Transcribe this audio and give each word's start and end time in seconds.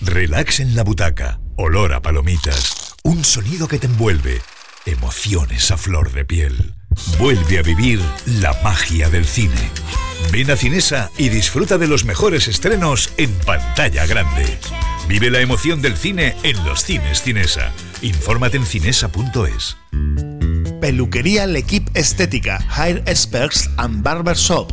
Relax 0.00 0.60
en 0.60 0.76
la 0.76 0.84
butaca, 0.84 1.40
olor 1.56 1.94
a 1.94 2.00
palomitas, 2.00 2.94
un 3.02 3.24
sonido 3.24 3.66
que 3.66 3.80
te 3.80 3.88
envuelve, 3.88 4.40
emociones 4.86 5.72
a 5.72 5.76
flor 5.76 6.12
de 6.12 6.24
piel. 6.24 6.77
Vuelve 7.18 7.58
a 7.58 7.62
vivir 7.62 8.00
la 8.40 8.52
magia 8.62 9.08
del 9.08 9.24
cine. 9.24 9.70
Ven 10.32 10.50
a 10.50 10.56
Cinesa 10.56 11.10
y 11.16 11.28
disfruta 11.28 11.78
de 11.78 11.86
los 11.86 12.04
mejores 12.04 12.48
estrenos 12.48 13.12
en 13.16 13.32
pantalla 13.46 14.06
grande. 14.06 14.58
Vive 15.08 15.30
la 15.30 15.40
emoción 15.40 15.80
del 15.80 15.96
cine 15.96 16.36
en 16.42 16.62
los 16.64 16.82
cines 16.82 17.22
Cinesa. 17.22 17.72
Infórmate 18.02 18.58
en 18.58 18.66
cinesa.es. 18.66 19.76
Peluquería 20.80 21.46
L'Equipe 21.46 21.90
Estética, 21.98 22.58
Hair 22.76 23.02
Experts 23.06 23.68
and 23.78 24.02
Barber 24.02 24.36
Shop. 24.36 24.72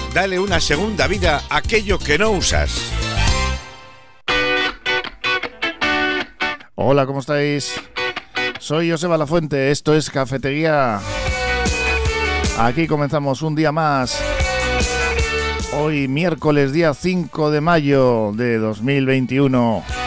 Dale 0.13 0.37
una 0.39 0.59
segunda 0.59 1.07
vida 1.07 1.41
a 1.49 1.57
aquello 1.57 1.97
que 1.97 2.17
no 2.17 2.31
usas. 2.31 2.91
Hola, 6.75 7.05
¿cómo 7.05 7.21
estáis? 7.21 7.79
Soy 8.59 8.91
Joseba 8.91 9.17
La 9.17 9.25
Fuente, 9.25 9.71
esto 9.71 9.95
es 9.95 10.09
Cafetería. 10.09 10.99
Aquí 12.57 12.87
comenzamos 12.87 13.41
un 13.41 13.55
día 13.55 13.71
más. 13.71 14.21
Hoy 15.73 16.09
miércoles 16.09 16.73
día 16.73 16.93
5 16.93 17.49
de 17.49 17.61
mayo 17.61 18.33
de 18.35 18.57
2021. 18.57 20.00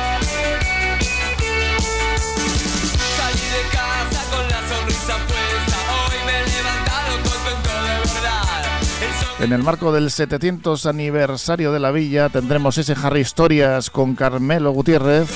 En 9.44 9.52
el 9.52 9.62
marco 9.62 9.92
del 9.92 10.10
700 10.10 10.86
aniversario 10.86 11.70
de 11.70 11.78
la 11.78 11.90
villa 11.90 12.30
tendremos 12.30 12.78
ese 12.78 12.94
Harry 13.02 13.20
Historias 13.20 13.90
con 13.90 14.14
Carmelo 14.14 14.70
Gutiérrez. 14.70 15.28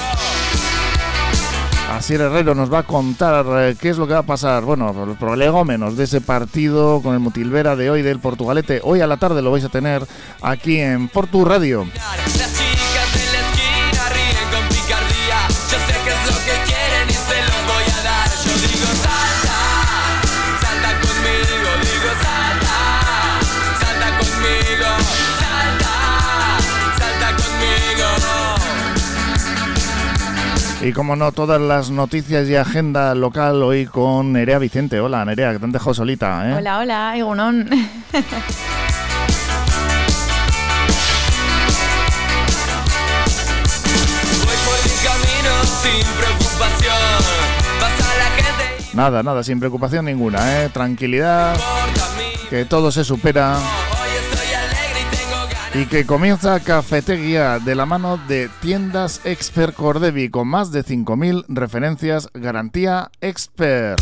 Asier 1.91 2.22
Herrero 2.22 2.54
nos 2.54 2.72
va 2.72 2.78
a 2.78 2.82
contar 2.84 3.44
eh, 3.58 3.76
qué 3.78 3.91
es 3.91 3.98
lo 3.98 4.06
que 4.06 4.14
va 4.14 4.20
a 4.20 4.22
pasar. 4.22 4.64
Bueno, 4.64 4.94
los 4.94 5.19
prolegómenos 5.19 5.98
de 5.98 6.04
ese 6.04 6.22
partido 6.22 7.02
con 7.02 7.12
el 7.12 7.20
Mutilvera 7.20 7.76
de 7.76 7.91
hoy 7.91 8.00
del 8.00 8.19
Portugalete. 8.19 8.80
Hoy 8.82 9.02
a 9.02 9.06
la 9.06 9.19
tarde 9.19 9.42
lo 9.42 9.50
vais 9.50 9.66
a 9.66 9.69
tener 9.69 10.02
aquí 10.40 10.80
en 10.80 11.08
Portu 11.08 11.44
Radio. 11.44 11.86
Y 30.88 30.93
como 30.94 31.16
no, 31.16 31.32
todas 31.32 31.60
las 31.60 31.91
noticias 31.91 32.49
y 32.49 32.56
agenda 32.56 33.15
local 33.15 33.62
hoy 33.62 33.84
con 33.84 34.32
Nerea 34.32 34.59
Vicente. 34.59 34.99
Hola 34.99 35.22
Nerea, 35.22 35.53
que 35.53 35.59
te 35.59 35.65
han 35.66 35.72
dejado 35.72 35.93
solita. 35.93 36.49
¿eh? 36.49 36.54
Hola, 36.54 36.78
hola, 36.78 37.15
Igunón. 37.15 37.69
Nada, 48.94 49.22
nada, 49.22 49.44
sin 49.44 49.60
preocupación 49.60 50.06
ninguna, 50.06 50.65
¿eh? 50.65 50.70
Tranquilidad, 50.70 51.55
que 52.49 52.65
todo 52.65 52.91
se 52.91 53.05
supera 53.05 53.59
y 55.75 55.87
que 55.87 56.06
comienza 56.06 56.61
Cafetería 56.61 57.59
de 57.59 57.75
la 57.75 57.87
mano 57.87 58.19
de 58.29 58.49
Tiendas 58.61 59.21
Expert 59.25 59.75
Cordevi 59.75 60.31
con 60.31 60.49
más 60.49 60.73
de 60.73 60.84
5.000 60.84 61.45
referencias 61.49 62.29
garantía 62.34 63.11
Expert. 63.21 64.01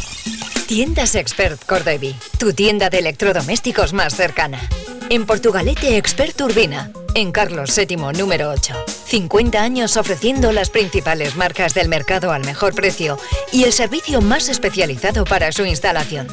Tiendas 0.67 1.15
Expert 1.15 1.65
Cordevi, 1.65 2.17
tu 2.39 2.53
tienda 2.53 2.91
de 2.91 2.99
electrodomésticos 2.99 3.93
más 3.93 4.15
cercana. 4.15 4.61
En 5.09 5.27
Portugalete 5.27 5.97
Expert 5.97 6.41
Urbina, 6.41 6.91
en 7.15 7.31
Carlos 7.31 7.77
VII 7.77 7.97
número 8.19 8.51
8. 8.51 8.75
50 9.07 9.63
años 9.63 9.97
ofreciendo 9.97 10.51
las 10.53 10.71
principales 10.71 11.37
marcas 11.37 11.75
del 11.75 11.89
mercado 11.89 12.33
al 12.33 12.45
mejor 12.45 12.75
precio 12.75 13.19
y 13.53 13.63
el 13.65 13.73
servicio 13.73 14.21
más 14.21 14.49
especializado 14.49 15.25
para 15.25 15.53
su 15.53 15.65
instalación. 15.65 16.27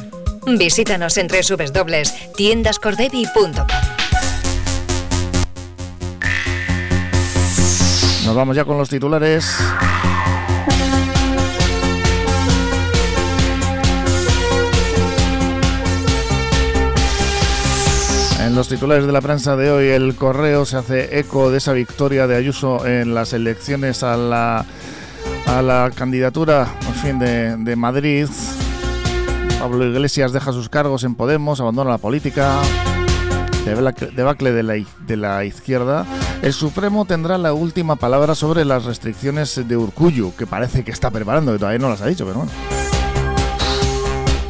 Visítanos 0.46 1.16
en 1.16 1.28
www.tiendascordevi.com. 1.28 4.03
Nos 8.24 8.34
vamos 8.34 8.56
ya 8.56 8.64
con 8.64 8.78
los 8.78 8.88
titulares. 8.88 9.56
En 18.40 18.54
los 18.54 18.68
titulares 18.68 19.06
de 19.06 19.12
la 19.12 19.20
prensa 19.20 19.56
de 19.56 19.70
hoy, 19.70 19.88
el 19.88 20.14
correo 20.14 20.64
se 20.64 20.76
hace 20.76 21.18
eco 21.18 21.50
de 21.50 21.58
esa 21.58 21.72
victoria 21.72 22.26
de 22.26 22.36
Ayuso 22.36 22.86
en 22.86 23.14
las 23.14 23.32
elecciones 23.32 24.02
a 24.02 24.16
la, 24.16 24.64
a 25.46 25.62
la 25.62 25.90
candidatura 25.94 26.68
en 26.86 26.94
fin, 26.94 27.18
de, 27.18 27.56
de 27.56 27.76
Madrid 27.76 28.28
Pablo 29.64 29.86
Iglesias 29.86 30.34
deja 30.34 30.52
sus 30.52 30.68
cargos 30.68 31.04
en 31.04 31.14
Podemos, 31.14 31.58
abandona 31.58 31.88
la 31.88 31.96
política. 31.96 32.60
Debacle 33.64 34.52
de 34.52 34.62
la, 34.62 34.74
de 35.06 35.16
la 35.16 35.44
izquierda. 35.44 36.06
El 36.42 36.52
Supremo 36.52 37.06
tendrá 37.06 37.38
la 37.38 37.54
última 37.54 37.96
palabra 37.96 38.34
sobre 38.34 38.64
las 38.64 38.84
restricciones 38.84 39.66
de 39.66 39.76
Urcuyu, 39.76 40.34
que 40.36 40.46
parece 40.46 40.84
que 40.84 40.90
está 40.90 41.10
preparando, 41.10 41.52
que 41.52 41.58
todavía 41.58 41.78
no 41.78 41.88
las 41.88 42.02
ha 42.02 42.06
dicho, 42.06 42.26
pero 42.26 42.40
bueno. 42.40 42.83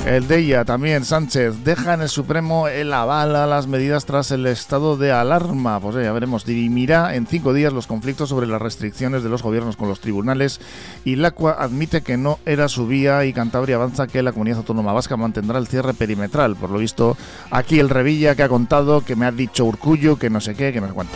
El 0.06 0.31
ella 0.31 0.67
también, 0.67 1.03
Sánchez, 1.03 1.65
deja 1.65 1.95
en 1.95 2.03
el 2.03 2.11
Supremo 2.11 2.69
el 2.69 2.93
aval 2.93 3.35
a 3.37 3.47
las 3.47 3.67
medidas 3.67 4.05
tras 4.05 4.31
el 4.33 4.47
estado 4.47 4.99
de 4.99 5.12
alarma. 5.12 5.81
Pues 5.81 5.97
ya 5.97 6.12
veremos, 6.12 6.45
dirimirá 6.45 7.15
en 7.15 7.27
cinco 7.27 7.55
días 7.55 7.73
los 7.73 7.87
conflictos 7.87 8.29
sobre 8.29 8.47
las 8.47 8.61
restricciones 8.61 9.23
de 9.23 9.31
los 9.31 9.43
gobiernos 9.43 9.79
con 9.79 9.89
los 9.89 10.01
tribunales 10.01 10.61
y 11.06 11.17
LACUA 11.17 11.53
admite 11.53 12.03
que 12.03 12.19
no 12.19 12.39
era 12.45 12.69
su 12.69 12.87
vía 12.87 13.25
y 13.25 13.33
Cantabria 13.33 13.77
avanza 13.77 14.06
que 14.06 14.23
la 14.23 14.33
comunidad 14.33 14.59
autónoma 14.59 14.93
vasca 14.93 15.17
mantendrá 15.17 15.59
el 15.59 15.69
cierre 15.69 15.95
perimetral. 15.95 16.55
Por 16.55 16.69
lo 16.69 16.79
visto, 16.79 17.17
aquí 17.51 17.81
el 17.81 17.89
Revilla 17.89 18.35
que 18.35 18.43
ha 18.43 18.49
contado, 18.51 19.01
que 19.01 19.17
me 19.17 19.25
ha 19.25 19.33
dicho 19.33 19.65
Urcullo, 19.65 20.19
que 20.19 20.29
no 20.29 20.43
sé 20.43 20.55
qué, 20.55 20.71
que 20.71 20.83
no 20.83 20.89
sé 20.89 20.93
cuánto. 20.93 21.15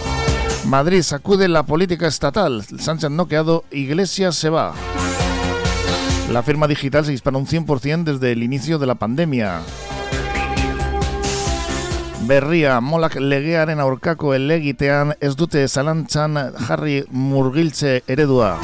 Madrid 0.65 1.03
sacude 1.03 1.47
la 1.49 1.65
política 1.65 2.07
estatal. 2.07 2.65
Sánchez 2.79 3.11
no 3.11 3.29
quedado, 3.29 3.65
Iglesias 3.71 4.37
se 4.37 4.49
va. 4.49 4.73
La 6.31 6.43
firma 6.43 6.67
digital 6.67 7.07
se 7.07 7.13
dispara 7.13 7.39
un 7.39 7.47
100% 7.47 8.05
desde 8.05 8.33
el 8.33 8.43
inicio 8.43 8.79
de 8.79 8.87
la 8.87 8.97
pandemia. 8.97 9.61
Berria, 12.27 12.81
molak 12.85 13.15
legearen 13.17 13.81
aurkako 13.81 14.35
elegitean 14.37 15.15
ez 15.25 15.33
dute 15.41 15.63
zalantzan 15.69 16.37
jarri 16.67 16.99
murgiltze 17.09 18.03
eredua. 18.07 18.59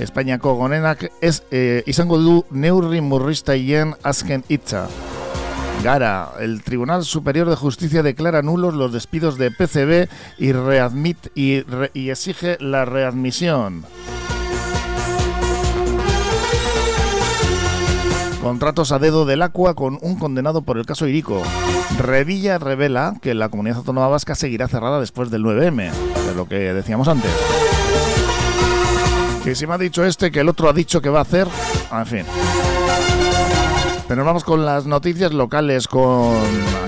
Espainiako 0.00 0.56
gonenak 0.58 1.04
ez 1.20 1.44
eh, 1.52 1.84
izango 1.86 2.18
du 2.18 2.40
neurri 2.50 3.00
murristaien 3.04 3.94
azken 4.02 4.42
hitza. 4.48 4.88
Gara, 5.84 6.32
el 6.40 6.62
Tribunal 6.62 7.04
Superior 7.04 7.48
de 7.48 7.56
Justicia 7.56 8.02
declara 8.02 8.42
nulos 8.42 8.74
los 8.74 8.92
despidos 8.92 9.38
de 9.38 9.52
PCB 9.52 10.10
y, 10.38 10.52
readmit, 10.52 11.28
y, 11.36 11.60
re, 11.62 11.90
y 11.94 12.10
exige 12.10 12.58
la 12.60 12.84
readmisión. 12.84 13.86
Contratos 18.50 18.90
a 18.90 18.98
dedo 18.98 19.26
del 19.26 19.42
Aqua 19.42 19.74
con 19.74 19.96
un 20.02 20.18
condenado 20.18 20.62
por 20.62 20.76
el 20.76 20.84
caso 20.84 21.06
Irico. 21.06 21.40
Revilla 21.98 22.58
revela 22.58 23.14
que 23.22 23.32
la 23.32 23.48
comunidad 23.48 23.76
autónoma 23.76 24.08
vasca 24.08 24.34
seguirá 24.34 24.66
cerrada 24.66 24.98
después 24.98 25.30
del 25.30 25.44
9M, 25.44 25.92
de 25.92 26.34
lo 26.34 26.48
que 26.48 26.56
decíamos 26.74 27.06
antes. 27.06 27.30
Que 29.44 29.54
si 29.54 29.68
me 29.68 29.74
ha 29.74 29.78
dicho 29.78 30.04
este, 30.04 30.32
que 30.32 30.40
el 30.40 30.48
otro 30.48 30.68
ha 30.68 30.72
dicho 30.72 31.00
que 31.00 31.10
va 31.10 31.20
a 31.20 31.22
hacer, 31.22 31.46
en 31.92 32.06
fin. 32.06 32.24
Pero 34.10 34.24
vamos 34.24 34.42
con 34.42 34.66
las 34.66 34.86
noticias 34.86 35.32
locales, 35.32 35.86
con 35.86 36.34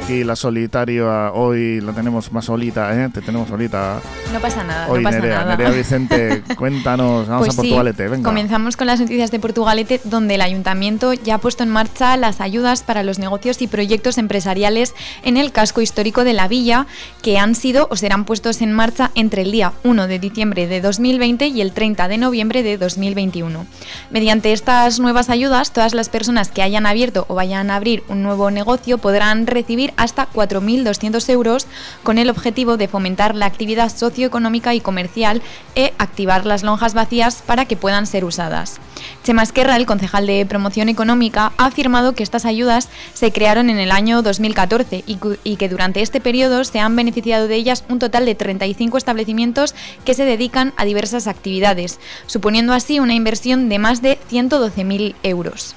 aquí 0.02 0.24
la 0.24 0.34
solitaria, 0.34 1.30
hoy 1.32 1.80
la 1.80 1.92
tenemos 1.92 2.32
más 2.32 2.46
solita, 2.46 2.92
¿eh? 3.00 3.10
Te 3.10 3.22
tenemos 3.22 3.48
solita. 3.48 4.00
No 4.32 4.40
pasa 4.40 4.64
nada, 4.64 4.88
hoy 4.88 5.04
no 5.04 5.08
pasa 5.08 5.20
Nerea, 5.20 5.38
nada. 5.38 5.56
Nerea 5.56 5.70
Vicente, 5.70 6.42
cuéntanos, 6.56 7.28
vamos 7.28 7.46
Pues 7.46 7.50
a 7.50 7.62
sí, 7.62 7.68
Portugalete, 7.68 8.08
venga. 8.08 8.28
Comenzamos 8.28 8.76
con 8.76 8.88
las 8.88 8.98
noticias 8.98 9.30
de 9.30 9.38
Portugalete, 9.38 10.00
donde 10.02 10.34
el 10.34 10.40
ayuntamiento 10.40 11.12
ya 11.12 11.36
ha 11.36 11.38
puesto 11.38 11.62
en 11.62 11.68
marcha 11.68 12.16
las 12.16 12.40
ayudas 12.40 12.82
para 12.82 13.04
los 13.04 13.20
negocios 13.20 13.62
y 13.62 13.68
proyectos 13.68 14.18
empresariales 14.18 14.92
en 15.22 15.36
el 15.36 15.52
casco 15.52 15.80
histórico 15.80 16.24
de 16.24 16.32
la 16.32 16.48
villa, 16.48 16.88
que 17.22 17.38
han 17.38 17.54
sido 17.54 17.86
o 17.88 17.94
serán 17.94 18.24
puestos 18.24 18.60
en 18.62 18.72
marcha 18.72 19.12
entre 19.14 19.42
el 19.42 19.52
día 19.52 19.74
1 19.84 20.08
de 20.08 20.18
diciembre 20.18 20.66
de 20.66 20.80
2020 20.80 21.46
y 21.46 21.60
el 21.60 21.70
30 21.70 22.08
de 22.08 22.18
noviembre 22.18 22.64
de 22.64 22.78
2021. 22.78 23.64
Mediante 24.10 24.52
estas 24.52 24.98
nuevas 24.98 25.30
ayudas, 25.30 25.72
todas 25.72 25.94
las 25.94 26.08
personas 26.08 26.50
que 26.50 26.62
hayan 26.62 26.84
abierto 26.84 27.11
o 27.16 27.34
vayan 27.34 27.70
a 27.70 27.76
abrir 27.76 28.02
un 28.08 28.22
nuevo 28.22 28.50
negocio 28.50 28.98
podrán 28.98 29.46
recibir 29.46 29.92
hasta 29.96 30.28
4.200 30.30 31.28
euros 31.30 31.66
con 32.02 32.18
el 32.18 32.30
objetivo 32.30 32.76
de 32.76 32.88
fomentar 32.88 33.34
la 33.34 33.46
actividad 33.46 33.94
socioeconómica 33.94 34.74
y 34.74 34.80
comercial 34.80 35.42
e 35.74 35.92
activar 35.98 36.46
las 36.46 36.62
lonjas 36.62 36.94
vacías 36.94 37.42
para 37.46 37.64
que 37.64 37.76
puedan 37.76 38.06
ser 38.06 38.24
usadas. 38.24 38.80
Chema 39.24 39.42
Esquerra, 39.42 39.76
el 39.76 39.86
concejal 39.86 40.26
de 40.26 40.46
promoción 40.46 40.88
económica, 40.88 41.52
ha 41.56 41.66
afirmado 41.66 42.14
que 42.14 42.22
estas 42.22 42.44
ayudas 42.44 42.88
se 43.14 43.32
crearon 43.32 43.70
en 43.70 43.78
el 43.78 43.90
año 43.90 44.22
2014 44.22 45.04
y, 45.06 45.18
y 45.44 45.56
que 45.56 45.68
durante 45.68 46.02
este 46.02 46.20
periodo 46.20 46.64
se 46.64 46.80
han 46.80 46.96
beneficiado 46.96 47.48
de 47.48 47.56
ellas 47.56 47.84
un 47.88 47.98
total 47.98 48.26
de 48.26 48.34
35 48.34 48.98
establecimientos 48.98 49.74
que 50.04 50.14
se 50.14 50.24
dedican 50.24 50.72
a 50.76 50.84
diversas 50.84 51.26
actividades, 51.26 51.98
suponiendo 52.26 52.72
así 52.72 53.00
una 53.00 53.14
inversión 53.14 53.68
de 53.68 53.78
más 53.78 54.02
de 54.02 54.18
112.000 54.30 55.14
euros. 55.22 55.74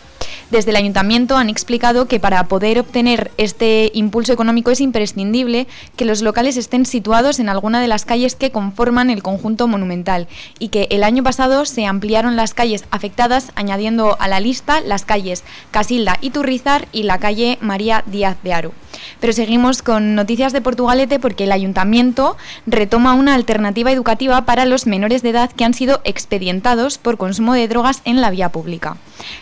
Desde 0.52 0.70
el 0.70 0.76
ayuntamiento 0.76 1.38
han 1.38 1.50
explicado 1.50 2.08
que 2.08 2.20
para 2.20 2.44
poder 2.48 2.80
obtener 2.80 3.32
este 3.38 3.90
impulso 3.96 4.32
económico 4.32 4.70
es 4.70 4.80
imprescindible 4.80 5.68
que 5.96 6.06
los 6.06 6.22
locales 6.22 6.56
estén 6.56 6.86
situados 6.86 7.40
en 7.40 7.50
alguna 7.50 7.82
de 7.82 7.88
las 7.88 8.06
calles 8.06 8.36
que 8.36 8.52
conforman 8.52 9.10
el 9.10 9.24
conjunto 9.24 9.68
monumental 9.68 10.28
y 10.60 10.70
que 10.70 10.88
el 10.92 11.04
año 11.04 11.24
pasado 11.24 11.66
se 11.66 11.86
ampliaron 11.86 12.36
las 12.36 12.54
calles 12.54 12.86
afectadas 12.92 13.52
añadiendo 13.56 14.18
a 14.20 14.28
la 14.28 14.40
lista 14.40 14.82
las 14.82 15.04
calles 15.04 15.44
Casilda 15.72 16.18
y 16.22 16.30
Turrizar 16.30 16.88
y 16.92 17.04
la 17.04 17.18
calle 17.18 17.58
María 17.62 18.04
Díaz 18.06 18.38
de 18.44 18.54
Aru. 18.54 18.72
Pero 19.20 19.34
seguimos 19.34 19.82
con 19.82 20.16
noticias 20.16 20.54
de 20.54 20.62
Portugalete 20.62 21.20
porque 21.20 21.46
el 21.46 21.52
ayuntamiento 21.52 22.38
retoma 22.66 23.14
una 23.14 23.34
alternativa 23.34 23.92
educativa 23.92 24.46
para 24.46 24.66
los 24.66 24.88
menores 24.88 25.22
de 25.22 25.30
edad 25.30 25.52
que 25.52 25.66
han 25.66 25.74
sido 25.74 26.02
expedientados 26.04 26.98
por 26.98 27.18
consumo 27.18 27.54
de 27.54 27.68
drogas 27.68 28.02
en 28.06 28.22
la 28.22 28.30
vía 28.30 28.50
pública. 28.50 28.98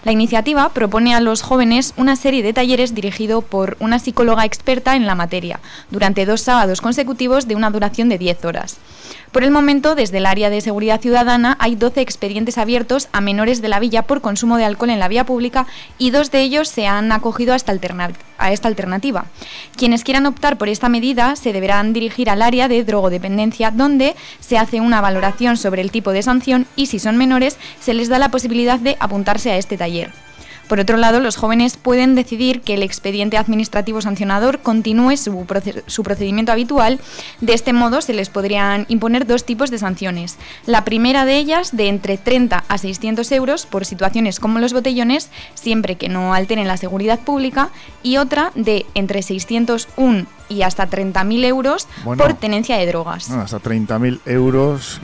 La 0.06 0.12
iniciativa 0.12 0.63
propone 0.70 1.14
a 1.14 1.20
los 1.20 1.42
jóvenes 1.42 1.94
una 1.98 2.16
serie 2.16 2.44
de 2.44 2.54
talleres 2.54 2.96
dirigido 2.96 3.42
por 3.42 3.78
una 3.80 4.00
psicóloga 4.00 4.46
experta 4.46 4.96
en 4.96 5.06
la 5.06 5.16
materia, 5.16 5.60
durante 5.90 6.26
dos 6.26 6.42
sábados 6.42 6.82
consecutivos 6.82 7.48
de 7.48 7.56
una 7.56 7.72
duración 7.72 8.10
de 8.10 8.18
10 8.18 8.46
horas. 8.46 8.78
Por 9.34 9.44
el 9.44 9.50
momento, 9.50 9.96
desde 9.96 10.20
el 10.20 10.28
área 10.28 10.52
de 10.52 10.62
seguridad 10.62 11.02
ciudadana 11.02 11.58
hay 11.60 11.76
12 11.76 12.02
expedientes 12.02 12.60
abiertos 12.60 13.10
a 13.14 13.20
menores 13.20 13.64
de 13.64 13.68
la 13.68 13.80
villa 13.80 14.04
por 14.04 14.22
consumo 14.22 14.58
de 14.58 14.66
alcohol 14.66 14.92
en 14.92 15.00
la 15.00 15.08
vía 15.08 15.26
pública 15.26 15.66
y 15.98 16.12
dos 16.12 16.30
de 16.30 16.42
ellos 16.42 16.70
se 16.70 16.86
han 16.86 17.12
acogido 17.12 17.54
a 17.54 17.56
esta, 17.56 17.74
a 18.38 18.52
esta 18.52 18.68
alternativa. 18.68 19.26
Quienes 19.76 20.04
quieran 20.04 20.28
optar 20.28 20.60
por 20.60 20.70
esta 20.70 20.88
medida 20.88 21.36
se 21.36 21.52
deberán 21.52 21.94
dirigir 21.94 22.30
al 22.30 22.44
área 22.44 22.68
de 22.68 22.84
drogodependencia 22.84 23.72
donde 23.72 24.16
se 24.40 24.60
hace 24.60 24.82
una 24.82 25.02
valoración 25.02 25.58
sobre 25.58 25.82
el 25.82 25.90
tipo 25.90 26.12
de 26.12 26.22
sanción 26.22 26.68
y 26.76 26.86
si 26.86 27.00
son 27.00 27.18
menores 27.18 27.58
se 27.80 27.96
les 27.96 28.10
da 28.10 28.20
la 28.20 28.30
posibilidad 28.30 28.80
de 28.80 28.98
apuntarse 29.00 29.52
a 29.52 29.58
este 29.58 29.78
taller. 29.78 30.12
Por 30.68 30.80
otro 30.80 30.98
lado, 30.98 31.20
los 31.20 31.36
jóvenes 31.36 31.78
pueden 31.78 32.16
decidir 32.16 32.62
que 32.62 32.74
el 32.76 32.84
expediente 32.84 33.38
administrativo 33.38 34.02
sancionador 34.02 34.60
continúe 34.60 35.18
su, 35.18 35.46
su 35.88 36.04
procedimiento 36.04 36.52
habitual. 36.52 37.00
De 37.42 37.54
este 37.54 37.74
modo, 37.74 38.02
se 38.02 38.14
les 38.14 38.30
podrían 38.30 38.86
imponer 38.90 39.28
dos 39.28 39.44
tipos 39.46 39.70
de 39.72 39.78
sanciones. 39.78 40.38
La 40.66 40.86
primera 40.86 41.26
de 41.26 41.38
ellas, 41.38 41.76
de 41.76 41.90
entre 41.90 42.18
30 42.18 42.64
a 42.68 42.78
600 42.78 43.32
euros 43.34 43.66
por 43.66 43.86
situaciones 43.86 44.40
como 44.40 44.60
los 44.60 44.74
botellones, 44.74 45.30
siempre 45.54 45.96
que 45.98 46.10
no 46.10 46.34
alteren 46.34 46.68
la 46.68 46.78
seguridad 46.78 47.20
pública, 47.20 47.70
y 48.02 48.18
otra 48.18 48.52
de 48.56 48.86
entre 48.96 49.22
601 49.22 50.26
y 50.50 50.62
hasta 50.62 50.88
30.000 50.90 51.46
euros 51.46 51.88
Bueno. 52.04 52.22
por 52.24 52.34
tenencia 52.36 52.78
de 52.78 52.86
drogas. 52.86 53.28
Bueno, 53.30 53.44
hasta 53.44 53.60
30.000 53.60 54.20
euros, 54.26 55.00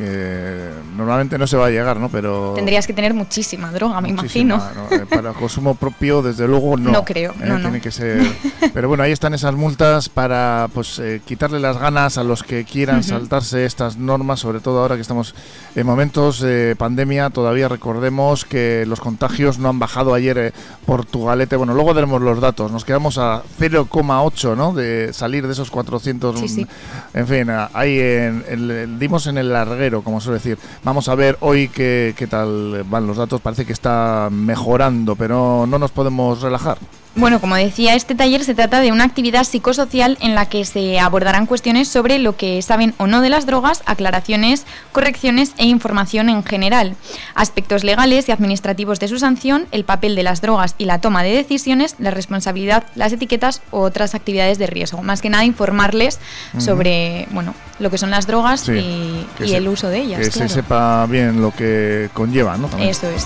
normalmente 0.96 1.38
no 1.38 1.48
se 1.48 1.58
va 1.58 1.68
a 1.68 1.70
llegar, 1.70 1.98
¿no? 1.98 2.10
Pero... 2.10 2.54
Tendrías 2.56 2.86
que 2.86 2.94
tener 2.94 3.13
muchísima 3.13 3.72
droga, 3.72 4.01
me 4.01 4.13
Muchísima, 4.13 4.56
imagino. 4.56 4.84
¿no? 4.89 4.96
Eh, 4.96 5.06
Para 5.06 5.34
consumo 5.60 5.75
propio, 5.75 6.22
desde 6.22 6.48
luego, 6.48 6.78
no. 6.78 6.92
No 6.92 7.06
creo, 7.06 7.32
Eh, 7.34 7.46
no, 7.46 7.56
no. 7.58 7.62
Tiene 7.62 7.82
que 7.82 7.92
ser. 7.92 8.22
Pero 8.74 8.88
bueno, 8.88 9.04
ahí 9.04 9.12
están 9.12 9.34
esas 9.34 9.54
multas 9.56 10.10
para 10.10 10.70
pues 10.74 11.00
eh, 11.00 11.22
quitarle 11.25 11.60
las 11.60 11.78
ganas 11.78 12.18
a 12.18 12.24
los 12.24 12.44
que 12.44 12.63
quieran 12.66 13.04
saltarse 13.04 13.66
estas 13.66 13.98
normas, 13.98 14.39
sobre 14.39 14.60
todo 14.60 14.80
ahora 14.80 14.96
que 14.96 15.01
estamos 15.01 15.36
en 15.75 15.86
momentos 15.86 16.39
de 16.39 16.75
pandemia. 16.78 17.30
Todavía 17.30 17.68
recordemos 17.68 18.46
que 18.46 18.86
los 18.88 19.00
contagios 19.01 19.60
no 19.60 19.70
han 19.70 19.80
bajado 19.80 20.13
ayer 20.13 20.38
eh, 20.38 20.54
Portugalete. 20.86 21.56
Bueno, 21.56 21.74
luego 21.74 21.94
tenemos 21.94 22.22
los 22.22 22.39
datos. 22.39 22.72
Nos 22.72 22.86
quedamos 22.86 23.18
a 23.18 23.44
0,8, 23.60 24.56
¿no? 24.56 24.74
De 24.74 25.12
salir 25.13 25.46
de 25.46 25.54
esos 25.54 25.70
400. 25.72 26.39
Sí, 26.39 26.48
sí. 26.48 26.68
En 27.13 27.28
fin, 27.28 27.48
ahí 27.74 28.00
en, 28.00 28.44
el- 28.48 28.98
dimos 29.00 29.28
en 29.28 29.38
el 29.38 29.50
larguero, 29.51 30.01
como 30.04 30.22
suele 30.22 30.38
decir. 30.39 30.58
Vamos 30.84 31.10
a 31.10 31.16
ver 31.16 31.38
hoy 31.42 31.68
qué, 31.70 32.13
qué 32.18 32.28
tal 32.28 32.84
van 32.89 33.08
los 33.08 33.18
datos. 33.18 33.42
Parece 33.42 33.66
que 33.66 33.74
está 33.74 34.30
mejorando, 34.32 35.16
pero 35.16 35.38
no 35.67 35.79
nos 35.79 35.91
podemos 35.91 36.41
relajar. 36.41 36.77
Bueno, 37.15 37.41
como 37.41 37.55
decía, 37.55 37.96
este 37.96 38.13
taller 38.15 38.46
se 38.46 38.53
trata 38.53 38.79
de 38.81 38.91
una 38.91 39.03
actividad 39.03 39.43
psicosocial 39.43 40.17
en 40.22 40.36
la 40.36 40.46
que 40.46 40.63
se 40.63 41.00
abordarán 41.00 41.48
cuestiones 41.48 41.88
sobre 41.89 42.19
lo 42.19 42.38
que 42.38 42.62
saben 42.62 42.93
o 42.98 43.08
no 43.08 43.19
de 43.22 43.29
las 43.29 43.46
drogas, 43.48 43.81
aclaraciones, 43.88 44.65
correcciones 44.93 45.53
e 45.58 45.65
información 45.65 46.29
en 46.29 46.43
general, 46.43 46.96
aspectos 47.34 47.84
legales 47.84 48.29
y 48.29 48.31
administrativos 48.31 49.00
de 49.00 49.08
su 49.08 49.17
sanción, 49.19 49.65
el 49.72 49.84
papel 49.86 50.15
de 50.15 50.24
las 50.24 50.39
drogas 50.41 50.75
y 50.77 50.86
la 50.86 51.01
toma 51.01 51.24
de 51.24 51.34
decisiones, 51.34 51.96
la 51.98 52.12
responsabilidad, 52.12 52.86
las 52.96 53.12
etiquetas 53.12 53.63
u 53.72 53.77
otras 53.77 54.13
actividades 54.15 54.60
de 54.60 54.67
riesgo. 54.67 55.01
Más 55.01 55.22
que 55.22 55.29
nada 55.31 55.43
informarles 55.43 56.19
sobre, 56.60 57.27
bueno, 57.31 57.53
lo 57.79 57.89
que 57.89 57.98
son 57.98 58.12
las 58.12 58.27
drogas 58.27 58.62
Sí, 58.62 58.72
y, 58.74 59.25
que 59.38 59.46
y 59.46 59.50
se- 59.50 59.58
el 59.58 59.67
uso 59.67 59.89
de 59.89 59.98
ellas. 60.01 60.19
Que 60.22 60.29
claro. 60.29 60.48
se 60.48 60.53
sepa 60.55 61.05
bien 61.08 61.41
lo 61.41 61.51
que 61.51 62.10
conlleva, 62.13 62.55
¿no? 62.55 62.67
También. 62.67 62.91
Eso 62.91 63.08
es. 63.10 63.25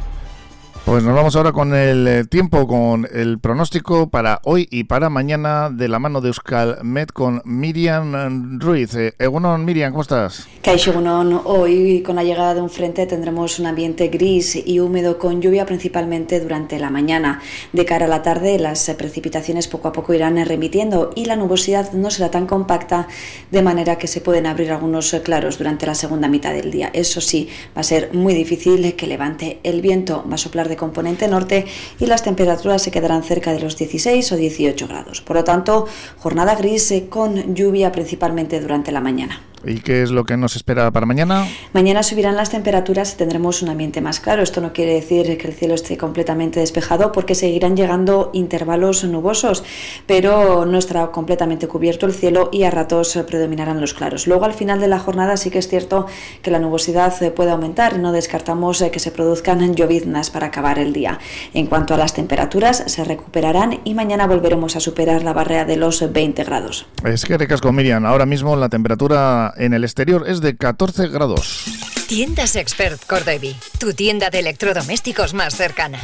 Pues 0.83 1.03
nos 1.03 1.13
vamos 1.13 1.35
ahora 1.35 1.51
con 1.51 1.75
el 1.75 2.07
eh, 2.07 2.23
tiempo, 2.25 2.65
con 2.65 3.07
el 3.13 3.39
pronóstico 3.39 4.09
para 4.09 4.41
hoy 4.43 4.67
y 4.71 4.85
para 4.85 5.11
mañana 5.11 5.69
de 5.69 5.87
la 5.87 5.99
mano 5.99 6.21
de 6.21 6.29
Euskal 6.29 6.79
Med 6.81 7.09
con 7.09 7.43
Miriam 7.45 8.59
Ruiz. 8.59 8.95
Eh, 8.95 9.13
Egunon, 9.19 9.63
Miriam, 9.63 9.91
¿cómo 9.91 10.01
estás? 10.01 10.47
Egunon, 10.63 11.39
hoy 11.45 12.01
con 12.01 12.15
la 12.15 12.23
llegada 12.23 12.55
de 12.55 12.61
un 12.61 12.69
frente 12.71 13.05
tendremos 13.05 13.59
un 13.59 13.67
ambiente 13.67 14.07
gris 14.07 14.55
y 14.55 14.79
húmedo 14.79 15.19
con 15.19 15.39
lluvia 15.39 15.67
principalmente 15.67 16.39
durante 16.39 16.79
la 16.79 16.89
mañana. 16.89 17.41
De 17.73 17.85
cara 17.85 18.05
a 18.05 18.09
la 18.09 18.23
tarde 18.23 18.57
las 18.57 18.89
precipitaciones 18.97 19.67
poco 19.67 19.87
a 19.87 19.93
poco 19.93 20.15
irán 20.15 20.43
remitiendo 20.43 21.11
y 21.15 21.25
la 21.25 21.35
nubosidad 21.35 21.93
no 21.93 22.09
será 22.09 22.31
tan 22.31 22.47
compacta 22.47 23.07
de 23.51 23.61
manera 23.61 23.99
que 23.99 24.07
se 24.07 24.19
pueden 24.19 24.47
abrir 24.47 24.71
algunos 24.71 25.15
claros 25.23 25.59
durante 25.59 25.85
la 25.85 25.93
segunda 25.93 26.27
mitad 26.27 26.53
del 26.53 26.71
día. 26.71 26.89
Eso 26.91 27.21
sí, 27.21 27.49
va 27.77 27.81
a 27.81 27.83
ser 27.83 28.15
muy 28.15 28.33
difícil 28.33 28.95
que 28.95 29.05
levante 29.05 29.59
el 29.63 29.81
viento, 29.81 30.25
va 30.27 30.35
a 30.35 30.39
soplar 30.39 30.70
de 30.71 30.77
componente 30.77 31.27
norte 31.27 31.65
y 31.99 32.07
las 32.07 32.23
temperaturas 32.23 32.81
se 32.81 32.89
quedarán 32.89 33.21
cerca 33.21 33.53
de 33.53 33.59
los 33.59 33.77
16 33.77 34.31
o 34.31 34.35
18 34.35 34.87
grados. 34.87 35.21
Por 35.21 35.35
lo 35.35 35.43
tanto, 35.43 35.85
jornada 36.17 36.55
gris 36.55 36.89
eh, 36.91 37.05
con 37.07 37.53
lluvia 37.53 37.91
principalmente 37.91 38.59
durante 38.59 38.91
la 38.91 39.01
mañana. 39.01 39.50
¿Y 39.65 39.81
qué 39.81 40.03
es 40.03 40.11
lo 40.11 40.25
que 40.25 40.37
nos 40.37 40.55
espera 40.55 40.91
para 40.91 41.05
mañana? 41.05 41.47
Mañana 41.73 42.03
subirán 42.03 42.35
las 42.35 42.49
temperaturas 42.49 43.13
y 43.13 43.17
tendremos 43.17 43.61
un 43.61 43.69
ambiente 43.69 44.01
más 44.01 44.19
claro. 44.19 44.41
Esto 44.41 44.61
no 44.61 44.73
quiere 44.73 44.93
decir 44.93 45.37
que 45.37 45.47
el 45.47 45.53
cielo 45.53 45.75
esté 45.75 45.97
completamente 45.97 46.59
despejado 46.59 47.11
porque 47.11 47.35
seguirán 47.35 47.75
llegando 47.75 48.31
intervalos 48.33 49.03
nubosos, 49.03 49.63
pero 50.05 50.65
no 50.65 50.77
estará 50.77 51.11
completamente 51.11 51.67
cubierto 51.67 52.05
el 52.05 52.13
cielo 52.13 52.49
y 52.51 52.63
a 52.63 52.71
ratos 52.71 53.17
predominarán 53.27 53.81
los 53.81 53.93
claros. 53.93 54.27
Luego 54.27 54.45
al 54.45 54.53
final 54.53 54.79
de 54.79 54.87
la 54.87 54.99
jornada 54.99 55.37
sí 55.37 55.49
que 55.49 55.59
es 55.59 55.67
cierto 55.67 56.07
que 56.41 56.51
la 56.51 56.59
nubosidad 56.59 57.13
puede 57.33 57.51
aumentar 57.51 57.71
no 57.99 58.11
descartamos 58.11 58.83
que 58.91 58.99
se 58.99 59.11
produzcan 59.11 59.75
lloviznas 59.75 60.29
para 60.29 60.47
acabar 60.47 60.79
el 60.79 60.93
día. 60.93 61.19
En 61.53 61.67
cuanto 61.67 61.93
a 61.93 61.97
las 61.97 62.13
temperaturas, 62.13 62.83
se 62.87 63.03
recuperarán 63.03 63.79
y 63.83 63.93
mañana 63.93 64.27
volveremos 64.27 64.75
a 64.75 64.79
superar 64.79 65.23
la 65.23 65.33
barrera 65.33 65.65
de 65.65 65.77
los 65.77 66.11
20 66.11 66.43
grados. 66.43 66.85
Es 67.03 67.25
que 67.25 67.37
recasco, 67.37 67.71
Miriam. 67.71 68.05
Ahora 68.05 68.25
mismo 68.25 68.55
la 68.55 68.69
temperatura 68.69 69.50
en 69.57 69.73
el 69.73 69.83
exterior 69.83 70.25
es 70.27 70.41
de 70.41 70.57
14 70.57 71.07
grados. 71.07 71.63
Tiendas 72.07 72.55
Expert 72.55 73.03
Cordevi, 73.05 73.55
tu 73.79 73.93
tienda 73.93 74.29
de 74.29 74.39
electrodomésticos 74.39 75.33
más 75.33 75.55
cercana. 75.55 75.99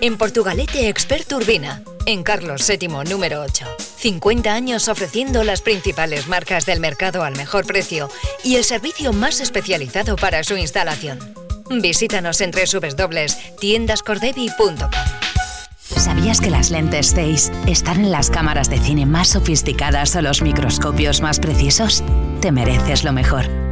En 0.00 0.18
Portugalete 0.18 0.88
Expert 0.88 1.32
Urbina, 1.32 1.82
en 2.06 2.24
Carlos 2.24 2.68
VII 2.68 2.88
número 3.08 3.42
8. 3.42 3.64
50 3.98 4.52
años 4.52 4.88
ofreciendo 4.88 5.44
las 5.44 5.62
principales 5.62 6.26
marcas 6.26 6.66
del 6.66 6.80
mercado 6.80 7.22
al 7.22 7.36
mejor 7.36 7.64
precio 7.66 8.10
y 8.42 8.56
el 8.56 8.64
servicio 8.64 9.12
más 9.12 9.40
especializado 9.40 10.16
para 10.16 10.42
su 10.42 10.56
instalación. 10.56 11.20
Visítanos 11.70 12.40
en 12.40 12.50
www.tiendascordevi.com. 12.50 15.31
¿Sabías 15.96 16.40
que 16.40 16.50
las 16.50 16.70
lentes 16.70 17.14
Zeiss 17.14 17.52
están 17.66 18.00
en 18.00 18.10
las 18.10 18.30
cámaras 18.30 18.68
de 18.68 18.78
cine 18.78 19.06
más 19.06 19.28
sofisticadas 19.28 20.14
o 20.16 20.22
los 20.22 20.42
microscopios 20.42 21.20
más 21.22 21.38
precisos? 21.38 22.02
Te 22.40 22.52
mereces 22.52 23.04
lo 23.04 23.12
mejor 23.12 23.71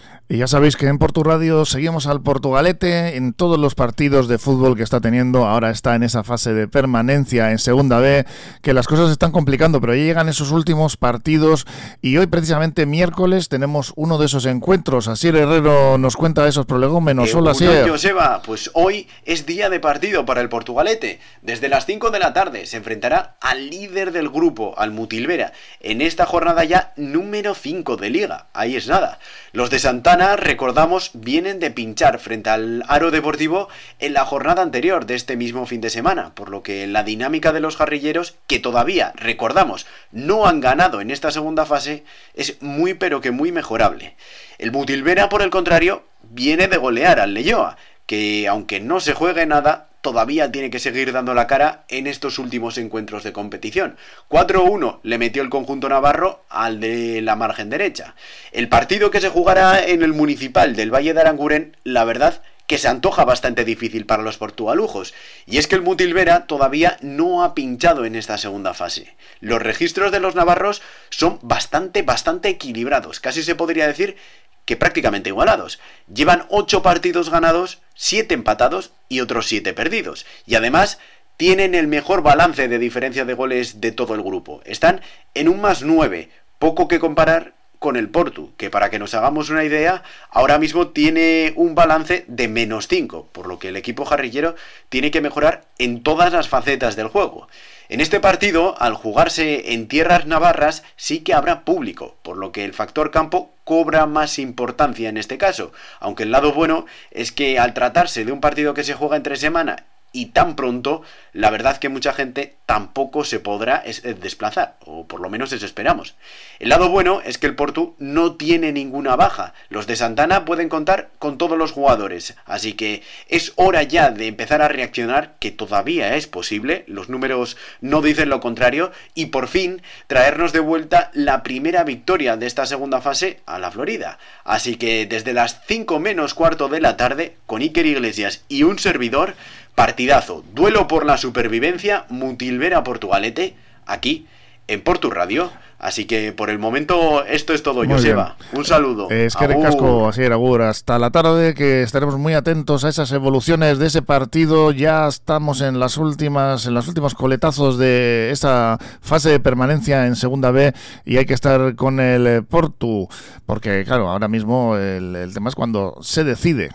Y 0.31 0.37
ya 0.37 0.47
sabéis 0.47 0.77
que 0.77 0.87
en 0.87 0.97
Portu 0.97 1.25
Radio 1.25 1.65
seguimos 1.65 2.07
al 2.07 2.21
Portugalete 2.21 3.17
en 3.17 3.33
todos 3.33 3.59
los 3.59 3.75
partidos 3.75 4.29
de 4.29 4.37
fútbol 4.37 4.77
que 4.77 4.83
está 4.83 5.01
teniendo. 5.01 5.45
Ahora 5.45 5.71
está 5.71 5.93
en 5.93 6.03
esa 6.03 6.23
fase 6.23 6.53
de 6.53 6.69
permanencia 6.69 7.51
en 7.51 7.59
Segunda 7.59 7.99
B, 7.99 8.25
que 8.61 8.73
las 8.73 8.87
cosas 8.87 9.07
se 9.07 9.11
están 9.11 9.33
complicando, 9.33 9.81
pero 9.81 9.93
ya 9.93 10.03
llegan 10.03 10.29
esos 10.29 10.51
últimos 10.51 10.95
partidos 10.95 11.67
y 12.01 12.15
hoy 12.15 12.27
precisamente 12.27 12.85
miércoles 12.85 13.49
tenemos 13.49 13.91
uno 13.97 14.17
de 14.17 14.27
esos 14.27 14.45
encuentros. 14.45 15.09
Asier 15.09 15.35
Herrero 15.35 15.97
nos 15.97 16.15
cuenta 16.15 16.47
esos 16.47 16.65
prolegómenos. 16.65 17.27
Eh, 17.29 17.35
Hola, 17.35 17.51
Asier. 17.51 17.89
Joseba, 17.89 18.41
pues 18.41 18.71
hoy 18.73 19.09
es 19.25 19.45
día 19.45 19.69
de 19.69 19.81
partido 19.81 20.25
para 20.25 20.39
el 20.39 20.47
Portugalete. 20.47 21.19
Desde 21.41 21.67
las 21.67 21.85
5 21.85 22.09
de 22.09 22.19
la 22.19 22.31
tarde 22.31 22.67
se 22.67 22.77
enfrentará 22.77 23.35
al 23.41 23.69
líder 23.69 24.13
del 24.13 24.29
grupo, 24.29 24.75
al 24.77 24.91
Mutilvera, 24.91 25.51
en 25.81 25.99
esta 25.99 26.25
jornada 26.25 26.63
ya 26.63 26.93
número 26.95 27.53
5 27.53 27.97
de 27.97 28.09
liga. 28.09 28.45
Ahí 28.53 28.77
es 28.77 28.87
nada. 28.87 29.19
Los 29.51 29.69
de 29.69 29.79
Santana, 29.79 30.20
recordamos, 30.21 31.11
vienen 31.13 31.59
de 31.59 31.71
pinchar 31.71 32.19
frente 32.19 32.49
al 32.51 32.83
Aro 32.87 33.09
Deportivo 33.09 33.69
en 33.97 34.13
la 34.13 34.23
jornada 34.23 34.61
anterior 34.61 35.05
de 35.05 35.15
este 35.15 35.35
mismo 35.35 35.65
fin 35.65 35.81
de 35.81 35.89
semana, 35.89 36.35
por 36.35 36.49
lo 36.49 36.61
que 36.61 36.85
la 36.85 37.03
dinámica 37.03 37.51
de 37.51 37.59
los 37.59 37.75
jarrilleros, 37.75 38.35
que 38.45 38.59
todavía, 38.59 39.13
recordamos, 39.15 39.87
no 40.11 40.45
han 40.45 40.61
ganado 40.61 41.01
en 41.01 41.09
esta 41.09 41.31
segunda 41.31 41.65
fase, 41.65 42.03
es 42.35 42.61
muy 42.61 42.93
pero 42.93 43.19
que 43.19 43.31
muy 43.31 43.51
mejorable. 43.51 44.15
El 44.59 44.71
Mutilvera, 44.71 45.27
por 45.27 45.41
el 45.41 45.49
contrario, 45.49 46.03
viene 46.21 46.67
de 46.67 46.77
golear 46.77 47.19
al 47.19 47.33
Leyoa, 47.33 47.77
que 48.05 48.47
aunque 48.47 48.79
no 48.79 48.99
se 48.99 49.13
juegue 49.13 49.45
nada, 49.47 49.87
todavía 50.01 50.51
tiene 50.51 50.69
que 50.69 50.79
seguir 50.79 51.11
dando 51.11 51.33
la 51.33 51.47
cara 51.47 51.83
en 51.87 52.07
estos 52.07 52.39
últimos 52.39 52.77
encuentros 52.77 53.23
de 53.23 53.33
competición. 53.33 53.97
4-1 54.29 54.99
le 55.03 55.17
metió 55.17 55.41
el 55.41 55.49
conjunto 55.49 55.87
navarro 55.89 56.43
al 56.49 56.79
de 56.79 57.21
la 57.21 57.35
margen 57.35 57.69
derecha. 57.69 58.15
El 58.51 58.67
partido 58.67 59.11
que 59.11 59.21
se 59.21 59.29
jugará 59.29 59.83
en 59.83 60.03
el 60.03 60.13
municipal 60.13 60.75
del 60.75 60.93
Valle 60.93 61.13
de 61.13 61.21
Aranguren, 61.21 61.77
la 61.83 62.03
verdad 62.03 62.41
que 62.71 62.77
se 62.77 62.87
antoja 62.87 63.25
bastante 63.25 63.65
difícil 63.65 64.05
para 64.05 64.23
los 64.23 64.37
portugalujos, 64.37 65.13
y 65.45 65.57
es 65.57 65.67
que 65.67 65.75
el 65.75 65.81
Mutilvera 65.81 66.47
todavía 66.47 66.95
no 67.01 67.43
ha 67.43 67.53
pinchado 67.53 68.05
en 68.05 68.15
esta 68.15 68.37
segunda 68.37 68.73
fase. 68.73 69.13
Los 69.41 69.61
registros 69.61 70.13
de 70.13 70.21
los 70.21 70.35
navarros 70.35 70.81
son 71.09 71.37
bastante, 71.41 72.01
bastante 72.01 72.47
equilibrados, 72.47 73.19
casi 73.19 73.43
se 73.43 73.55
podría 73.55 73.87
decir 73.87 74.15
que 74.63 74.77
prácticamente 74.77 75.27
igualados. 75.27 75.81
Llevan 76.07 76.45
8 76.47 76.81
partidos 76.81 77.29
ganados, 77.29 77.79
7 77.95 78.33
empatados 78.35 78.93
y 79.09 79.19
otros 79.19 79.47
7 79.47 79.73
perdidos. 79.73 80.25
Y 80.45 80.55
además 80.55 80.97
tienen 81.35 81.75
el 81.75 81.87
mejor 81.87 82.21
balance 82.21 82.69
de 82.69 82.79
diferencia 82.79 83.25
de 83.25 83.33
goles 83.33 83.81
de 83.81 83.91
todo 83.91 84.15
el 84.15 84.21
grupo. 84.21 84.61
Están 84.63 85.01
en 85.33 85.49
un 85.49 85.59
más 85.59 85.81
9, 85.81 86.29
poco 86.57 86.87
que 86.87 86.99
comparar 86.99 87.53
con 87.81 87.97
el 87.97 88.09
Portu, 88.09 88.51
que 88.57 88.69
para 88.69 88.91
que 88.91 88.99
nos 88.99 89.15
hagamos 89.15 89.49
una 89.49 89.63
idea, 89.63 90.03
ahora 90.29 90.59
mismo 90.59 90.89
tiene 90.89 91.51
un 91.55 91.73
balance 91.73 92.25
de 92.27 92.47
menos 92.47 92.87
5, 92.87 93.29
por 93.31 93.47
lo 93.47 93.57
que 93.57 93.69
el 93.69 93.75
equipo 93.75 94.05
jarrillero 94.05 94.53
tiene 94.89 95.09
que 95.09 95.19
mejorar 95.19 95.63
en 95.79 96.03
todas 96.03 96.31
las 96.31 96.47
facetas 96.47 96.95
del 96.95 97.07
juego. 97.07 97.47
En 97.89 97.99
este 97.99 98.19
partido, 98.19 98.79
al 98.79 98.93
jugarse 98.93 99.73
en 99.73 99.87
tierras 99.87 100.27
navarras, 100.27 100.83
sí 100.95 101.21
que 101.21 101.33
habrá 101.33 101.65
público, 101.65 102.17
por 102.21 102.37
lo 102.37 102.51
que 102.51 102.65
el 102.65 102.75
factor 102.75 103.09
campo 103.09 103.51
cobra 103.63 104.05
más 104.05 104.37
importancia 104.37 105.09
en 105.09 105.17
este 105.17 105.39
caso, 105.39 105.71
aunque 105.99 106.21
el 106.21 106.31
lado 106.31 106.53
bueno 106.53 106.85
es 107.09 107.31
que 107.31 107.57
al 107.57 107.73
tratarse 107.73 108.25
de 108.25 108.31
un 108.31 108.41
partido 108.41 108.75
que 108.75 108.83
se 108.83 108.93
juega 108.93 109.17
entre 109.17 109.37
semana 109.37 109.87
y 110.13 110.27
tan 110.27 110.55
pronto, 110.55 111.01
la 111.33 111.49
verdad 111.49 111.77
que 111.77 111.89
mucha 111.89 112.13
gente 112.13 112.55
tampoco 112.65 113.23
se 113.23 113.39
podrá 113.39 113.83
eh, 113.85 114.13
desplazar, 114.13 114.75
o 114.85 115.05
por 115.05 115.21
lo 115.21 115.29
menos 115.29 115.51
eso 115.51 115.65
esperamos. 115.65 116.15
El 116.59 116.69
lado 116.69 116.89
bueno 116.89 117.21
es 117.25 117.37
que 117.37 117.47
el 117.47 117.55
Portu 117.55 117.95
no 117.99 118.35
tiene 118.35 118.71
ninguna 118.71 119.15
baja. 119.15 119.53
Los 119.69 119.87
de 119.87 119.95
Santana 119.95 120.45
pueden 120.45 120.69
contar 120.69 121.09
con 121.19 121.37
todos 121.37 121.57
los 121.57 121.71
jugadores, 121.71 122.35
así 122.45 122.73
que 122.73 123.03
es 123.27 123.53
hora 123.55 123.83
ya 123.83 124.11
de 124.11 124.27
empezar 124.27 124.61
a 124.61 124.67
reaccionar, 124.67 125.35
que 125.39 125.51
todavía 125.51 126.15
es 126.15 126.27
posible, 126.27 126.83
los 126.87 127.09
números 127.09 127.57
no 127.81 128.01
dicen 128.01 128.29
lo 128.29 128.39
contrario, 128.39 128.91
y 129.15 129.27
por 129.27 129.47
fin 129.47 129.81
traernos 130.07 130.53
de 130.53 130.59
vuelta 130.59 131.11
la 131.13 131.43
primera 131.43 131.83
victoria 131.83 132.37
de 132.37 132.47
esta 132.47 132.65
segunda 132.65 133.01
fase 133.01 133.39
a 133.45 133.59
la 133.59 133.71
Florida. 133.71 134.17
Así 134.43 134.75
que 134.75 135.05
desde 135.05 135.33
las 135.33 135.61
5 135.67 135.99
menos 135.99 136.33
cuarto 136.33 136.69
de 136.69 136.81
la 136.81 136.97
tarde, 136.97 137.35
con 137.45 137.61
Iker 137.61 137.85
Iglesias 137.85 138.43
y 138.47 138.63
un 138.63 138.79
servidor, 138.79 139.35
partidazo, 139.75 140.43
duelo 140.53 140.87
por 140.87 141.05
la 141.05 141.17
supervivencia, 141.17 142.05
Mutilvera 142.09 142.83
Portugalete, 142.83 143.55
aquí 143.85 144.27
en 144.67 144.81
Portu 144.81 145.09
Radio. 145.09 145.51
Así 145.81 146.05
que 146.05 146.31
por 146.31 146.51
el 146.51 146.59
momento 146.59 147.25
esto 147.25 147.53
es 147.53 147.63
todo, 147.63 147.83
Joseba. 147.83 148.37
Un 148.53 148.63
saludo. 148.65 149.09
Es 149.09 149.35
que 149.35 149.47
casco, 149.47 150.09
así 150.09 150.21
era, 150.21 150.35
Agur. 150.35 150.61
Hasta 150.61 150.99
la 150.99 151.09
tarde 151.09 151.55
que 151.55 151.81
estaremos 151.81 152.19
muy 152.19 152.35
atentos 152.35 152.85
a 152.85 152.89
esas 152.89 153.11
evoluciones 153.11 153.79
de 153.79 153.87
ese 153.87 154.03
partido. 154.03 154.71
Ya 154.71 155.07
estamos 155.07 155.59
en 155.61 155.79
las 155.79 155.97
últimas, 155.97 156.67
en 156.67 156.75
los 156.75 156.87
últimos 156.87 157.15
coletazos 157.15 157.79
de 157.79 158.29
esta 158.29 158.77
fase 159.01 159.29
de 159.29 159.39
permanencia 159.39 160.05
en 160.05 160.15
Segunda 160.15 160.51
B 160.51 160.71
y 161.03 161.17
hay 161.17 161.25
que 161.25 161.33
estar 161.33 161.75
con 161.75 161.99
el 161.99 162.43
Portu, 162.43 163.09
porque 163.47 163.83
claro, 163.83 164.07
ahora 164.07 164.27
mismo 164.27 164.77
el, 164.77 165.15
el 165.15 165.33
tema 165.33 165.49
es 165.49 165.55
cuando 165.55 165.97
se 166.03 166.23
decide 166.23 166.69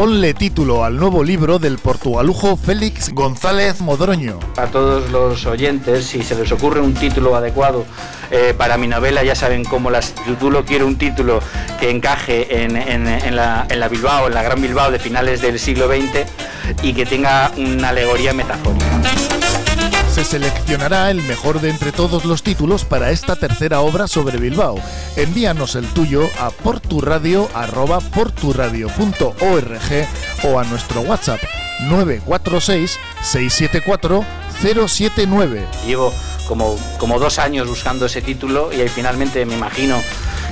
ponle 0.00 0.32
título 0.32 0.82
al 0.82 0.96
nuevo 0.96 1.22
libro 1.22 1.58
del 1.58 1.76
portugalujo 1.76 2.56
Félix 2.56 3.10
González 3.10 3.82
Modroño. 3.82 4.40
A 4.56 4.66
todos 4.68 5.10
los 5.10 5.44
oyentes, 5.44 6.06
si 6.06 6.22
se 6.22 6.34
les 6.36 6.50
ocurre 6.52 6.80
un 6.80 6.94
título 6.94 7.36
adecuado 7.36 7.84
eh, 8.30 8.54
para 8.56 8.78
mi 8.78 8.86
novela, 8.86 9.22
ya 9.24 9.34
saben 9.34 9.62
cómo 9.62 9.90
las 9.90 10.14
título 10.14 10.64
quiero 10.64 10.86
un 10.86 10.96
título 10.96 11.40
que 11.78 11.90
encaje 11.90 12.64
en 12.64 13.36
la 13.36 13.88
Bilbao, 13.90 14.28
en 14.28 14.32
la 14.32 14.42
Gran 14.42 14.62
Bilbao 14.62 14.90
de 14.90 14.98
finales 14.98 15.42
del 15.42 15.58
siglo 15.58 15.86
XX 15.86 16.24
y 16.82 16.94
que 16.94 17.04
tenga 17.04 17.52
una 17.58 17.90
alegoría 17.90 18.32
metafórica 18.32 19.29
se 20.24 20.38
seleccionará 20.38 21.10
el 21.10 21.22
mejor 21.22 21.62
de 21.62 21.70
entre 21.70 21.92
todos 21.92 22.26
los 22.26 22.42
títulos 22.42 22.84
para 22.84 23.10
esta 23.10 23.36
tercera 23.36 23.80
obra 23.80 24.06
sobre 24.06 24.36
Bilbao. 24.36 24.78
Envíanos 25.16 25.76
el 25.76 25.86
tuyo 25.86 26.28
a 26.38 26.50
porturadio.org 26.50 27.30
o 30.44 30.58
a 30.58 30.64
nuestro 30.64 31.00
WhatsApp 31.00 31.40
946 31.88 32.98
674 33.22 34.22
079. 34.62 35.66
Llevo 35.86 36.12
como, 36.46 36.76
como 36.98 37.18
dos 37.18 37.38
años 37.38 37.68
buscando 37.68 38.06
ese 38.06 38.22
título 38.22 38.72
y 38.72 38.80
ahí 38.80 38.88
finalmente 38.88 39.44
me 39.46 39.54
imagino 39.54 39.96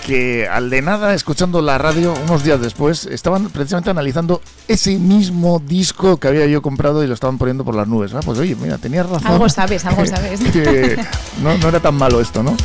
que 0.06 0.46
al 0.46 0.70
de 0.70 0.82
nada, 0.82 1.14
escuchando 1.14 1.60
la 1.60 1.78
radio 1.78 2.14
unos 2.28 2.44
días 2.44 2.60
después, 2.60 3.06
estaban 3.06 3.48
precisamente 3.48 3.90
analizando 3.90 4.40
ese 4.68 4.96
mismo 4.98 5.58
disco 5.58 6.18
que 6.18 6.28
había 6.28 6.46
yo 6.46 6.62
comprado 6.62 7.02
y 7.02 7.08
lo 7.08 7.14
estaban 7.14 7.38
poniendo 7.38 7.64
por 7.64 7.74
las 7.74 7.88
nubes. 7.88 8.14
Ah, 8.14 8.20
pues 8.24 8.38
oye, 8.38 8.54
mira, 8.54 8.78
tenías 8.78 9.08
razón. 9.08 9.26
Algo 9.26 9.48
sabes, 9.48 9.84
algo 9.84 10.06
sabes. 10.06 10.38
que 10.52 10.96
no, 11.42 11.58
no, 11.58 11.68
era 11.68 11.80
tan 11.80 11.96
malo 11.96 12.20
esto, 12.20 12.44
¿no? 12.44 12.56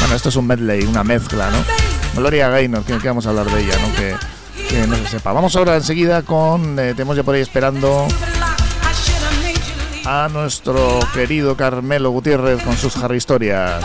Bueno, 0.00 0.16
esto 0.16 0.28
es 0.28 0.36
un 0.36 0.48
medley, 0.48 0.82
una 0.84 1.04
mezcla, 1.04 1.50
¿no? 1.50 1.58
Gloria 2.20 2.48
Gaynor, 2.48 2.82
que, 2.82 2.98
vamos 2.98 3.26
a 3.26 3.30
hablar 3.30 3.46
de 3.46 3.60
ella, 3.60 3.78
¿no? 3.78 3.94
Que, 3.94 4.16
que, 4.68 4.86
no 4.88 4.96
se 4.96 5.06
sepa. 5.06 5.32
Vamos 5.32 5.54
ahora 5.54 5.76
enseguida 5.76 6.22
con, 6.22 6.76
eh, 6.80 6.94
tenemos 6.94 7.16
ya 7.16 7.22
por 7.22 7.36
ahí 7.36 7.42
esperando 7.42 8.08
a 10.04 10.28
nuestro 10.32 10.98
querido 11.14 11.56
Carmelo 11.56 12.10
Gutiérrez 12.10 12.60
con 12.64 12.76
sus 12.76 12.96
Harry 12.96 13.18
Historias. 13.18 13.84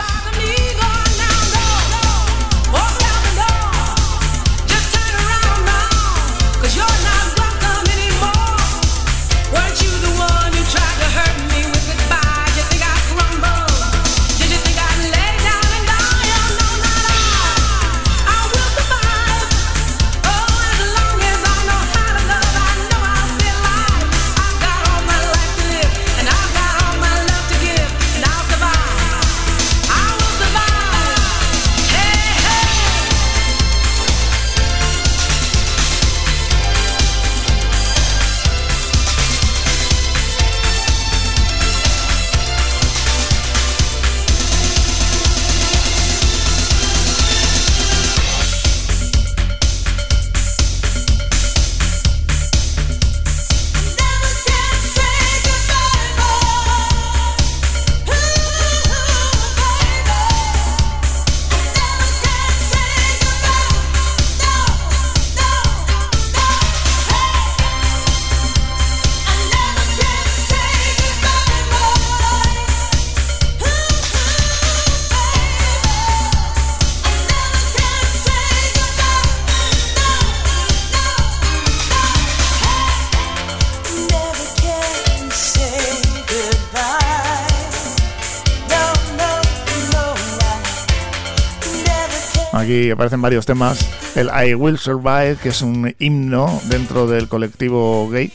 Aparecen 93.00 93.22
varios 93.22 93.46
temas. 93.46 93.88
El 94.14 94.28
I 94.28 94.52
Will 94.52 94.76
Survive, 94.76 95.36
que 95.42 95.48
es 95.48 95.62
un 95.62 95.94
himno 95.98 96.60
dentro 96.64 97.06
del 97.06 97.28
colectivo 97.28 98.10
gay. 98.10 98.30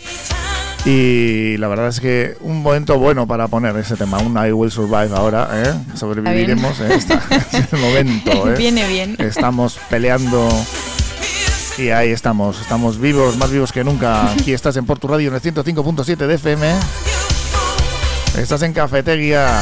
Y 0.86 1.56
la 1.58 1.68
verdad 1.68 1.90
es 1.90 2.00
que 2.00 2.36
un 2.42 2.64
momento 2.64 2.98
bueno 2.98 3.28
para 3.28 3.48
poner 3.48 3.78
ese 3.78 3.96
tema, 3.96 4.18
un 4.18 4.36
I 4.36 4.52
Will 4.54 4.72
Survive 4.72 5.16
ahora, 5.16 5.50
¿eh? 5.54 5.72
sobreviviremos. 5.94 6.80
¿eh? 6.80 6.96
Está, 6.96 7.22
es 7.30 7.74
el 7.74 7.80
momento. 7.80 8.50
¿eh? 8.50 8.56
Viene 8.58 8.88
bien. 8.88 9.16
Estamos 9.20 9.78
peleando 9.88 10.50
y 11.78 11.90
ahí 11.90 12.10
estamos, 12.10 12.60
estamos 12.60 13.00
vivos, 13.00 13.38
más 13.38 13.52
vivos 13.52 13.72
que 13.72 13.84
nunca. 13.84 14.32
Aquí 14.32 14.52
estás 14.52 14.76
en 14.78 14.88
Portu 14.88 15.08
Radio 15.08 15.30
en 15.30 15.36
el 15.36 15.42
105.7 15.44 16.16
de 16.26 16.34
FM. 16.34 16.74
Estás 18.40 18.64
en 18.64 18.74
Cafetería. 18.74 19.62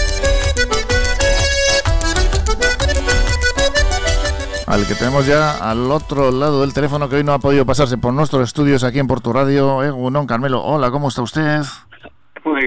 Al 4.71 4.87
que 4.87 4.95
tenemos 4.95 5.25
ya 5.25 5.69
al 5.69 5.91
otro 5.91 6.31
lado 6.31 6.61
del 6.61 6.73
teléfono 6.73 7.09
que 7.09 7.17
hoy 7.17 7.25
no 7.25 7.33
ha 7.33 7.39
podido 7.39 7.65
pasarse 7.65 7.97
por 7.97 8.13
nuestros 8.13 8.43
estudios 8.43 8.85
aquí 8.85 8.99
en 8.99 9.07
Porto 9.07 9.33
Radio. 9.33 9.83
Eh, 9.83 10.25
Carmelo, 10.25 10.63
hola, 10.63 10.89
¿cómo 10.91 11.09
está 11.09 11.21
usted? 11.21 11.59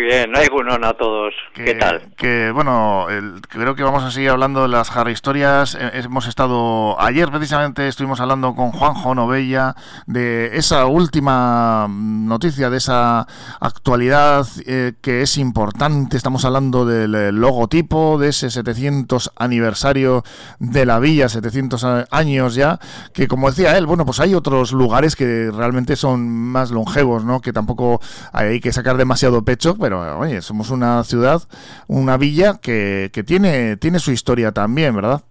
Bien, 0.04 0.36
hay 0.36 0.48
a 0.82 0.92
todos. 0.94 1.32
¿Qué 1.54 1.74
tal? 1.74 2.12
Que 2.16 2.50
bueno, 2.50 3.06
creo 3.48 3.74
que 3.74 3.82
vamos 3.82 4.02
a 4.02 4.10
seguir 4.10 4.28
hablando 4.28 4.60
de 4.62 4.68
las 4.68 4.94
Harry 4.94 5.12
historias. 5.12 5.74
Eh, 5.80 5.90
hemos 5.94 6.26
estado 6.26 7.00
ayer 7.00 7.30
precisamente 7.30 7.88
estuvimos 7.88 8.20
hablando 8.20 8.54
con 8.54 8.70
Juanjo 8.70 9.14
Novella 9.14 9.74
de 10.06 10.58
esa 10.58 10.84
última 10.84 11.86
noticia, 11.88 12.68
de 12.68 12.76
esa 12.76 13.26
actualidad 13.60 14.46
eh, 14.66 14.92
que 15.00 15.22
es 15.22 15.38
importante. 15.38 16.18
Estamos 16.18 16.44
hablando 16.44 16.84
del 16.84 17.40
logotipo 17.40 18.18
de 18.18 18.28
ese 18.28 18.50
700 18.50 19.32
aniversario 19.36 20.22
de 20.58 20.84
la 20.84 20.98
villa, 20.98 21.30
700 21.30 21.82
años 22.10 22.54
ya, 22.54 22.78
que 23.14 23.26
como 23.26 23.48
decía 23.48 23.78
él, 23.78 23.86
bueno, 23.86 24.04
pues 24.04 24.20
hay 24.20 24.34
otros 24.34 24.72
lugares 24.72 25.16
que 25.16 25.50
realmente 25.50 25.96
son 25.96 26.28
más 26.28 26.70
longevos, 26.70 27.24
¿no? 27.24 27.40
Que 27.40 27.54
tampoco 27.54 28.02
hay 28.34 28.60
que 28.60 28.70
sacar 28.70 28.98
demasiado 28.98 29.42
pecho 29.42 29.76
pero 29.80 29.93
oye, 29.94 30.42
somos 30.42 30.70
una 30.70 31.02
ciudad, 31.04 31.40
una 31.88 32.16
villa 32.16 32.54
que, 32.62 33.11
que 33.12 33.22
tiene, 33.22 33.76
tiene 33.76 33.98
su 33.98 34.12
historia 34.12 34.52
también, 34.52 34.94
¿verdad? 34.94 35.22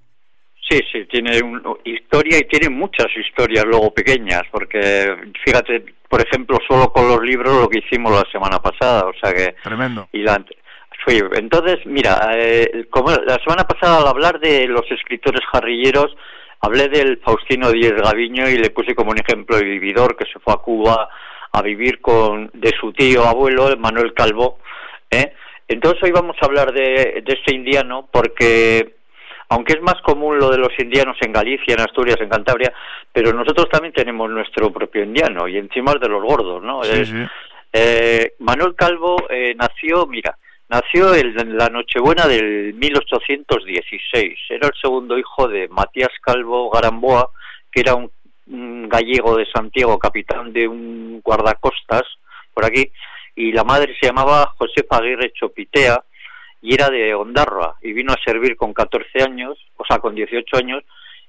Sí, 0.69 0.80
sí, 0.91 1.06
tiene 1.06 1.39
historia 1.84 2.38
y 2.39 2.47
tiene 2.47 2.69
muchas 2.69 3.08
historias 3.15 3.65
luego 3.65 3.93
pequeñas, 3.93 4.41
porque 4.52 5.32
fíjate, 5.45 5.84
por 6.10 6.21
ejemplo, 6.21 6.58
solo 6.67 6.91
con 6.91 7.08
los 7.08 7.21
libros 7.21 7.62
lo 7.62 7.69
que 7.69 7.80
hicimos 7.80 8.12
la 8.12 8.23
semana 8.32 8.60
pasada, 8.60 9.06
o 9.06 9.13
sea 9.21 9.34
que... 9.34 9.56
Tremendo. 9.62 10.08
Y 10.13 10.19
la, 10.19 10.43
entonces, 11.08 11.86
mira, 11.86 12.32
eh, 12.36 12.88
como 12.89 13.10
la 13.12 13.38
semana 13.43 13.65
pasada 13.65 13.99
al 13.99 14.08
hablar 14.08 14.39
de 14.39 14.67
los 14.67 14.89
escritores 14.89 15.41
jarrilleros, 15.52 16.15
hablé 16.62 16.88
del 16.88 17.17
Faustino 17.17 17.71
Díez 17.71 17.93
Gaviño 17.93 18.49
y 18.49 18.58
le 18.58 18.69
puse 18.69 18.95
como 18.95 19.12
un 19.12 19.19
ejemplo 19.19 19.58
de 19.58 19.65
vividor 19.65 20.15
que 20.15 20.26
se 20.32 20.39
fue 20.39 20.54
a 20.54 20.58
Cuba 20.58 21.10
a 21.54 21.62
vivir 21.62 22.02
con 22.02 22.50
de 22.54 22.74
su 22.80 22.92
tío 22.94 23.24
abuelo 23.26 23.76
Manuel 23.78 24.13
Calvo 24.13 24.60
¿eh? 25.10 25.34
entonces 25.68 26.02
hoy 26.04 26.12
vamos 26.12 26.36
a 26.42 26.46
hablar 26.46 26.74
de, 26.74 27.24
este 27.26 27.56
indiano 27.56 28.10
porque 28.12 28.96
aunque 29.50 29.74
es 29.74 29.82
más 29.82 30.02
común 30.02 30.39
lo 30.39 30.50
de 30.50 30.58
los 30.58 30.72
indianos 30.80 31.16
en 31.22 31.32
Galicia, 31.32 31.76
en 31.76 31.82
Asturias, 31.82 32.18
en 32.20 32.30
Cantabria, 32.30 32.74
pero 33.12 33.34
nosotros 33.34 33.70
también 33.70 33.94
tenemos 33.94 34.28
nuestro 34.32 34.74
propio 34.74 35.04
indiano 35.04 35.48
y 35.48 35.58
encima 35.58 35.92
es 35.92 36.00
de 36.00 36.10
los 36.10 36.24
gordos, 36.24 36.63
¿no? 36.63 36.82
Eh, 37.72 38.34
Manuel 38.39 38.74
Calvo 38.76 39.16
eh, 39.30 39.54
nació, 39.56 40.08
mira, 40.08 40.36
nació 40.70 41.13
en 41.13 41.56
la 41.56 41.70
Nochebuena 41.70 42.28
del 42.28 42.74
1816. 42.74 44.39
Era 44.50 44.68
el 44.68 44.74
segundo 44.82 45.18
hijo 45.20 45.48
de 45.48 45.68
Matías 45.68 46.12
Calvo 46.22 46.72
Garamboa, 46.72 47.30
que 47.72 47.82
era 47.82 47.94
un 47.94 48.10
un 48.47 48.89
gallego 48.89 49.38
de 49.38 49.45
Santiago, 49.45 49.99
capitán 49.99 50.53
de 50.53 50.67
un 50.67 51.21
guardacostas 51.21 52.03
por 52.53 52.65
aquí, 52.65 52.91
y 53.36 53.51
la 53.51 53.63
madre 53.63 53.95
se 53.99 54.08
llamaba 54.08 54.53
Josefa 54.58 54.97
Aguirre 54.97 55.34
Chopitea 55.34 56.03
y 56.62 56.73
era 56.73 56.89
de 56.89 57.13
Ondarroa 57.13 57.77
y 57.82 57.93
vino 57.93 58.13
a 58.13 58.23
servir 58.23 58.56
con 58.56 58.73
14 58.73 59.23
años, 59.23 59.58
o 59.77 59.86
sea, 59.86 59.99
con 59.99 60.15
18 60.15 60.58
años, 60.58 60.84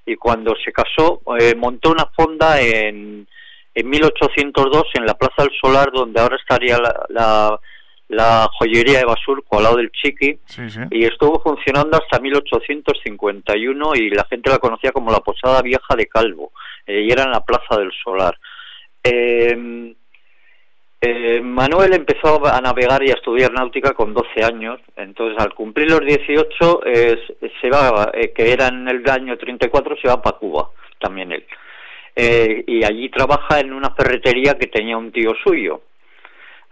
y 0.05 0.15
cuando 0.15 0.55
se 0.63 0.71
casó 0.71 1.21
eh, 1.39 1.55
montó 1.55 1.91
una 1.91 2.05
fonda 2.15 2.61
en, 2.61 3.27
en 3.73 3.89
1802 3.89 4.83
en 4.93 5.05
la 5.05 5.15
Plaza 5.15 5.43
del 5.43 5.57
Solar, 5.59 5.91
donde 5.91 6.21
ahora 6.21 6.37
estaría 6.37 6.77
la 6.77 7.05
la 7.09 7.59
joyería 8.59 8.99
de 8.99 9.05
Basurco 9.05 9.57
al 9.57 9.63
lado 9.63 9.77
del 9.77 9.91
Chiqui 9.91 10.39
y 10.91 11.05
estuvo 11.05 11.39
funcionando 11.41 11.97
hasta 11.97 12.19
1851 12.19 13.95
y 13.95 14.09
la 14.09 14.25
gente 14.25 14.49
la 14.49 14.59
conocía 14.59 14.91
como 14.91 15.11
la 15.11 15.19
Posada 15.19 15.61
Vieja 15.61 15.95
de 15.95 16.07
Calvo 16.07 16.51
eh, 16.85 17.01
y 17.01 17.11
era 17.11 17.23
en 17.23 17.31
la 17.31 17.43
Plaza 17.43 17.77
del 17.77 17.91
Solar. 18.03 18.37
Em, 19.03 19.93
eh, 21.01 21.41
Manuel 21.41 21.93
empezó 21.93 22.45
a 22.45 22.59
navegar 22.61 23.03
y 23.03 23.11
a 23.11 23.15
estudiar 23.15 23.51
náutica 23.51 23.93
con 23.93 24.13
12 24.13 24.43
años, 24.43 24.79
entonces 24.95 25.37
al 25.39 25.53
cumplir 25.53 25.89
los 25.89 26.01
18 26.01 26.81
se 27.61 27.69
va, 27.69 28.11
eh, 28.13 28.31
que 28.33 28.51
era 28.51 28.67
en 28.67 28.87
el 28.87 29.07
año 29.09 29.37
34, 29.37 29.97
se 29.97 30.07
va 30.07 30.21
para 30.21 30.37
Cuba, 30.37 30.69
también 30.99 31.31
él. 31.31 31.45
y 32.67 32.83
allí 32.83 33.09
trabaja 33.09 33.59
en 33.59 33.73
una 33.73 33.91
ferretería 33.91 34.57
que 34.57 34.67
tenía 34.67 34.97
un 34.97 35.11
tío 35.11 35.33
suyo, 35.43 35.81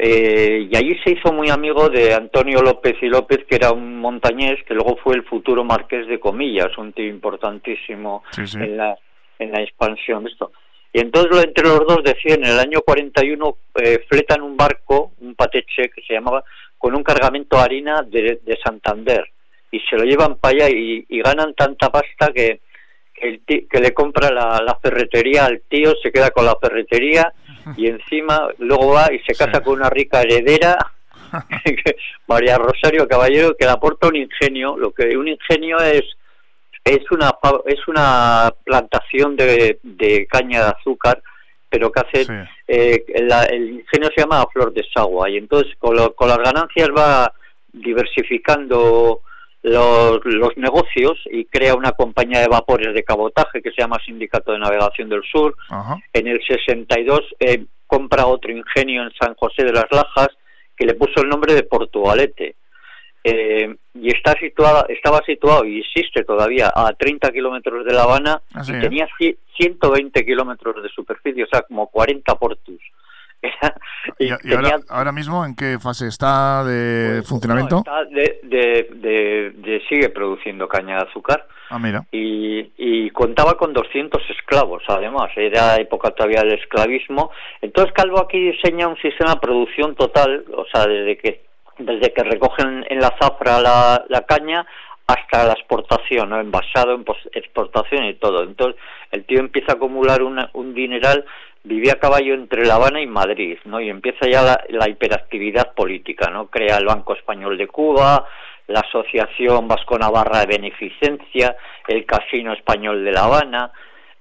eh, 0.06 0.68
y 0.70 0.76
allí 0.76 0.98
se 1.02 1.12
hizo 1.12 1.32
muy 1.32 1.50
amigo 1.50 1.88
de 1.88 2.14
Antonio 2.14 2.62
López 2.62 2.96
y 3.02 3.06
López, 3.06 3.46
que 3.48 3.56
era 3.56 3.72
un 3.72 4.02
montañés 4.02 4.62
que 4.68 4.74
luego 4.74 4.98
fue 4.98 5.16
el 5.16 5.24
futuro 5.24 5.64
marqués 5.64 6.08
de 6.08 6.20
Comillas, 6.20 6.78
un 6.78 6.92
tío 6.92 7.08
importantísimo 7.08 8.22
En, 8.36 8.76
la, 8.76 8.98
en 9.40 9.52
la 9.54 9.62
expansión 9.62 10.26
de 10.26 10.32
esto. 10.32 10.52
Y 10.92 11.00
entonces 11.00 11.46
entre 11.46 11.70
los 11.70 11.88
dos 11.88 12.04
decían, 12.04 12.44
en 12.44 12.52
el 12.52 12.60
año 12.60 12.82
41 12.86 13.58
eh, 13.76 14.04
fletan 14.10 14.42
un 14.42 14.58
barco, 14.58 15.14
un 15.22 15.36
pateche 15.36 15.90
que 15.90 16.02
se 16.02 16.16
llamaba, 16.16 16.44
con 16.78 16.94
un 16.96 17.04
cargamento 17.04 17.56
de 17.56 17.64
harina 17.64 18.02
de, 18.02 18.60
Santander. 18.62 19.24
Y 19.72 19.80
se 19.90 19.96
lo 19.96 20.04
llevan 20.04 20.36
para 20.36 20.66
allá 20.66 20.70
y, 20.70 21.06
ganan 21.22 21.54
tanta 21.54 21.90
pasta 21.90 22.34
que, 22.34 22.60
que, 23.14 23.80
le 23.80 23.94
compra 23.94 24.30
la, 24.32 24.62
la 24.66 24.78
ferretería 24.82 25.46
al 25.46 25.62
tío, 25.62 25.94
se 26.04 26.12
queda 26.12 26.32
con 26.32 26.46
la 26.46 26.58
ferretería 26.62 27.34
y 27.78 27.88
encima 27.88 28.50
luego 28.60 28.94
va 28.94 29.12
y 29.14 29.20
se 29.20 29.36
casa 29.36 29.62
con 29.62 29.76
una 29.76 29.90
rica 29.90 30.22
heredera, 30.22 30.78
María 32.28 32.58
Rosario 32.58 33.08
Caballero, 33.08 33.56
que 33.58 33.66
le 33.66 33.72
aporta 33.72 34.08
un 34.08 34.16
ingenio. 34.16 34.78
Lo 34.78 34.92
que 34.92 35.18
un 35.18 35.28
ingenio 35.28 35.80
es 35.80 36.04
es 36.86 37.10
una 37.12 37.32
es 37.66 37.88
una 37.88 38.54
plantación 38.64 39.36
de, 39.36 39.80
de 39.84 40.28
caña 40.28 40.66
de 40.66 40.72
azúcar, 40.72 41.22
pero 41.70 41.92
que 41.92 42.02
hace 42.02 42.48
eh, 42.68 43.06
el 43.08 43.70
ingenio 43.70 44.10
se 44.14 44.22
llama 44.22 44.46
Flor 44.52 44.74
de 44.74 44.86
Sagua 44.94 45.30
y 45.30 45.38
entonces 45.38 45.74
con, 45.80 45.96
con 46.14 46.28
las 46.28 46.40
ganancias 46.40 46.90
va 46.90 47.32
diversificando 47.72 49.22
los, 49.64 50.20
los, 50.26 50.58
negocios 50.58 51.18
y 51.32 51.46
crea 51.46 51.76
una 51.76 51.94
compañía 51.94 52.42
de 52.42 52.48
vapores 52.48 52.94
de 52.94 53.04
cabotaje 53.04 53.62
que 53.62 53.72
se 53.72 53.82
llama 53.82 54.00
Sindicato 54.06 54.52
de 54.52 54.60
Navegación 54.60 55.10
del 55.10 55.24
Sur. 55.24 55.56
En 56.12 56.28
el 56.28 56.42
62 56.46 57.22
eh, 57.40 57.66
compra 57.88 58.28
otro 58.28 58.52
ingenio 58.52 59.04
en 59.04 59.12
San 59.20 59.34
José 59.36 59.64
de 59.64 59.72
las 59.72 59.86
Lajas 59.90 60.30
que 60.76 60.86
le 60.86 60.96
puso 60.96 61.22
el 61.22 61.30
nombre 61.30 61.54
de 61.54 61.64
Portugalete. 61.64 62.56
Eh, 63.24 63.74
y 63.94 64.10
está 64.10 64.34
situada, 64.34 64.86
estaba 64.90 65.22
situado 65.26 65.64
y 65.64 65.80
existe 65.80 66.26
todavía 66.26 66.70
a 66.76 66.92
30 66.92 67.32
kilómetros 67.32 67.86
de 67.86 67.94
La 67.94 68.04
Habana 68.04 68.42
y 68.68 68.72
tenía 68.82 69.08
120 69.58 70.26
kilómetros 70.26 70.84
de 70.84 70.90
superficie, 70.90 71.46
o 71.46 71.48
sea, 71.48 71.62
como 71.62 71.88
40 71.88 72.36
portus. 72.36 72.82
¿Y, 74.20 74.30
ahora, 74.90 75.12
mismo 75.12 75.46
en 75.46 75.56
qué 75.56 75.78
fase 75.80 76.08
está 76.08 76.64
de 76.64 77.18
pues, 77.18 77.30
funcionamiento? 77.30 77.84
de, 78.44 79.82
sigue 79.90 80.10
produciendo 80.10 80.68
caña 80.68 80.98
de 80.98 81.10
azúcar. 81.10 81.48
Ah, 81.70 81.80
mira. 81.80 82.06
Y, 82.12 82.72
y, 82.78 83.10
contaba 83.12 83.58
con 83.58 83.74
200 83.74 84.22
esclavos, 84.30 84.84
además. 84.88 85.32
Era 85.36 85.76
época 85.76 86.12
todavía 86.12 86.42
del 86.42 86.60
esclavismo. 86.60 87.32
Entonces 87.62 87.94
Calvo 87.94 88.22
aquí 88.22 88.40
diseña 88.52 88.88
un 88.88 88.98
sistema 88.98 89.36
de 89.36 89.40
producción 89.40 89.96
total, 89.96 90.46
o 90.56 90.66
sea, 90.72 90.86
desde 90.86 91.18
que 91.18 91.42
desde 91.80 92.14
que 92.14 92.24
recogen 92.24 92.86
en 92.88 93.00
la 93.00 93.12
zafra 93.20 93.60
la, 93.60 94.06
la 94.08 94.22
caña 94.22 94.64
hasta 95.08 95.46
la 95.46 95.54
exportación, 95.54 96.30
¿no? 96.30 96.40
envasado 96.40 96.94
en 96.94 97.06
exportación 97.34 98.06
y 98.06 98.14
todo. 98.16 98.44
Entonces 98.44 98.80
el 99.12 99.26
tío 99.26 99.40
empieza 99.40 99.74
a 99.74 99.76
acumular 99.76 100.22
un 100.22 100.74
dineral, 100.74 101.26
vivía 101.64 101.94
a 101.94 102.00
caballo 102.00 102.34
entre 102.34 102.66
La 102.66 102.76
Habana 102.76 103.02
y 103.02 103.08
Madrid, 103.08 103.58
¿no? 103.66 103.80
Y 103.80 103.90
empieza 103.90 104.28
ya 104.28 104.58
la, 104.70 104.90
hiperactividad 104.90 105.74
política, 105.74 106.30
¿no? 106.30 106.48
Crea 106.48 106.78
el 106.78 106.86
Banco 106.86 107.14
Español 107.16 107.58
de 107.58 107.68
Cuba, 107.68 108.26
la 108.68 108.82
Asociación 108.82 109.68
Vasco-Navarra 109.68 110.42
de 110.42 110.58
Beneficencia, 110.58 111.56
el 111.88 112.06
Casino 112.06 112.54
Español 112.54 113.04
de 113.04 113.12
La 113.12 113.26
Habana. 113.26 113.72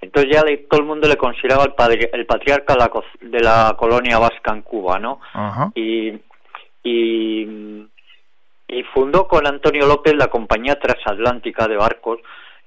Entonces 0.00 0.32
ya 0.32 0.42
todo 0.68 0.80
el 0.80 0.86
mundo 0.86 1.08
le 1.08 1.16
consideraba 1.16 1.64
el, 1.64 2.08
el 2.12 2.26
patriarca 2.26 2.74
de 3.20 3.40
la, 3.40 3.74
colonia 3.78 4.18
vasca 4.18 4.52
en 4.52 4.62
Cuba, 4.62 4.98
¿no? 4.98 5.20
Y, 5.74 6.12
y 6.82 7.86
y 8.72 8.82
fundó 8.84 9.28
con 9.28 9.46
Antonio 9.46 9.86
López 9.86 10.14
la 10.16 10.28
compañía 10.28 10.78
transatlántica 10.78 11.68
de 11.68 11.76
barcos, 11.76 12.20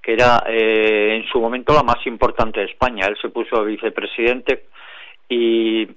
que 0.05 0.13
era 0.13 0.43
eh, 0.47 1.15
en 1.15 1.27
su 1.31 1.41
momento 1.41 1.73
la 1.73 1.81
más 1.81 2.05
importante 2.05 2.59
de 2.59 2.67
España. 2.67 3.07
Él 3.07 3.17
se 3.19 3.29
puso 3.29 3.63
vicepresidente 3.63 4.65
y, 5.27 5.87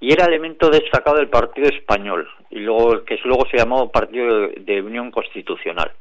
era 0.00 0.26
elemento 0.26 0.70
destacado 0.70 1.16
del 1.16 1.28
Partido 1.28 1.68
Español, 1.68 2.28
y 2.50 2.60
luego 2.60 3.04
que 3.04 3.18
luego 3.24 3.46
se 3.50 3.58
llamó 3.58 3.90
Partido 3.90 4.48
de 4.56 4.80
Unión 4.80 5.10
Constitucional. 5.10 5.92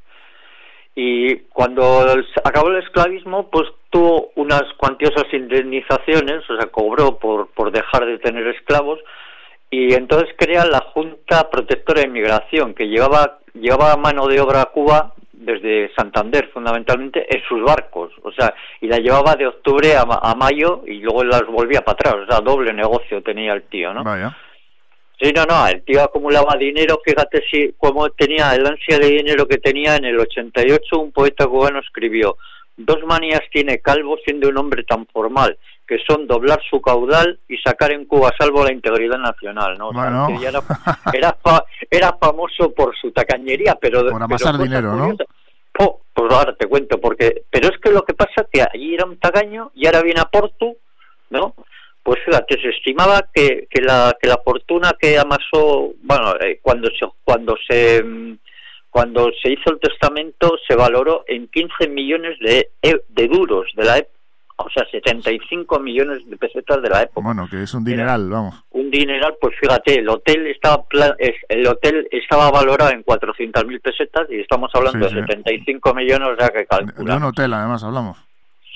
Y 0.95 1.35
cuando 1.49 2.05
acabó 2.43 2.69
el 2.69 2.83
esclavismo, 2.83 3.49
pues 3.49 3.67
tuvo 3.89 4.31
unas 4.35 4.63
cuantiosas 4.77 5.25
indemnizaciones, 5.33 6.47
o 6.49 6.57
sea, 6.57 6.67
cobró 6.67 7.17
por, 7.17 7.49
por 7.49 7.71
dejar 7.71 8.05
de 8.05 8.19
tener 8.19 8.47
esclavos, 8.47 8.99
y 9.71 9.93
entonces 9.93 10.29
crea 10.37 10.65
la 10.65 10.79
Junta 10.93 11.49
Protectora 11.49 12.01
de 12.01 12.07
Inmigración, 12.07 12.75
que 12.75 12.87
llevaba, 12.87 13.39
llevaba 13.53 13.97
mano 13.97 14.27
de 14.27 14.39
obra 14.39 14.61
a 14.61 14.65
Cuba 14.65 15.15
desde 15.47 15.89
Santander, 15.95 16.49
fundamentalmente, 16.53 17.25
en 17.33 17.41
sus 17.47 17.63
barcos, 17.63 18.11
o 18.21 18.33
sea, 18.33 18.53
y 18.81 18.87
la 18.87 18.97
llevaba 18.97 19.35
de 19.35 19.47
octubre 19.47 19.95
a, 19.95 20.35
mayo 20.35 20.83
y 20.85 20.99
luego 20.99 21.23
las 21.23 21.45
volvía 21.47 21.81
para 21.81 21.93
atrás, 21.93 22.15
o 22.15 22.25
sea, 22.29 22.41
doble 22.41 22.73
negocio 22.73 23.23
tenía 23.23 23.53
el 23.53 23.63
tío, 23.63 23.93
¿no? 23.93 24.03
Vaya. 24.03 24.35
Sí, 25.19 25.31
no, 25.33 25.45
no, 25.45 25.65
el 25.67 25.83
tío 25.83 26.03
acumulaba 26.03 26.57
dinero, 26.59 26.99
fíjate 27.03 27.41
si 27.49 27.73
cómo 27.77 28.09
tenía 28.09 28.53
el 28.55 28.67
ansia 28.67 28.99
de 28.99 29.07
dinero 29.07 29.47
que 29.47 29.57
tenía 29.57 29.95
en 29.95 30.03
el 30.03 30.19
88, 30.19 30.99
un 30.99 31.13
poeta 31.13 31.47
cubano 31.47 31.79
escribió, 31.79 32.35
dos 32.75 32.97
manías 33.05 33.41
tiene 33.51 33.79
Calvo 33.79 34.17
siendo 34.25 34.49
un 34.49 34.57
hombre 34.57 34.83
tan 34.83 35.07
formal, 35.07 35.57
que 35.87 35.97
son 36.05 36.27
doblar 36.27 36.59
su 36.69 36.81
caudal 36.81 37.39
y 37.47 37.57
sacar 37.57 37.93
en 37.93 38.05
Cuba 38.05 38.33
salvo 38.37 38.65
la 38.65 38.73
integridad 38.73 39.17
nacional, 39.17 39.77
¿no? 39.77 39.91
era, 41.13 41.37
era, 41.89 42.17
famoso 42.19 42.73
por 42.73 42.93
su 42.97 43.11
tacañería, 43.11 43.77
pero... 43.79 44.09
Por 44.09 44.21
amasar 44.21 44.57
dinero, 44.57 44.93
¿no? 44.93 45.15
Pues 46.17 46.33
ahora 46.33 46.55
te 46.55 46.65
cuento, 46.65 46.99
porque... 46.99 47.43
Pero 47.51 47.69
es 47.69 47.77
que 47.79 47.91
lo 47.91 48.01
que 48.01 48.15
pasa 48.15 48.47
que 48.51 48.63
allí 48.63 48.95
era 48.95 49.05
un 49.05 49.19
tagaño 49.19 49.71
y 49.75 49.85
ahora 49.85 50.01
viene 50.01 50.19
a 50.19 50.25
Porto, 50.25 50.77
¿no? 51.29 51.53
Pues 52.01 52.17
fíjate, 52.25 52.59
se 52.59 52.69
estimaba 52.69 53.29
que, 53.31 53.67
que, 53.69 53.83
la, 53.83 54.17
que 54.19 54.27
la 54.27 54.39
fortuna 54.43 54.95
que 54.99 55.19
amasó, 55.19 55.93
bueno, 56.01 56.33
eh, 56.41 56.59
cuando 56.59 56.89
se... 56.89 57.05
Cuando 57.23 57.55
se 57.69 58.03
cuando 58.89 59.29
se 59.43 59.51
hizo 59.51 59.69
el 59.69 59.79
testamento 59.79 60.57
se 60.67 60.73
valoró 60.73 61.23
en 61.27 61.49
15 61.49 61.87
millones 61.89 62.39
de, 62.39 62.71
de 62.81 63.27
duros 63.27 63.69
de 63.75 63.83
la 63.83 63.99
época 63.99 64.16
o 64.57 64.69
sea, 64.69 64.85
75 64.89 65.79
millones 65.79 66.27
de 66.27 66.35
pesetas 66.35 66.81
de 66.81 66.89
la 66.89 67.03
época. 67.03 67.21
Bueno, 67.23 67.47
que 67.49 67.61
es 67.61 67.73
un 67.73 67.83
dineral, 67.83 68.27
vamos. 68.29 68.63
Un 68.71 68.89
dineral, 68.89 69.35
pues 69.39 69.55
fíjate, 69.59 69.99
el 69.99 70.09
hotel 70.09 70.47
estaba 70.47 70.83
el 71.49 71.67
hotel 71.67 72.07
estaba 72.11 72.49
valorado 72.49 72.91
en 72.91 73.03
400.000 73.05 73.81
pesetas 73.81 74.27
y 74.29 74.39
estamos 74.39 74.71
hablando 74.73 75.07
de 75.07 75.13
75 75.13 75.93
millones, 75.93 76.29
o 76.29 76.35
sea 76.35 76.49
que 76.49 76.65
calcula. 76.65 77.13
De 77.13 77.17
un 77.17 77.23
hotel, 77.25 77.53
además, 77.53 77.83
hablamos. 77.83 78.17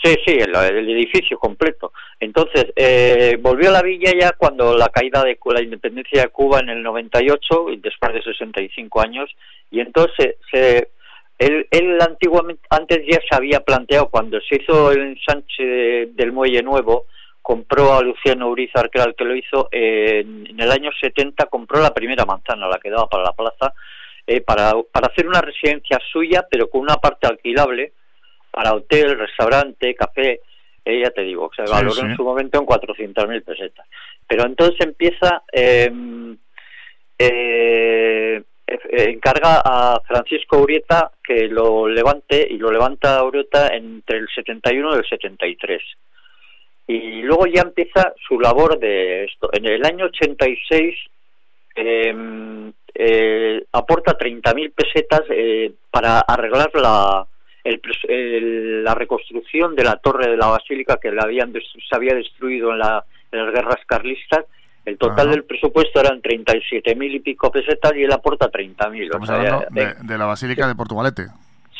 Sí, 0.03 0.15
sí, 0.25 0.37
el, 0.37 0.55
edificio 0.89 1.37
completo. 1.37 1.93
Entonces, 2.19 2.67
eh, 2.75 3.37
volvió 3.39 3.69
a 3.69 3.73
la 3.73 3.81
villa 3.83 4.11
ya 4.19 4.31
cuando 4.33 4.75
la 4.75 4.89
caída 4.89 5.23
de 5.23 5.37
la 5.45 5.61
independencia 5.61 6.23
de 6.23 6.29
Cuba 6.29 6.59
en 6.59 6.69
el 6.69 6.81
98, 6.81 7.65
después 7.77 8.13
de 8.13 8.23
65 8.23 9.01
años, 9.01 9.29
y 9.69 9.79
entonces 9.79 10.35
se 10.51 10.89
él, 11.41 11.97
antiguamente, 12.01 12.61
antes 12.69 12.99
ya 13.09 13.19
se 13.27 13.35
había 13.35 13.61
planteado, 13.61 14.09
cuando 14.09 14.39
se 14.41 14.57
hizo 14.57 14.91
el 14.91 15.01
ensanche 15.01 16.07
del 16.13 16.31
Muelle 16.31 16.61
Nuevo, 16.61 17.05
compró 17.41 17.95
a 17.95 18.01
Luciano 18.03 18.49
Urizar, 18.49 18.91
que 18.91 18.99
era 18.99 19.09
el 19.09 19.15
que 19.15 19.25
lo 19.25 19.35
hizo, 19.35 19.67
en, 19.71 20.59
el 20.59 20.71
año 20.71 20.91
70 20.99 21.47
compró 21.47 21.81
la 21.81 21.93
primera 21.93 22.25
manzana, 22.25 22.67
la 22.67 22.77
que 22.77 22.91
daba 22.91 23.07
para 23.07 23.23
la 23.23 23.33
plaza, 23.33 23.73
eh, 24.27 24.41
para, 24.41 24.73
para 24.91 25.07
hacer 25.07 25.27
una 25.27 25.41
residencia 25.41 25.99
suya, 26.11 26.45
pero 26.49 26.69
con 26.69 26.81
una 26.81 26.97
parte 26.97 27.27
alquilable 27.27 27.93
para 28.51 28.75
hotel, 28.75 29.17
restaurante, 29.17 29.95
café, 29.95 30.41
eh, 30.85 31.01
ya 31.03 31.09
te 31.09 31.23
digo, 31.23 31.49
se 31.55 31.63
valoró 31.63 32.01
en 32.01 32.15
su 32.15 32.23
momento 32.23 32.59
en 32.59 32.67
400.000 32.67 33.43
pesetas. 33.43 33.87
Pero 34.27 34.45
entonces 34.45 34.79
empieza... 34.81 35.41
Em, 35.51 36.37
eh, 37.17 38.43
encarga 38.89 39.61
a 39.63 39.99
Francisco 40.07 40.59
Urieta 40.59 41.11
que 41.23 41.47
lo 41.47 41.87
levante 41.87 42.47
y 42.49 42.57
lo 42.57 42.71
levanta 42.71 43.23
Urieta 43.23 43.67
entre 43.69 44.17
el 44.17 44.27
71 44.33 44.95
y 44.95 44.97
el 44.97 45.05
73. 45.07 45.81
Y 46.87 47.21
luego 47.21 47.45
ya 47.47 47.61
empieza 47.61 48.13
su 48.27 48.39
labor 48.39 48.79
de 48.79 49.25
esto. 49.25 49.49
En 49.53 49.65
el 49.65 49.85
año 49.85 50.05
86 50.05 50.95
em, 51.75 52.73
eh, 52.93 53.63
aporta 53.71 54.17
30.000 54.17 54.73
pesetas 54.73 55.21
eh, 55.29 55.71
para 55.89 56.19
arreglar 56.19 56.69
la, 56.73 57.25
la 57.63 58.95
reconstrucción 58.95 59.75
de 59.75 59.83
la 59.83 59.97
torre 59.97 60.29
de 60.29 60.37
la 60.37 60.47
basílica 60.47 60.97
que 61.01 61.11
la 61.11 61.23
habían 61.23 61.53
se 61.53 61.95
había 61.95 62.15
destruido 62.15 62.71
en, 62.71 62.79
la, 62.79 63.05
en 63.31 63.45
las 63.45 63.53
guerras 63.53 63.79
carlistas 63.85 64.45
el 64.85 64.97
total 64.97 65.29
del 65.29 65.43
presupuesto 65.43 65.99
eran 65.99 66.21
37 66.21 66.95
mil 66.95 67.13
y 67.15 67.19
pico 67.19 67.51
pesetas 67.51 67.93
y 67.95 68.03
él 68.03 68.11
aporta 68.11 68.49
30 68.49 68.89
mil. 68.89 69.09
O 69.15 69.25
sea, 69.25 69.65
de, 69.69 70.17
la 70.17 70.25
Basílica 70.25 70.67
de 70.67 70.75
Portugalete. 70.75 71.27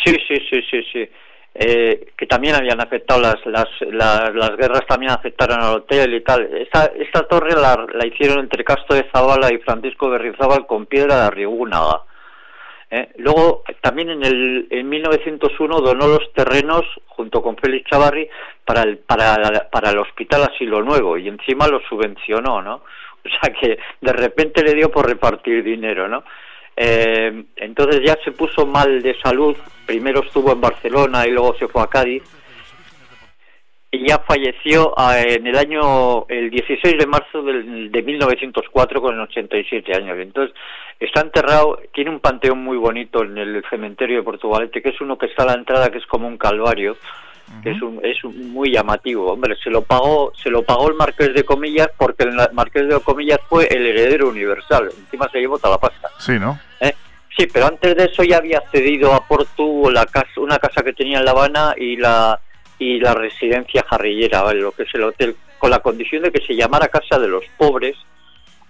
Sí, 0.04 0.16
sí, 0.28 0.36
sí, 0.50 0.62
sí, 0.70 0.84
sí. 0.92 1.10
Eh, 1.54 2.14
que 2.18 2.28
también 2.28 2.56
habían 2.56 2.80
afectado 2.80 3.20
las, 3.20 3.36
las, 3.46 3.68
las, 3.92 4.56
guerras, 4.56 4.86
también 4.88 5.12
afectaron 5.12 5.60
al 5.60 5.76
hotel 5.78 6.14
y 6.14 6.22
tal. 6.22 6.44
Esta, 6.56 6.86
esta 6.96 7.24
torre 7.28 7.54
la, 7.60 7.86
la 7.94 8.08
hicieron 8.08 8.40
entre 8.40 8.64
Castro 8.64 8.96
de 8.96 9.06
Zavala 9.12 9.52
y 9.52 9.58
Francisco 9.58 10.06
de 10.06 10.18
Berrizábal 10.18 10.66
con 10.66 10.86
piedra 10.86 11.18
de 11.18 11.24
Arrigúnaga. 11.24 12.04
¿Eh? 12.92 13.10
Luego, 13.18 13.64
también 13.82 14.10
en, 14.10 14.24
el, 14.24 14.68
en 14.70 14.88
1901 14.90 15.82
donó 15.82 16.08
los 16.08 16.32
terrenos 16.34 16.84
junto 17.08 17.42
con 17.42 17.58
Félix 17.58 17.90
Chavarri 17.90 18.30
para 18.66 18.84
el, 18.84 18.98
para, 19.00 19.70
para 19.72 19.92
el 19.92 19.98
Hospital 19.98 20.44
Asilo 20.44 20.84
Nuevo 20.84 21.18
y 21.18 21.28
encima 21.28 21.68
lo 21.68 21.80
subvencionó, 21.90 22.62
¿no? 22.62 22.82
O 23.24 23.30
sea 23.30 23.54
que 23.54 23.78
de 24.02 24.14
repente 24.14 24.64
le 24.64 24.74
dio 24.74 24.90
por 24.90 25.08
repartir 25.08 25.64
dinero, 25.64 26.08
¿no? 26.08 26.24
Eh, 26.76 27.44
entonces 27.56 28.02
ya 28.04 28.18
se 28.24 28.32
puso 28.32 28.66
mal 28.66 29.04
de 29.04 29.14
salud, 29.22 29.56
primero 29.86 30.22
estuvo 30.22 30.52
en 30.52 30.62
Barcelona 30.62 31.28
y 31.28 31.32
luego 31.32 31.56
se 31.56 31.68
fue 31.68 31.84
a 31.84 31.88
Cádiz 31.88 32.24
ya 33.92 34.20
falleció 34.20 34.94
ah, 34.98 35.20
en 35.20 35.46
el 35.48 35.58
año 35.58 36.26
el 36.28 36.50
16 36.50 36.98
de 36.98 37.06
marzo 37.08 37.44
del, 37.44 37.92
de 37.92 38.02
1904 38.02 39.02
con 39.02 39.20
87 39.20 39.94
años. 39.94 40.18
Entonces 40.18 40.56
está 41.00 41.22
enterrado, 41.22 41.78
tiene 41.94 42.10
un 42.10 42.22
panteón 42.22 42.64
muy 42.64 42.78
bonito 42.78 43.24
en 43.24 43.38
el 43.38 43.64
cementerio 43.70 44.18
de 44.18 44.24
Portugalete, 44.24 44.82
que 44.82 44.90
es 44.90 45.02
uno 45.02 45.18
que 45.18 45.26
está 45.26 45.44
a 45.44 45.48
la 45.48 45.54
entrada, 45.54 45.90
que 45.90 45.98
es 45.98 46.06
como 46.06 46.28
un 46.28 46.38
calvario, 46.38 46.96
que 47.62 47.72
es, 47.72 47.82
un, 47.82 48.00
es 48.02 48.24
muy 48.24 48.72
llamativo. 48.72 49.34
Hombre, 49.34 49.58
se 49.62 49.70
lo 49.70 49.82
pagó 49.82 50.32
se 50.42 50.50
lo 50.50 50.64
pagó 50.64 50.88
el 50.88 50.96
Marqués 50.96 51.34
de 51.34 51.44
Comillas 51.44 51.90
porque 51.98 52.24
el 52.24 52.34
Marqués 52.54 52.88
de 52.88 52.98
Comillas 53.02 53.42
fue 53.50 53.68
el 53.70 53.86
heredero 53.88 54.30
universal. 54.30 54.90
Encima 54.98 55.28
se 55.30 55.40
llevó 55.40 55.58
toda 55.58 55.72
la 55.72 55.82
pasta. 55.82 56.08
Sí, 56.18 56.40
¿no? 56.40 56.58
¿Eh? 56.80 56.94
Sí, 57.38 57.46
pero 57.52 57.68
antes 57.68 57.96
de 57.98 58.06
eso 58.06 58.24
ya 58.24 58.38
había 58.38 58.62
cedido 58.72 59.14
a 59.14 59.28
Portu 59.28 59.90
la 59.90 60.06
casa, 60.06 60.30
una 60.38 60.60
casa 60.60 60.82
que 60.82 60.94
tenía 60.94 61.20
en 61.20 61.26
La 61.26 61.32
Habana 61.32 61.74
y 61.78 61.98
la 61.98 62.40
y 62.82 63.00
la 63.00 63.14
residencia 63.14 63.86
jarrillera, 63.88 64.52
lo 64.56 64.72
que 64.72 64.84
es 64.84 64.96
el 64.96 65.04
hotel, 65.04 65.36
con 65.60 65.70
la 65.70 65.82
condición 65.82 66.24
de 66.24 66.32
que 66.32 66.44
se 66.44 66.56
llamara 66.56 66.88
Casa 66.88 67.20
de 67.20 67.28
los 67.28 67.44
Pobres 67.56 67.96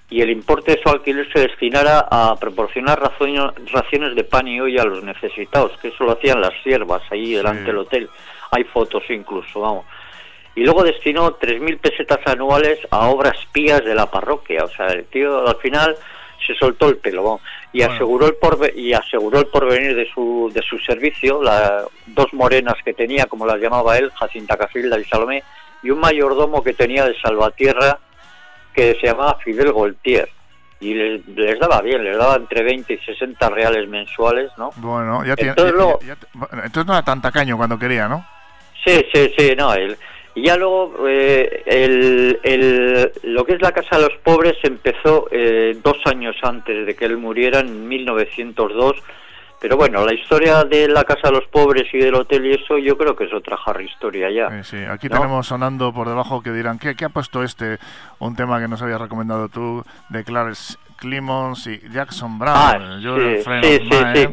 y 0.09 0.19
el 0.19 0.29
importe 0.29 0.75
de 0.75 0.81
su 0.81 0.89
alquiler 0.89 1.31
se 1.31 1.39
destinara 1.39 2.07
a 2.11 2.35
proporcionar 2.35 2.99
raciones 2.99 4.13
de 4.13 4.23
pan 4.25 4.49
y 4.49 4.59
olla 4.59 4.81
a 4.81 4.85
los 4.85 5.01
necesitados, 5.01 5.77
que 5.81 5.87
eso 5.87 6.03
lo 6.03 6.11
hacían 6.11 6.41
las 6.41 6.51
siervas 6.61 7.01
ahí 7.09 7.35
delante 7.35 7.63
del 7.63 7.77
hotel. 7.77 8.09
Hay 8.51 8.65
fotos 8.65 9.03
incluso, 9.07 9.61
vamos. 9.61 9.85
y 10.55 10.65
luego 10.65 10.83
destinó 10.83 11.39
3.000 11.39 11.79
pesetas 11.79 12.19
anuales 12.25 12.79
a 12.91 13.07
obras 13.07 13.37
pías 13.53 13.81
de 13.85 13.95
la 13.95 14.11
parroquia. 14.11 14.65
O 14.65 14.67
sea, 14.67 14.87
el 14.87 15.05
tío 15.05 15.47
al 15.47 15.55
final 15.55 15.95
se 16.45 16.55
soltó 16.55 16.89
el 16.89 16.97
pelo 16.97 17.39
y 17.73 17.81
aseguró 17.81 18.27
el 18.27 18.35
porve 18.35 18.73
y 18.75 18.93
aseguró 18.93 19.39
el 19.39 19.47
porvenir 19.47 19.95
de 19.95 20.07
su 20.11 20.51
de 20.53 20.61
su 20.61 20.77
servicio 20.79 21.41
las 21.41 21.85
dos 22.07 22.33
morenas 22.33 22.75
que 22.83 22.93
tenía 22.93 23.25
como 23.25 23.45
las 23.45 23.59
llamaba 23.59 23.97
él 23.97 24.11
Jacinta 24.11 24.57
Casilda 24.57 24.99
y 24.99 25.05
Salomé 25.05 25.43
y 25.83 25.89
un 25.89 25.99
mayordomo 25.99 26.63
que 26.63 26.73
tenía 26.73 27.05
de 27.05 27.19
Salvatierra 27.19 27.99
que 28.73 28.95
se 28.99 29.07
llamaba 29.07 29.37
Fidel 29.43 29.71
Goltier 29.71 30.29
y 30.79 30.95
les, 30.95 31.59
daba 31.59 31.79
bien, 31.81 32.03
les 32.03 32.17
daba 32.17 32.35
entre 32.35 32.63
20 32.63 32.91
y 32.91 32.97
60 32.97 33.49
reales 33.49 33.87
mensuales, 33.87 34.51
¿no? 34.57 34.71
Bueno, 34.77 35.23
ya 35.23 35.35
tiene, 35.35 35.51
entonces, 35.51 36.17
entonces 36.51 36.85
no 36.87 36.93
era 36.93 37.03
tan 37.03 37.21
tacaño 37.21 37.55
cuando 37.55 37.77
quería, 37.77 38.07
¿no? 38.07 38.25
Sí, 38.83 39.05
sí, 39.13 39.31
sí, 39.37 39.53
no, 39.55 39.75
él, 39.75 39.95
y 40.33 40.43
ya 40.43 40.55
luego 40.55 41.07
eh, 41.07 41.63
el, 41.65 42.39
el, 42.43 43.11
lo 43.23 43.43
que 43.45 43.53
es 43.53 43.61
la 43.61 43.71
Casa 43.71 43.97
de 43.97 44.03
los 44.03 44.17
Pobres 44.19 44.55
empezó 44.63 45.27
eh, 45.31 45.77
dos 45.83 45.97
años 46.05 46.35
antes 46.41 46.85
de 46.85 46.95
que 46.95 47.05
él 47.05 47.17
muriera, 47.17 47.59
en 47.59 47.87
1902. 47.87 48.95
Pero 49.61 49.77
bueno, 49.77 50.03
la 50.03 50.13
historia 50.15 50.63
de 50.63 50.87
la 50.87 51.03
Casa 51.03 51.27
de 51.27 51.33
los 51.33 51.45
Pobres 51.45 51.87
y 51.93 51.99
del 51.99 52.15
hotel 52.15 52.47
y 52.47 52.55
eso 52.55 52.79
yo 52.79 52.97
creo 52.97 53.15
que 53.15 53.25
es 53.25 53.33
otra 53.33 53.55
jarra 53.57 53.83
historia 53.83 54.31
ya. 54.31 54.63
Sí, 54.63 54.77
aquí 54.77 55.07
tenemos 55.07 55.45
sonando 55.45 55.93
por 55.93 56.09
debajo 56.09 56.41
que 56.41 56.51
dirán, 56.51 56.79
¿qué, 56.79 56.95
¿qué, 56.95 57.05
ha 57.05 57.09
puesto 57.09 57.43
este? 57.43 57.77
Un 58.17 58.35
tema 58.35 58.59
que 58.59 58.67
nos 58.67 58.81
habías 58.81 58.99
recomendado 58.99 59.49
tú 59.49 59.83
de 60.09 60.23
Clarence 60.23 60.79
Clemons 60.97 61.67
y 61.67 61.79
Jackson 61.93 62.39
Brown. 62.39 62.55
Ah, 62.57 62.99
sí, 62.99 63.43
sí, 63.61 63.89
sí, 64.15 64.27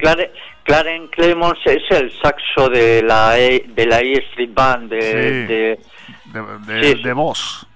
Clarence 0.65 1.11
Clemons 1.11 1.59
es 1.67 1.83
el 1.91 2.11
saxo 2.23 2.71
de 2.71 3.03
la 3.03 3.39
e, 3.39 3.67
de 3.69 3.85
la 3.85 4.01
E 4.01 4.15
Street 4.31 4.55
Band 4.55 4.89
de 4.89 5.47
de, 5.47 5.79
de, 6.67 6.95
de, 6.95 7.13
voz. 7.13 7.67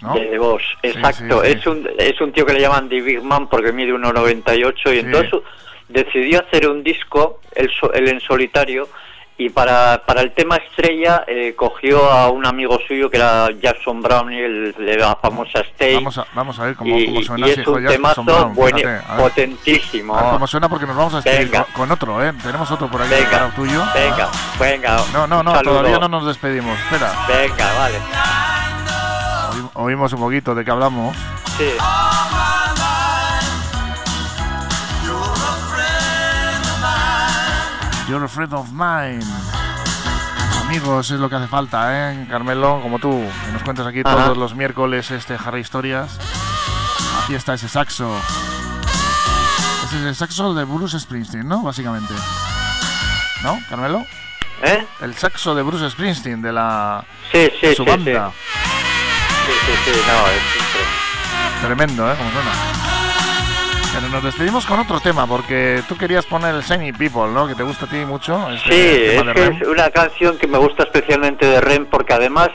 ¿no? 0.00 0.14
De, 0.14 0.38
voz, 0.38 0.62
exacto. 0.82 1.42
Es 1.42 1.66
un 1.66 1.86
es 1.98 2.18
un 2.22 2.32
tío 2.32 2.46
que 2.46 2.54
le 2.54 2.60
llaman 2.60 2.88
The 2.88 3.02
Big 3.02 3.22
Man 3.22 3.48
porque 3.48 3.70
mide 3.70 3.92
1.98 3.92 4.94
y 4.94 4.98
entonces 5.00 5.40
decidió 5.92 6.40
hacer 6.40 6.68
un 6.68 6.82
disco 6.82 7.40
él, 7.54 7.70
él 7.94 8.08
en 8.08 8.20
solitario 8.20 8.88
y 9.38 9.48
para, 9.48 10.02
para 10.06 10.20
el 10.20 10.32
tema 10.32 10.56
estrella 10.56 11.24
eh, 11.26 11.54
cogió 11.56 12.04
a 12.10 12.30
un 12.30 12.46
amigo 12.46 12.78
suyo 12.86 13.10
que 13.10 13.16
era 13.16 13.48
Jackson 13.50 14.02
Brown 14.02 14.32
y 14.32 14.38
el 14.38 14.74
de 14.74 14.96
la 14.96 15.16
famosa 15.16 15.60
Stay 15.60 15.94
vamos 15.94 16.18
a, 16.18 16.26
vamos 16.34 16.58
a 16.58 16.64
ver 16.64 16.76
cómo, 16.76 16.94
cómo 17.06 17.22
suena 17.22 17.48
y 17.48 17.50
es 17.50 17.66
un 17.66 17.86
temazo 17.86 18.22
bueno, 18.54 18.78
potentísimo. 19.16 20.16
Cómo 20.16 20.46
suena 20.46 20.68
porque 20.68 20.86
nos 20.86 20.96
vamos 20.96 21.14
a 21.14 21.20
despedir 21.22 21.50
con, 21.72 21.90
otro 21.90 22.24
¿eh? 22.24 22.32
tenemos 22.42 22.70
otro 22.70 22.88
por 22.88 23.02
aquí 23.02 23.10
venga, 23.10 23.52
tuyo. 23.56 23.82
Venga 23.94 24.30
venga 24.60 25.04
no 25.12 25.26
no 25.26 25.42
no 25.42 25.60
todavía 25.62 25.98
no 25.98 26.08
nos 26.08 26.26
despedimos. 26.26 26.78
Espera. 26.78 27.12
Venga 27.26 27.78
vale. 27.78 27.98
Oímos 29.74 30.12
un 30.12 30.20
poquito 30.20 30.54
de 30.54 30.64
qué 30.64 30.70
hablamos. 30.70 31.16
Sí 31.56 31.72
You're 38.12 38.26
a 38.26 38.28
friend 38.28 38.52
of 38.52 38.70
mine. 38.72 39.24
Amigos, 40.66 41.10
es 41.10 41.18
lo 41.18 41.30
que 41.30 41.36
hace 41.36 41.48
falta, 41.48 42.12
¿eh? 42.12 42.26
Carmelo, 42.28 42.78
como 42.82 42.98
tú, 42.98 43.08
que 43.46 43.52
nos 43.52 43.62
cuentas 43.62 43.86
aquí 43.86 44.02
todos 44.02 44.36
los 44.36 44.54
miércoles 44.54 45.10
este 45.10 45.38
Harry 45.42 45.62
Historias. 45.62 46.18
Aquí 47.24 47.34
está 47.34 47.54
ese 47.54 47.70
saxo. 47.70 48.14
Ese 49.86 49.96
es 49.96 50.04
el 50.04 50.14
saxo 50.14 50.52
de 50.52 50.64
Bruce 50.64 51.00
Springsteen, 51.00 51.48
¿no? 51.48 51.62
Básicamente. 51.62 52.12
¿No, 53.42 53.58
Carmelo? 53.70 54.04
¿Eh? 54.62 54.86
El 55.00 55.14
saxo 55.16 55.54
de 55.54 55.62
Bruce 55.62 55.88
Springsteen, 55.88 56.42
de 56.42 56.52
la 56.52 57.06
sí, 57.32 57.50
sí, 57.58 57.68
de 57.68 57.74
su 57.74 57.82
sí, 57.82 57.88
banda. 57.88 58.30
Sí, 59.46 59.52
sí, 59.64 59.72
sí, 59.90 60.00
no, 60.06 60.26
es 60.26 61.62
Tremendo, 61.62 62.12
¿eh? 62.12 62.14
Como 62.18 62.30
suena. 62.30 63.01
Pero 63.94 64.08
nos 64.08 64.24
despedimos 64.24 64.64
con 64.64 64.80
otro 64.80 65.00
tema, 65.00 65.26
porque 65.26 65.82
tú 65.86 65.96
querías 65.96 66.24
poner 66.24 66.54
el 66.54 66.62
Shiny 66.62 66.92
People, 66.92 67.32
¿no? 67.32 67.46
Que 67.46 67.54
te 67.54 67.62
gusta 67.62 67.84
a 67.84 67.88
ti 67.88 67.96
mucho. 68.06 68.50
Este 68.50 68.72
sí, 68.72 69.16
es, 69.16 69.22
que 69.34 69.44
es 69.44 69.68
una 69.68 69.90
canción 69.90 70.38
que 70.38 70.46
me 70.46 70.56
gusta 70.56 70.84
especialmente 70.84 71.44
de 71.44 71.60
Ren, 71.60 71.86
porque 71.86 72.14
además 72.14 72.48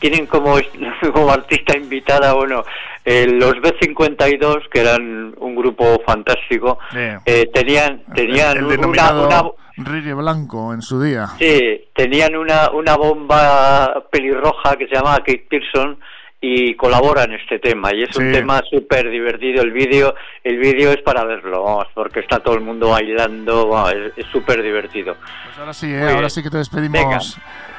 tienen 0.00 0.26
como, 0.26 0.56
como 1.14 1.30
artista 1.32 1.76
invitada, 1.76 2.34
bueno, 2.34 2.64
eh, 3.04 3.26
los 3.26 3.54
B52, 3.54 4.68
que 4.68 4.80
eran 4.80 5.34
un 5.38 5.54
grupo 5.56 6.02
fantástico, 6.04 6.78
eh, 6.94 7.48
tenían, 7.54 8.02
tenían 8.14 8.58
el, 8.58 8.64
una, 8.84 9.12
una 9.12 10.14
Blanco 10.14 10.74
en 10.74 10.82
su 10.82 11.00
día. 11.00 11.28
Sí, 11.38 11.84
tenían 11.94 12.36
una, 12.36 12.70
una 12.70 12.96
bomba 12.96 14.04
pelirroja 14.10 14.76
que 14.76 14.86
se 14.88 14.96
llamaba 14.96 15.18
Kate 15.18 15.46
Pearson, 15.48 15.98
y 16.44 16.74
colabora 16.74 17.22
en 17.22 17.34
este 17.34 17.60
tema 17.60 17.94
y 17.94 18.02
es 18.02 18.16
un 18.16 18.32
tema 18.32 18.60
súper 18.68 19.08
divertido. 19.08 19.62
El 19.62 19.70
vídeo 19.70 20.12
el 20.42 20.58
vídeo 20.58 20.90
es 20.90 21.00
para 21.00 21.24
verlo 21.24 21.86
porque 21.94 22.18
está 22.18 22.40
todo 22.40 22.56
el 22.56 22.62
mundo 22.62 22.88
bailando 22.88 23.88
es 24.16 24.26
súper 24.26 24.60
divertido. 24.60 25.16
Pues 25.44 25.58
ahora 25.58 25.72
sí 25.72 25.86
¿eh? 25.94 26.10
ahora 26.10 26.28
sí 26.28 26.42
que 26.42 26.50
te 26.50 26.58
despedimos. 26.58 27.38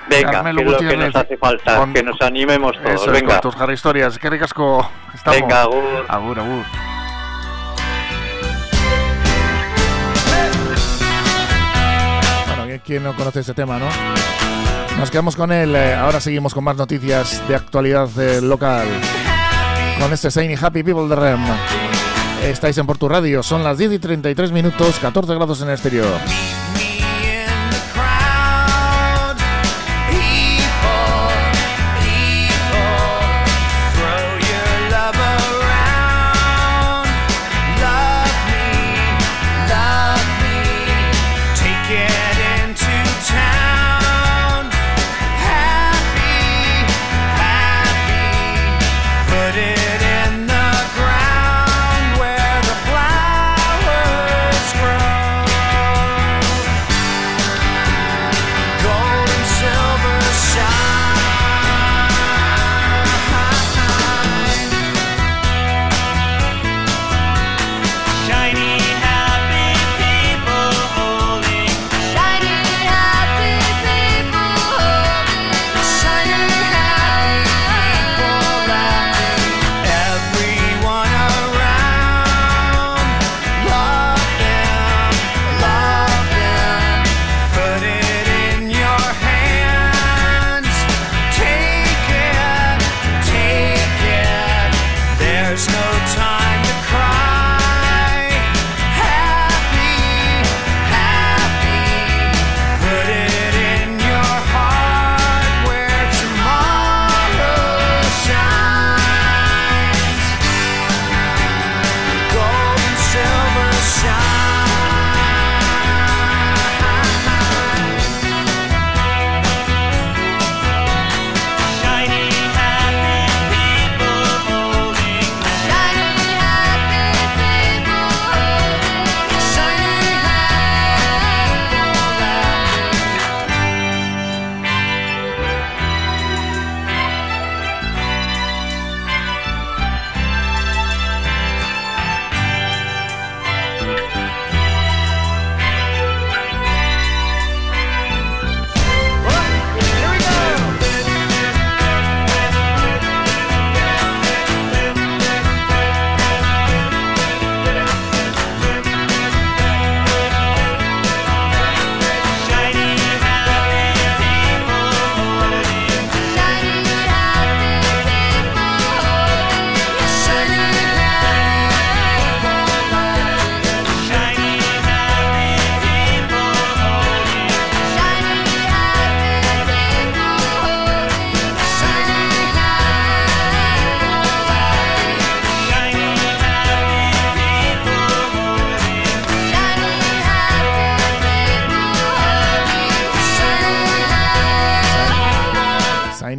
Venga, 0.10 0.42
venga 0.42 0.56
que 0.56 0.64
lo 0.64 0.78
que 0.78 0.98
nos 0.98 1.16
hace 1.16 1.38
falta 1.38 1.86
que 1.94 2.04
nos 2.04 2.22
animemos 2.22 2.82
todos 2.82 3.02
eso 3.02 3.12
venga. 3.12 3.36
es, 3.36 3.42
con 3.42 3.52
tus 3.52 3.74
historias 3.74 4.18
qué 4.18 4.30
ricasco 4.30 4.90
estamos. 5.14 5.42
Venga 5.42 5.62
agur. 5.64 6.06
Agur 6.08 6.40
agur. 6.40 6.66
Bueno 12.56 12.82
quién 12.86 13.04
no 13.04 13.14
conoce 13.14 13.42
este 13.42 13.54
tema 13.54 13.78
no 13.78 14.33
nos 15.04 15.12
quedamos 15.12 15.36
con 15.36 15.52
él. 15.52 15.76
Eh, 15.76 15.94
ahora 15.96 16.22
seguimos 16.22 16.54
con 16.54 16.64
más 16.64 16.78
noticias 16.78 17.46
de 17.50 17.58
actualidad 17.58 18.08
eh, 18.18 18.40
local. 18.40 18.88
Con 20.00 20.14
este 20.14 20.30
Shiny 20.30 20.56
Happy 20.56 20.82
People 20.82 21.10
de 21.10 21.16
REM. 21.18 21.42
Estáis 22.46 22.78
en 22.78 22.86
Portu 22.86 23.10
Radio. 23.10 23.44
Son 23.44 23.66
las 23.66 23.78
10 23.78 23.92
y 23.92 24.00
33 24.00 24.54
minutos, 24.54 25.00
14 25.02 25.36
grados 25.36 25.62
en 25.62 25.68
el 25.68 25.74
exterior. 25.74 26.53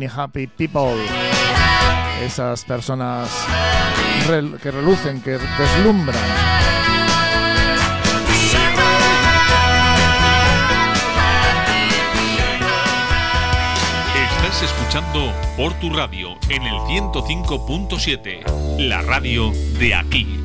Happy 0.09 0.47
People. 0.47 0.97
Esas 2.23 2.65
personas 2.65 3.29
que 4.63 4.71
relucen, 4.71 5.21
que 5.21 5.39
deslumbran. 5.59 6.23
Estás 14.15 14.63
escuchando 14.63 15.33
por 15.57 15.75
tu 15.75 15.91
radio 15.91 16.37
en 16.49 16.63
el 16.63 16.75
105.7, 16.75 18.79
la 18.79 19.03
radio 19.03 19.53
de 19.79 19.95
aquí. 19.95 20.45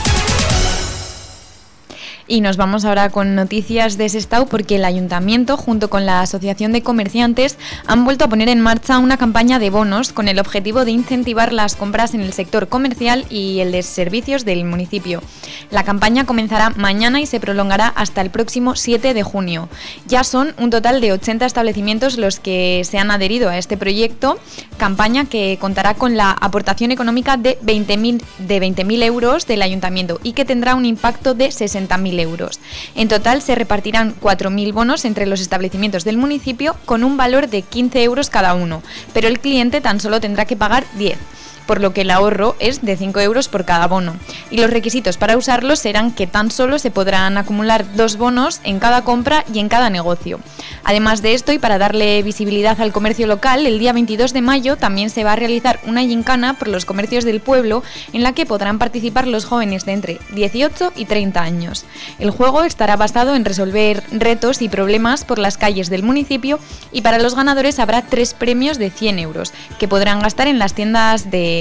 Y 2.27 2.41
nos 2.41 2.57
vamos 2.57 2.85
ahora 2.85 3.11
con 3.11 3.35
noticias 3.35 3.97
de 3.97 4.09
Sestao 4.09 4.47
porque 4.47 4.77
el 4.77 4.85
ayuntamiento, 4.85 5.57
junto 5.57 5.91
con 5.91 6.07
la 6.07 6.21
Asociación 6.21 6.71
de 6.71 6.81
Comerciantes, 6.81 7.57
han 7.85 8.03
vuelto 8.03 8.25
a 8.25 8.29
poner 8.29 8.49
en 8.49 8.61
marcha 8.61 8.97
una 8.97 9.17
campaña 9.17 9.59
de 9.59 9.69
bonos 9.69 10.11
con 10.11 10.27
el 10.27 10.39
objetivo 10.39 10.85
de 10.85 10.91
incentivar 10.91 11.53
las 11.53 11.75
compras 11.75 12.15
en 12.15 12.21
el 12.21 12.33
sector 12.33 12.67
comercial 12.67 13.25
y 13.29 13.59
el 13.59 13.71
de 13.71 13.83
servicios 13.83 14.43
del 14.43 14.65
municipio. 14.65 15.21
La 15.69 15.83
campaña 15.83 16.25
comenzará 16.25 16.71
mañana 16.71 17.21
y 17.21 17.27
se 17.27 17.39
prolongará 17.39 17.89
hasta 17.89 18.21
el 18.21 18.31
próximo 18.31 18.75
7 18.75 19.13
de 19.13 19.23
junio. 19.23 19.69
Ya 20.07 20.23
son 20.23 20.55
un 20.57 20.71
total 20.71 21.01
de 21.01 21.13
80 21.13 21.45
establecimientos 21.45 22.17
los 22.17 22.39
que 22.39 22.81
se 22.85 22.97
han 22.97 23.11
adherido 23.11 23.49
a 23.49 23.59
este 23.59 23.77
proyecto, 23.77 24.39
campaña 24.77 25.25
que 25.25 25.59
contará 25.61 25.93
con 25.93 26.17
la 26.17 26.31
aportación 26.31 26.91
económica 26.91 27.37
de 27.37 27.59
20.000 27.59 28.23
de 28.39 28.59
20 28.59 28.81
euros 29.05 29.45
del 29.45 29.61
ayuntamiento 29.61 30.19
y 30.23 30.33
que 30.33 30.45
tendrá 30.45 30.73
un 30.73 30.85
impacto 30.85 31.35
de 31.35 31.49
60.000 31.49 32.14
euros. 32.19 32.59
En 32.95 33.07
total 33.07 33.41
se 33.41 33.55
repartirán 33.55 34.15
4.000 34.19 34.73
bonos 34.73 35.05
entre 35.05 35.25
los 35.25 35.41
establecimientos 35.41 36.03
del 36.03 36.17
municipio 36.17 36.75
con 36.85 37.03
un 37.03 37.17
valor 37.17 37.47
de 37.49 37.61
15 37.61 38.03
euros 38.03 38.29
cada 38.29 38.53
uno, 38.53 38.83
pero 39.13 39.27
el 39.27 39.39
cliente 39.39 39.81
tan 39.81 39.99
solo 39.99 40.21
tendrá 40.21 40.45
que 40.45 40.55
pagar 40.55 40.85
10 40.97 41.17
por 41.65 41.81
lo 41.81 41.93
que 41.93 42.01
el 42.01 42.11
ahorro 42.11 42.55
es 42.59 42.81
de 42.81 42.97
5 42.97 43.19
euros 43.19 43.47
por 43.47 43.65
cada 43.65 43.87
bono. 43.87 44.15
Y 44.49 44.57
los 44.57 44.69
requisitos 44.69 45.17
para 45.17 45.37
usarlos 45.37 45.79
serán 45.79 46.11
que 46.11 46.27
tan 46.27 46.51
solo 46.51 46.79
se 46.79 46.91
podrán 46.91 47.37
acumular 47.37 47.85
dos 47.95 48.17
bonos 48.17 48.61
en 48.63 48.79
cada 48.79 49.03
compra 49.03 49.45
y 49.53 49.59
en 49.59 49.69
cada 49.69 49.89
negocio. 49.89 50.39
Además 50.83 51.21
de 51.21 51.33
esto, 51.33 51.51
y 51.51 51.59
para 51.59 51.77
darle 51.77 52.21
visibilidad 52.23 52.79
al 52.79 52.91
comercio 52.91 53.27
local, 53.27 53.65
el 53.65 53.79
día 53.79 53.93
22 53.93 54.33
de 54.33 54.41
mayo 54.41 54.77
también 54.77 55.09
se 55.09 55.23
va 55.23 55.33
a 55.33 55.35
realizar 55.35 55.79
una 55.85 56.01
gincana 56.01 56.53
por 56.53 56.67
los 56.67 56.85
comercios 56.85 57.23
del 57.23 57.41
pueblo 57.41 57.83
en 58.13 58.23
la 58.23 58.33
que 58.33 58.45
podrán 58.45 58.79
participar 58.79 59.27
los 59.27 59.45
jóvenes 59.45 59.85
de 59.85 59.93
entre 59.93 60.19
18 60.33 60.93
y 60.95 61.05
30 61.05 61.41
años. 61.41 61.85
El 62.19 62.31
juego 62.31 62.63
estará 62.63 62.95
basado 62.97 63.35
en 63.35 63.45
resolver 63.45 64.03
retos 64.11 64.61
y 64.61 64.69
problemas 64.69 65.25
por 65.25 65.39
las 65.39 65.57
calles 65.57 65.89
del 65.89 66.03
municipio 66.03 66.59
y 66.91 67.01
para 67.01 67.19
los 67.19 67.35
ganadores 67.35 67.79
habrá 67.79 68.03
tres 68.03 68.33
premios 68.33 68.77
de 68.77 68.89
100 68.89 69.19
euros 69.19 69.53
que 69.79 69.87
podrán 69.87 70.19
gastar 70.19 70.47
en 70.47 70.59
las 70.59 70.73
tiendas 70.73 71.31
de 71.31 71.54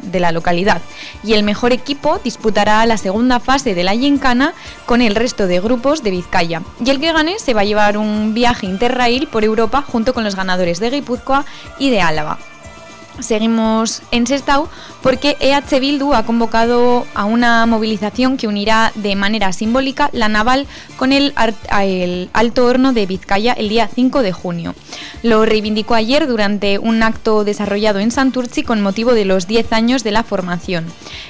de, 0.00 0.20
la 0.20 0.32
localidad. 0.32 0.82
Y 1.22 1.34
el 1.34 1.42
mejor 1.42 1.72
equipo 1.72 2.20
disputará 2.22 2.84
la 2.86 2.96
segunda 2.96 3.40
fase 3.40 3.74
de 3.74 3.84
la 3.84 3.92
Gincana 3.92 4.54
con 4.86 5.02
el 5.02 5.14
resto 5.14 5.46
de 5.46 5.60
grupos 5.60 6.02
de 6.02 6.10
Vizcaya. 6.10 6.62
Y 6.84 6.90
el 6.90 7.00
que 7.00 7.12
gane 7.12 7.38
se 7.38 7.54
va 7.54 7.62
a 7.62 7.64
llevar 7.64 7.96
un 7.96 8.34
viaje 8.34 8.66
interrail 8.66 9.26
por 9.26 9.44
Europa 9.44 9.82
junto 9.86 10.14
con 10.14 10.24
los 10.24 10.36
ganadores 10.36 10.80
de 10.80 10.90
Guipúzcoa 10.90 11.44
y 11.78 11.90
de 11.90 12.00
Álava. 12.00 12.38
Seguimos 13.20 14.02
en 14.10 14.26
Sestao 14.26 14.68
porque 15.02 15.36
EH 15.40 15.80
Bildu 15.80 16.14
ha 16.14 16.24
convocado 16.24 17.06
a 17.14 17.24
una 17.24 17.64
movilización 17.66 18.36
que 18.36 18.46
unirá 18.46 18.92
de 18.94 19.16
manera 19.16 19.52
simbólica 19.52 20.10
la 20.12 20.28
naval 20.28 20.66
con 20.96 21.12
el, 21.12 21.32
Alto 22.32 22.66
Horno 22.66 22.92
de 22.92 23.06
Vizcaya 23.06 23.52
el 23.52 23.68
día 23.68 23.88
5 23.88 24.22
de 24.22 24.32
junio. 24.32 24.74
Lo 25.22 25.44
reivindicó 25.44 25.94
ayer 25.94 26.26
durante 26.26 26.78
un 26.78 27.02
acto 27.02 27.44
desarrollado 27.44 27.98
en 27.98 28.10
Santurci 28.10 28.62
con 28.62 28.80
motivo 28.80 29.14
de 29.14 29.24
los 29.24 29.46
10 29.46 29.72
años 29.72 30.04
de 30.04 30.10
la 30.10 30.22
formación. 30.22 30.84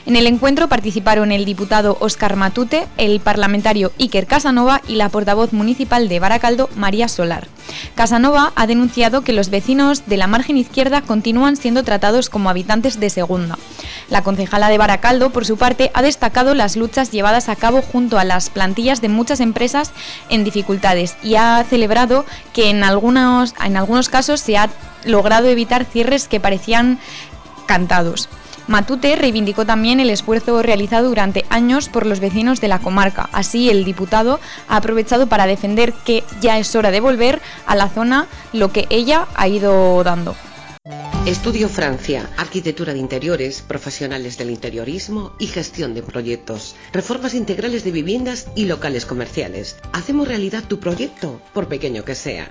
En 0.06 0.16
el 0.16 0.26
encuentro 0.26 0.68
participaron 0.68 1.32
el 1.32 1.44
diputado 1.44 1.96
Óscar 2.00 2.36
Matute, 2.36 2.86
el 2.96 3.20
parlamentario 3.20 3.92
Iker 3.98 4.26
Casanova 4.26 4.80
y 4.88 4.96
la 4.96 5.08
portavoz 5.08 5.52
municipal 5.52 6.08
de 6.08 6.20
Baracaldo, 6.20 6.68
María 6.76 7.08
Solar. 7.08 7.48
Casanova 7.94 8.52
ha 8.56 8.66
denunciado 8.66 9.22
que 9.22 9.32
los 9.32 9.50
vecinos 9.50 10.06
de 10.06 10.16
la 10.16 10.26
margen 10.26 10.56
izquierda 10.56 11.02
continúan 11.02 11.56
siendo 11.56 11.84
tratados 11.84 12.30
como 12.30 12.50
habitantes 12.50 12.98
de 12.98 13.10
segunda. 13.10 13.58
La 14.08 14.22
concejala 14.22 14.68
de 14.68 14.78
Baracaldo, 14.78 15.30
por 15.30 15.46
su 15.46 15.56
parte, 15.56 15.90
ha 15.94 16.02
destacado 16.02 16.54
las 16.54 16.76
luchas 16.76 17.12
llevadas 17.12 17.48
a 17.48 17.56
cabo 17.56 17.80
junto 17.80 18.18
a 18.18 18.24
las 18.24 18.50
plantillas 18.50 19.00
de 19.00 19.08
muchas 19.08 19.40
empresas 19.40 19.92
en 20.28 20.42
dificultades 20.44 21.16
y 21.22 21.36
ha 21.36 21.64
celebrado 21.68 22.24
que 22.52 22.70
en 22.70 22.82
algunos, 22.82 23.54
en 23.64 23.76
algunos 23.76 24.08
casos 24.08 24.40
se 24.40 24.56
ha 24.56 24.68
logrado 25.04 25.48
evitar 25.48 25.84
cierres 25.84 26.26
que 26.26 26.40
parecían 26.40 26.98
cantados. 27.66 28.28
Matute 28.66 29.16
reivindicó 29.16 29.66
también 29.66 29.98
el 29.98 30.11
esfuerzo 30.11 30.62
realizado 30.62 31.08
durante 31.08 31.44
años 31.50 31.88
por 31.88 32.06
los 32.06 32.20
vecinos 32.20 32.61
de 32.61 32.68
la 32.68 32.78
comarca. 32.78 33.28
Así, 33.32 33.68
el 33.68 33.84
diputado 33.84 34.38
ha 34.68 34.76
aprovechado 34.76 35.26
para 35.26 35.46
defender 35.46 35.92
que 35.92 36.22
ya 36.40 36.58
es 36.58 36.74
hora 36.76 36.92
de 36.92 37.00
volver 37.00 37.40
a 37.66 37.74
la 37.74 37.88
zona 37.88 38.28
lo 38.52 38.70
que 38.70 38.86
ella 38.90 39.26
ha 39.34 39.48
ido 39.48 40.04
dando. 40.04 40.36
Estudio 41.26 41.68
Francia, 41.68 42.30
arquitectura 42.38 42.94
de 42.94 42.98
interiores, 42.98 43.60
profesionales 43.60 44.38
del 44.38 44.48
interiorismo 44.48 45.32
y 45.38 45.46
gestión 45.46 45.92
de 45.92 46.02
proyectos, 46.02 46.74
reformas 46.90 47.34
integrales 47.34 47.84
de 47.84 47.90
viviendas 47.90 48.48
y 48.56 48.64
locales 48.64 49.04
comerciales. 49.04 49.76
Hacemos 49.92 50.26
realidad 50.26 50.64
tu 50.66 50.80
proyecto, 50.80 51.42
por 51.52 51.68
pequeño 51.68 52.06
que 52.06 52.14
sea. 52.14 52.50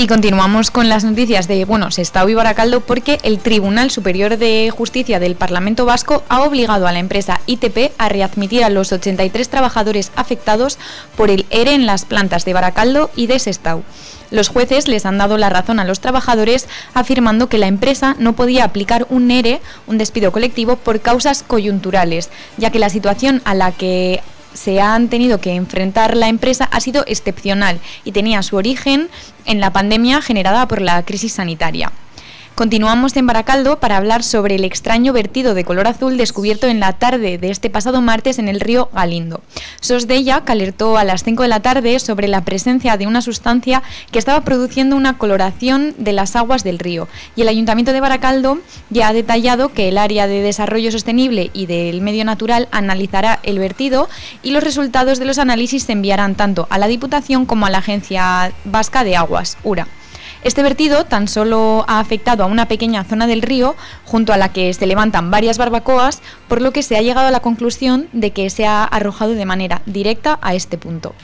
Y 0.00 0.06
continuamos 0.06 0.70
con 0.70 0.88
las 0.88 1.04
noticias 1.04 1.46
de, 1.46 1.66
bueno, 1.66 1.90
Sestao 1.90 2.26
y 2.30 2.32
Baracaldo 2.32 2.80
porque 2.80 3.18
el 3.22 3.38
Tribunal 3.38 3.90
Superior 3.90 4.38
de 4.38 4.72
Justicia 4.74 5.20
del 5.20 5.34
Parlamento 5.34 5.84
Vasco 5.84 6.22
ha 6.30 6.40
obligado 6.40 6.86
a 6.86 6.92
la 6.92 7.00
empresa 7.00 7.42
ITP 7.44 7.92
a 7.98 8.08
readmitir 8.08 8.64
a 8.64 8.70
los 8.70 8.92
83 8.92 9.50
trabajadores 9.50 10.10
afectados 10.16 10.78
por 11.18 11.28
el 11.28 11.44
ERE 11.50 11.74
en 11.74 11.84
las 11.84 12.06
plantas 12.06 12.46
de 12.46 12.54
Baracaldo 12.54 13.10
y 13.14 13.26
de 13.26 13.38
Sestao. 13.38 13.82
Los 14.30 14.48
jueces 14.48 14.88
les 14.88 15.04
han 15.04 15.18
dado 15.18 15.36
la 15.36 15.50
razón 15.50 15.78
a 15.80 15.84
los 15.84 16.00
trabajadores 16.00 16.66
afirmando 16.94 17.50
que 17.50 17.58
la 17.58 17.66
empresa 17.66 18.16
no 18.18 18.32
podía 18.32 18.64
aplicar 18.64 19.06
un 19.10 19.30
ERE, 19.30 19.60
un 19.86 19.98
despido 19.98 20.32
colectivo, 20.32 20.76
por 20.76 21.00
causas 21.00 21.42
coyunturales, 21.42 22.30
ya 22.56 22.70
que 22.70 22.78
la 22.78 22.88
situación 22.88 23.42
a 23.44 23.54
la 23.54 23.70
que 23.72 24.22
se 24.54 24.80
han 24.80 25.08
tenido 25.08 25.40
que 25.40 25.54
enfrentar 25.54 26.16
la 26.16 26.28
empresa 26.28 26.68
ha 26.70 26.80
sido 26.80 27.04
excepcional 27.06 27.80
y 28.04 28.12
tenía 28.12 28.42
su 28.42 28.56
origen 28.56 29.08
en 29.46 29.60
la 29.60 29.72
pandemia 29.72 30.22
generada 30.22 30.66
por 30.68 30.80
la 30.80 31.02
crisis 31.04 31.34
sanitaria. 31.34 31.92
Continuamos 32.60 33.16
en 33.16 33.26
Baracaldo 33.26 33.80
para 33.80 33.96
hablar 33.96 34.22
sobre 34.22 34.56
el 34.56 34.66
extraño 34.66 35.14
vertido 35.14 35.54
de 35.54 35.64
color 35.64 35.86
azul 35.86 36.18
descubierto 36.18 36.66
en 36.66 36.78
la 36.78 36.92
tarde 36.92 37.38
de 37.38 37.50
este 37.50 37.70
pasado 37.70 38.02
martes 38.02 38.38
en 38.38 38.48
el 38.48 38.60
río 38.60 38.90
Galindo. 38.92 39.40
SOS 39.80 40.06
de 40.06 40.16
ella 40.16 40.42
alertó 40.44 40.98
a 40.98 41.04
las 41.04 41.24
5 41.24 41.44
de 41.44 41.48
la 41.48 41.62
tarde 41.62 41.98
sobre 42.00 42.28
la 42.28 42.44
presencia 42.44 42.98
de 42.98 43.06
una 43.06 43.22
sustancia 43.22 43.82
que 44.12 44.18
estaba 44.18 44.42
produciendo 44.42 44.94
una 44.94 45.16
coloración 45.16 45.94
de 45.96 46.12
las 46.12 46.36
aguas 46.36 46.62
del 46.62 46.78
río. 46.78 47.08
Y 47.34 47.40
el 47.40 47.48
Ayuntamiento 47.48 47.94
de 47.94 48.00
Baracaldo 48.00 48.58
ya 48.90 49.08
ha 49.08 49.14
detallado 49.14 49.72
que 49.72 49.88
el 49.88 49.96
área 49.96 50.26
de 50.26 50.42
desarrollo 50.42 50.92
sostenible 50.92 51.48
y 51.54 51.64
del 51.64 52.02
medio 52.02 52.26
natural 52.26 52.68
analizará 52.72 53.40
el 53.42 53.58
vertido 53.58 54.10
y 54.42 54.50
los 54.50 54.62
resultados 54.62 55.18
de 55.18 55.24
los 55.24 55.38
análisis 55.38 55.84
se 55.84 55.92
enviarán 55.92 56.34
tanto 56.34 56.66
a 56.68 56.76
la 56.76 56.88
Diputación 56.88 57.46
como 57.46 57.64
a 57.64 57.70
la 57.70 57.78
Agencia 57.78 58.52
Vasca 58.66 59.02
de 59.02 59.16
Aguas, 59.16 59.56
URA. 59.64 59.88
Este 60.42 60.62
vertido 60.62 61.04
tan 61.04 61.28
solo 61.28 61.84
ha 61.86 62.00
afectado 62.00 62.44
a 62.44 62.46
una 62.46 62.66
pequeña 62.66 63.04
zona 63.04 63.26
del 63.26 63.42
río, 63.42 63.76
junto 64.06 64.32
a 64.32 64.38
la 64.38 64.50
que 64.50 64.72
se 64.72 64.86
levantan 64.86 65.30
varias 65.30 65.58
barbacoas, 65.58 66.22
por 66.48 66.62
lo 66.62 66.72
que 66.72 66.82
se 66.82 66.96
ha 66.96 67.02
llegado 67.02 67.28
a 67.28 67.30
la 67.30 67.40
conclusión 67.40 68.08
de 68.12 68.30
que 68.30 68.48
se 68.48 68.64
ha 68.64 68.84
arrojado 68.84 69.34
de 69.34 69.44
manera 69.44 69.82
directa 69.84 70.38
a 70.40 70.54
este 70.54 70.78
punto. 70.78 71.14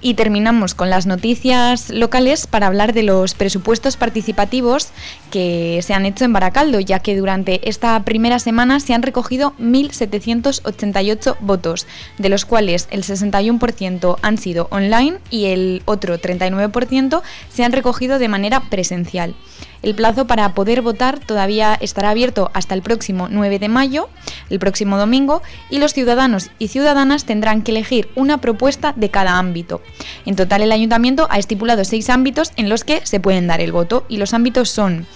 Y 0.00 0.14
terminamos 0.14 0.74
con 0.74 0.90
las 0.90 1.06
noticias 1.06 1.90
locales 1.90 2.46
para 2.46 2.66
hablar 2.66 2.92
de 2.92 3.02
los 3.02 3.34
presupuestos 3.34 3.96
participativos 3.96 4.88
que 5.30 5.80
se 5.82 5.94
han 5.94 6.04
hecho 6.04 6.24
en 6.24 6.32
Baracaldo, 6.32 6.80
ya 6.80 6.98
que 6.98 7.16
durante 7.16 7.68
esta 7.68 8.02
primera 8.04 8.38
semana 8.38 8.78
se 8.78 8.92
han 8.92 9.02
recogido 9.02 9.54
1.788 9.58 11.36
votos, 11.40 11.86
de 12.18 12.28
los 12.28 12.44
cuales 12.44 12.88
el 12.90 13.04
61% 13.04 14.18
han 14.20 14.38
sido 14.38 14.68
online 14.70 15.18
y 15.30 15.46
el 15.46 15.82
otro 15.86 16.18
39% 16.18 17.22
se 17.52 17.64
han 17.64 17.72
recogido 17.72 18.18
de 18.18 18.28
manera 18.28 18.60
presencial. 18.60 19.34
El 19.82 19.94
plazo 19.94 20.26
para 20.26 20.54
poder 20.54 20.82
votar 20.82 21.20
todavía 21.20 21.76
estará 21.80 22.10
abierto 22.10 22.50
hasta 22.54 22.74
el 22.74 22.82
próximo 22.82 23.28
9 23.30 23.58
de 23.58 23.68
mayo, 23.68 24.08
el 24.50 24.58
próximo 24.58 24.96
domingo, 24.98 25.42
y 25.70 25.78
los 25.78 25.92
ciudadanos 25.92 26.50
y 26.58 26.68
ciudadanas 26.68 27.24
tendrán 27.24 27.62
que 27.62 27.72
elegir 27.72 28.08
una 28.14 28.38
propuesta 28.38 28.92
de 28.96 29.10
cada 29.10 29.38
ámbito. 29.38 29.82
En 30.24 30.36
total, 30.36 30.62
el 30.62 30.72
ayuntamiento 30.72 31.26
ha 31.30 31.38
estipulado 31.38 31.84
seis 31.84 32.10
ámbitos 32.10 32.52
en 32.56 32.68
los 32.68 32.84
que 32.84 33.04
se 33.04 33.20
pueden 33.20 33.46
dar 33.46 33.60
el 33.60 33.72
voto, 33.72 34.04
y 34.08 34.16
los 34.16 34.34
ámbitos 34.34 34.70
son 34.70 35.06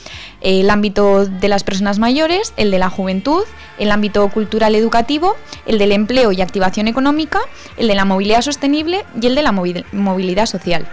el 0.41 0.71
ámbito 0.71 1.27
de 1.27 1.49
las 1.49 1.65
personas 1.65 1.99
mayores, 1.99 2.55
el 2.57 2.71
de 2.71 2.79
la 2.79 2.91
juventud, 2.91 3.43
el 3.79 3.91
ámbito 3.91 4.29
cultural 4.29 4.75
educativo, 4.75 5.37
el 5.67 5.79
del 5.79 5.93
empleo 5.93 6.33
y 6.33 6.41
activación 6.41 6.89
económica, 6.89 7.41
el 7.77 7.89
de 7.89 7.95
la 7.95 8.05
movilidad 8.05 8.43
sostenible 8.43 9.05
y 9.21 9.27
el 9.27 9.35
de 9.35 9.43
la 9.43 9.53
movilidad 9.53 10.47
social. 10.47 10.87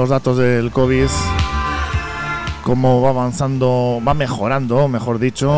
Los 0.00 0.08
datos 0.08 0.38
del 0.38 0.70
COVID, 0.70 1.08
cómo 2.64 3.02
va 3.02 3.10
avanzando, 3.10 4.00
va 4.06 4.14
mejorando, 4.14 4.88
mejor 4.88 5.18
dicho, 5.18 5.52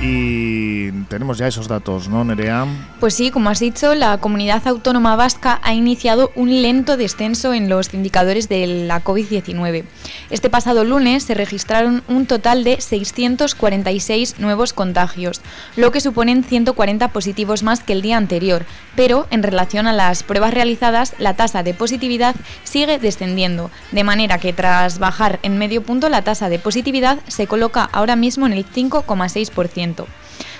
y 0.00 0.92
tenemos 1.08 1.38
ya 1.38 1.48
esos 1.48 1.66
datos, 1.66 2.08
¿no, 2.08 2.24
Nerea? 2.24 2.66
Pues 3.00 3.14
sí, 3.14 3.30
como 3.30 3.50
has 3.50 3.58
dicho, 3.58 3.94
la 3.94 4.18
comunidad 4.18 4.66
autónoma 4.68 5.16
vasca 5.16 5.60
ha 5.64 5.74
iniciado 5.74 6.30
un 6.36 6.62
lento 6.62 6.96
descenso 6.96 7.52
en 7.52 7.68
los 7.68 7.92
indicadores 7.94 8.48
de 8.48 8.66
la 8.66 9.02
COVID-19. 9.02 9.84
Este 10.30 10.50
pasado 10.50 10.84
lunes 10.84 11.24
se 11.24 11.34
registraron 11.34 12.02
un 12.08 12.26
total 12.26 12.62
de 12.62 12.80
646 12.80 14.38
nuevos 14.38 14.72
contagios, 14.72 15.40
lo 15.76 15.90
que 15.90 16.00
suponen 16.00 16.44
140 16.44 17.08
positivos 17.08 17.62
más 17.62 17.82
que 17.82 17.92
el 17.92 18.02
día 18.02 18.16
anterior, 18.16 18.66
pero 18.94 19.26
en 19.30 19.42
relación 19.42 19.86
a 19.86 19.92
las 19.92 20.22
pruebas 20.22 20.54
realizadas, 20.54 21.14
la 21.18 21.34
tasa 21.34 21.62
de 21.62 21.74
positividad 21.74 22.36
sigue 22.62 22.98
descendiendo, 22.98 23.70
de 23.90 24.04
manera 24.04 24.38
que 24.38 24.52
tras 24.52 24.98
bajar 24.98 25.40
en 25.42 25.58
medio 25.58 25.82
punto, 25.82 26.08
la 26.08 26.22
tasa 26.22 26.48
de 26.48 26.58
positividad 26.58 27.18
se 27.26 27.46
coloca 27.46 27.88
ahora 27.92 28.14
mismo 28.14 28.46
en 28.46 28.52
el 28.52 28.64
5,6%. 28.64 29.87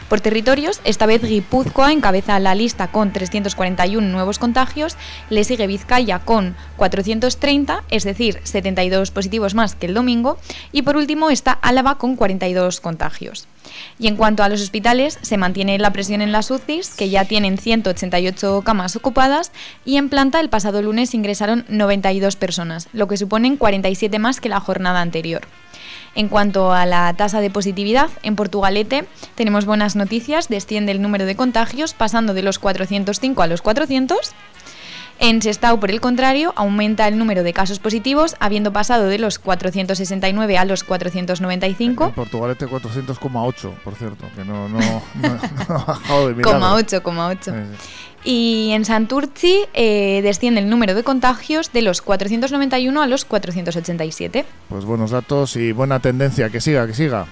Por 0.09 0.22
territorios, 0.22 0.81
esta 0.85 1.05
vez 1.05 1.22
Guipúzcoa 1.22 1.93
encabeza 1.93 2.39
la 2.41 2.55
lista 2.55 2.89
con 2.89 3.12
341 3.12 4.09
nuevos 4.09 4.39
contagios, 4.39 4.97
le 5.29 5.45
sigue 5.45 5.66
Vizcaya 5.66 6.20
con 6.20 6.57
430, 6.79 7.85
es 7.91 8.05
decir, 8.05 8.41
72 8.43 9.11
positivos 9.11 9.55
más 9.55 9.74
que 9.74 9.85
el 9.85 9.93
domingo, 9.93 10.39
y 10.72 10.81
por 10.81 10.97
último 10.97 11.29
está 11.29 11.53
Álava 11.53 11.99
con 11.99 12.16
42 12.16 12.81
contagios. 12.81 13.49
Y 13.99 14.07
en 14.07 14.16
cuanto 14.16 14.43
a 14.43 14.49
los 14.49 14.62
hospitales, 14.62 15.18
se 15.20 15.37
mantiene 15.37 15.79
la 15.79 15.93
presión 15.93 16.22
en 16.22 16.33
las 16.33 16.51
UCIs, 16.51 16.89
que 16.89 17.11
ya 17.11 17.26
tienen 17.26 17.59
188 17.59 18.62
camas 18.64 18.97
ocupadas, 18.97 19.53
y 19.85 19.99
en 19.99 20.09
planta 20.09 20.41
el 20.41 20.49
pasado 20.49 20.81
lunes 20.81 21.12
ingresaron 21.12 21.66
92 21.68 22.37
personas, 22.37 22.89
lo 22.95 23.09
que 23.09 23.18
suponen 23.18 23.59
47 23.59 24.18
más 24.18 24.41
que 24.41 24.49
la 24.49 24.61
jornada 24.61 25.03
anterior. 25.03 25.43
En 26.19 26.29
cuanto 26.29 26.73
a 26.73 26.85
la 26.85 27.14
tasa 27.14 27.39
de 27.39 27.49
positividad, 27.49 28.11
en 28.25 28.35
Portugalete 28.35 29.05
tenemos 29.37 29.66
buenas 29.66 29.95
noticias, 29.95 30.49
desciende 30.49 30.91
el 30.91 31.01
número 31.01 31.27
de 31.27 31.37
contagios 31.37 31.95
pasando 31.95 32.35
de 32.35 32.43
los 32.43 32.59
405 32.59 33.41
a 33.41 33.47
los 33.47 33.62
400. 33.62 34.33
En 35.21 35.43
Sestao, 35.43 35.81
por 35.81 35.91
el 35.91 36.01
contrario, 36.01 36.53
aumenta 36.55 37.09
el 37.09 37.19
número 37.19 37.43
de 37.43 37.53
casos 37.53 37.81
positivos, 37.81 38.37
habiendo 38.39 38.73
pasado 38.73 39.07
de 39.07 39.19
los 39.19 39.39
469 39.41 40.59
a 40.59 40.64
los 40.64 40.85
495. 40.85 42.05
En 42.07 42.12
Portugalete 42.12 42.66
400,8, 42.69 43.75
por 43.83 43.95
cierto, 43.97 44.27
que 44.37 44.45
no, 44.45 44.69
no, 44.69 44.79
ha 45.69 45.85
bajado 45.85 46.29
de 46.29 46.35
milagro. 46.35 46.61
8,8. 46.61 47.66
Y 48.25 48.71
en 48.73 48.85
Santurci 48.85 49.64
eh, 49.75 50.21
desciende 50.23 50.61
el 50.61 50.69
número 50.69 50.95
de 50.95 51.03
contagios 51.03 51.73
de 51.73 51.83
los 51.83 52.03
491 52.03 53.03
a 53.03 53.07
los 53.07 53.25
487. 53.25 54.45
Pues 54.69 54.85
buenos 54.85 55.11
datos 55.11 55.57
y 55.57 55.73
buena 55.73 56.01
tendencia, 56.01 56.51
que 56.51 56.61
siga, 56.61 56.87
que 56.87 56.95
siga. 56.95 57.27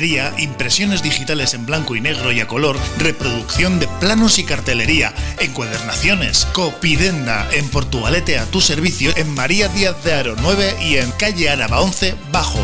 Papelería, 0.00 0.32
impresiones 0.38 1.02
digitales 1.02 1.52
en 1.52 1.66
blanco 1.66 1.94
y 1.94 2.00
negro 2.00 2.32
y 2.32 2.40
a 2.40 2.46
color, 2.46 2.78
reproducción 2.98 3.78
de 3.78 3.86
planos 4.00 4.38
y 4.38 4.44
cartelería, 4.44 5.12
encuadernaciones. 5.38 6.46
Copidenda, 6.54 7.46
en 7.52 7.68
Portugalete 7.68 8.38
a 8.38 8.46
tu 8.46 8.62
servicio, 8.62 9.12
en 9.16 9.34
María 9.34 9.68
Díaz 9.68 10.02
de 10.02 10.14
Aro 10.14 10.36
9 10.40 10.76
y 10.80 10.96
en 10.96 11.10
calle 11.12 11.50
Araba 11.50 11.82
11 11.82 12.14
Bajo. 12.32 12.60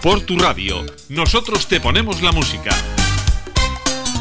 Por 0.00 0.22
tu 0.22 0.38
radio, 0.38 0.86
nosotros 1.10 1.68
te 1.68 1.78
ponemos 1.78 2.22
la 2.22 2.32
música. 2.32 2.74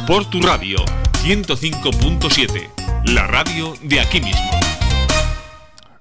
Por 0.05 0.29
tu 0.29 0.41
radio, 0.41 0.79
105.7, 1.23 3.05
la 3.05 3.25
radio 3.25 3.73
de 3.83 4.01
aquí 4.01 4.19
mismo. 4.19 4.51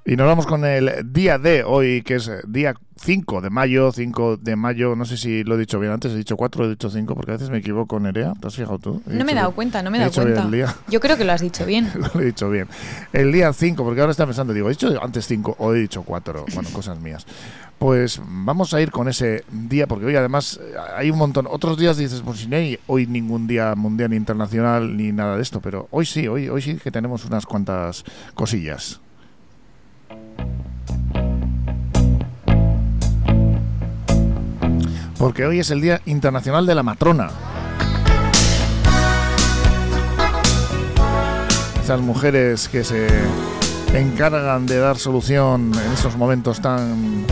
Y 0.04 0.16
nos 0.16 0.26
vamos 0.26 0.46
con 0.46 0.64
el 0.64 1.12
día 1.12 1.38
de 1.38 1.62
hoy, 1.62 2.02
que 2.02 2.16
es 2.16 2.28
día 2.48 2.74
5 3.03 3.40
de 3.40 3.48
mayo, 3.48 3.92
5 3.92 4.36
de 4.36 4.57
mayo, 4.57 4.94
no 4.94 5.07
sé 5.07 5.16
si 5.16 5.42
lo 5.42 5.55
he 5.55 5.59
dicho 5.59 5.80
bien 5.80 5.90
antes, 5.92 6.12
he 6.12 6.16
dicho 6.16 6.36
4, 6.36 6.66
he 6.66 6.68
dicho 6.68 6.90
5, 6.90 7.14
porque 7.14 7.30
a 7.30 7.34
veces 7.34 7.48
me 7.48 7.59
equivoco, 7.59 7.98
Nerea, 7.98 8.34
¿te 8.38 8.46
has 8.46 8.55
fijado 8.55 8.78
tú? 8.78 9.03
no 9.07 9.24
me 9.24 9.32
he 9.32 9.34
dado 9.34 9.53
cuenta, 9.53 9.82
no 9.82 9.90
me 9.90 9.96
he 9.96 10.01
dado 10.03 10.12
cuenta. 10.12 10.76
Yo 10.88 11.01
creo 11.01 11.16
que 11.16 11.24
lo 11.24 11.32
has 11.32 11.40
dicho 11.40 11.64
bien. 11.64 11.90
lo 12.14 12.20
he 12.20 12.26
dicho 12.26 12.51
bien. 12.51 12.68
El 13.14 13.32
día 13.32 13.55
5, 13.55 13.82
porque 13.82 14.03
ahora 14.03 14.11
está 14.11 14.26
pensando, 14.26 14.53
digo, 14.53 14.68
¿he 14.68 14.72
dicho 14.72 15.03
antes 15.03 15.26
5 15.26 15.57
o 15.59 15.74
he 15.74 15.80
dicho 15.80 16.03
4? 16.03 16.44
Bueno, 16.55 16.68
cosas 16.74 17.01
mías. 17.01 17.26
Pues 17.78 18.20
vamos 18.22 18.74
a 18.74 18.82
ir 18.82 18.90
con 18.90 19.09
ese 19.09 19.44
día, 19.51 19.86
porque 19.86 20.05
hoy 20.05 20.16
además 20.16 20.61
hay 20.94 21.11
un 21.11 21.16
montón. 21.16 21.46
Otros 21.48 21.78
días 21.78 21.96
dices, 21.96 22.20
pues 22.22 22.40
si 22.40 22.48
no 22.48 22.57
hay 22.57 22.78
hoy 22.86 23.07
ningún 23.07 23.46
día 23.46 23.74
mundial 23.76 24.11
ni 24.11 24.16
internacional 24.16 24.94
ni 24.94 25.11
nada 25.11 25.36
de 25.36 25.42
esto, 25.42 25.62
pero 25.62 25.88
hoy 25.90 26.05
sí, 26.05 26.28
hoy, 26.28 26.51
hoy 26.51 26.61
sí 26.61 26.74
que 26.74 26.90
tenemos 26.90 27.24
unas 27.24 27.46
cuantas 27.46 28.05
cosillas. 28.34 29.01
Porque 35.20 35.44
hoy 35.44 35.60
es 35.60 35.70
el 35.70 35.82
Día 35.82 36.00
Internacional 36.06 36.64
de 36.64 36.74
la 36.74 36.82
Matrona. 36.82 37.28
Esas 41.84 42.00
mujeres 42.00 42.70
que 42.70 42.82
se 42.84 43.06
encargan 43.92 44.64
de 44.64 44.78
dar 44.78 44.96
solución 44.96 45.72
en 45.74 45.92
esos 45.92 46.16
momentos 46.16 46.62
tan 46.62 47.26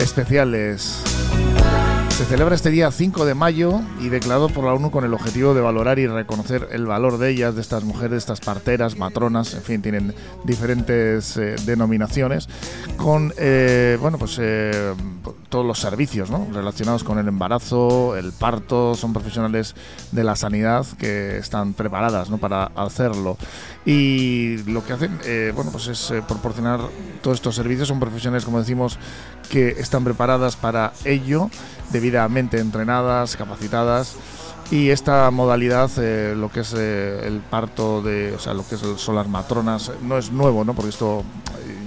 especiales. 0.00 1.00
Se 2.18 2.24
celebra 2.24 2.56
este 2.56 2.70
día 2.70 2.90
5 2.90 3.24
de 3.26 3.34
mayo 3.36 3.80
y 4.00 4.08
declarado 4.08 4.48
por 4.48 4.64
la 4.64 4.74
ONU 4.74 4.90
con 4.90 5.04
el 5.04 5.14
objetivo 5.14 5.54
de 5.54 5.60
valorar 5.60 6.00
y 6.00 6.08
reconocer 6.08 6.68
el 6.72 6.84
valor 6.84 7.16
de 7.18 7.30
ellas, 7.30 7.54
de 7.54 7.60
estas 7.60 7.84
mujeres, 7.84 8.10
de 8.10 8.16
estas 8.16 8.40
parteras, 8.40 8.98
matronas, 8.98 9.54
en 9.54 9.62
fin, 9.62 9.82
tienen 9.82 10.12
diferentes 10.42 11.36
eh, 11.36 11.54
denominaciones, 11.64 12.48
con 12.96 13.32
eh, 13.38 13.98
bueno, 14.00 14.18
pues 14.18 14.36
eh, 14.40 14.94
todos 15.48 15.64
los 15.64 15.78
servicios 15.78 16.28
relacionados 16.52 17.04
con 17.04 17.20
el 17.20 17.28
embarazo, 17.28 18.16
el 18.16 18.32
parto, 18.32 18.96
son 18.96 19.12
profesionales 19.12 19.76
de 20.10 20.24
la 20.24 20.34
sanidad 20.34 20.86
que 20.98 21.38
están 21.38 21.72
preparadas 21.72 22.30
para 22.40 22.64
hacerlo. 22.74 23.38
Y 23.90 24.58
lo 24.64 24.84
que 24.84 24.92
hacen 24.92 25.18
bueno, 25.54 25.70
pues 25.70 25.86
es 25.86 26.12
proporcionar 26.28 26.80
todos 27.22 27.38
estos 27.38 27.54
servicios, 27.54 27.88
son 27.88 27.98
profesionales, 27.98 28.44
como 28.44 28.58
decimos, 28.58 28.98
que 29.48 29.68
están 29.78 30.04
preparadas 30.04 30.56
para 30.56 30.92
ello, 31.06 31.48
debidamente 31.90 32.58
entrenadas, 32.58 33.34
capacitadas. 33.34 34.16
Y 34.70 34.90
esta 34.90 35.30
modalidad, 35.30 35.90
eh, 35.96 36.34
lo 36.36 36.52
que 36.52 36.60
es 36.60 36.74
eh, 36.76 37.26
el 37.26 37.40
parto 37.40 38.02
de, 38.02 38.34
o 38.34 38.38
sea, 38.38 38.52
lo 38.52 38.68
que 38.68 38.76
son 38.76 39.14
las 39.14 39.26
matronas, 39.26 39.90
no 40.02 40.18
es 40.18 40.30
nuevo, 40.30 40.62
¿no? 40.62 40.74
Porque 40.74 40.90
esto 40.90 41.24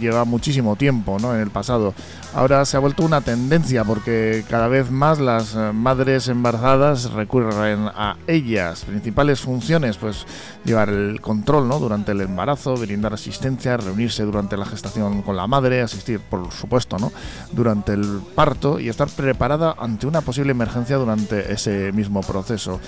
lleva 0.02 0.26
muchísimo 0.26 0.76
tiempo, 0.76 1.18
¿no? 1.20 1.34
En 1.34 1.40
el 1.40 1.50
pasado 1.50 1.94
ahora 2.34 2.66
se 2.66 2.78
ha 2.78 2.80
vuelto 2.80 3.04
una 3.04 3.22
tendencia 3.22 3.84
porque 3.84 4.44
cada 4.50 4.68
vez 4.68 4.92
más 4.92 5.20
las 5.20 5.56
eh, 5.56 5.72
madres 5.74 6.28
embarazadas 6.28 7.12
recurren 7.12 7.88
a 7.88 8.18
ellas. 8.28 8.84
Principales 8.86 9.42
funciones, 9.42 9.98
pues 9.98 10.26
llevar 10.66 10.90
el 10.90 11.22
control 11.22 11.68
¿no? 11.68 11.80
durante 11.80 12.12
el 12.12 12.22
embarazo, 12.22 12.76
brindar 12.76 13.14
asistencia, 13.14 13.78
reunirse 13.78 14.24
durante 14.24 14.58
la 14.58 14.66
gestación 14.66 15.22
con 15.22 15.36
la 15.36 15.48
madre, 15.48 15.82
asistir, 15.82 16.20
por 16.20 16.52
supuesto, 16.52 16.98
¿no? 16.98 17.12
durante 17.52 17.94
el 17.94 18.22
parto 18.36 18.80
y 18.80 18.90
estar 18.90 19.10
preparada 19.10 19.76
ante 19.78 20.08
una 20.08 20.22
posible 20.22 20.52
emergencia 20.52 20.98
durante 20.98 21.52
ese 21.52 21.92
mismo 21.92 22.22
proceso. 22.22 22.80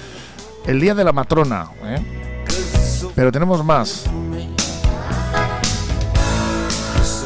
El 0.66 0.80
día 0.80 0.96
de 0.96 1.04
la 1.04 1.12
matrona, 1.12 1.68
¿eh? 1.84 2.02
pero 3.16 3.32
tenemos 3.32 3.64
más 3.66 4.06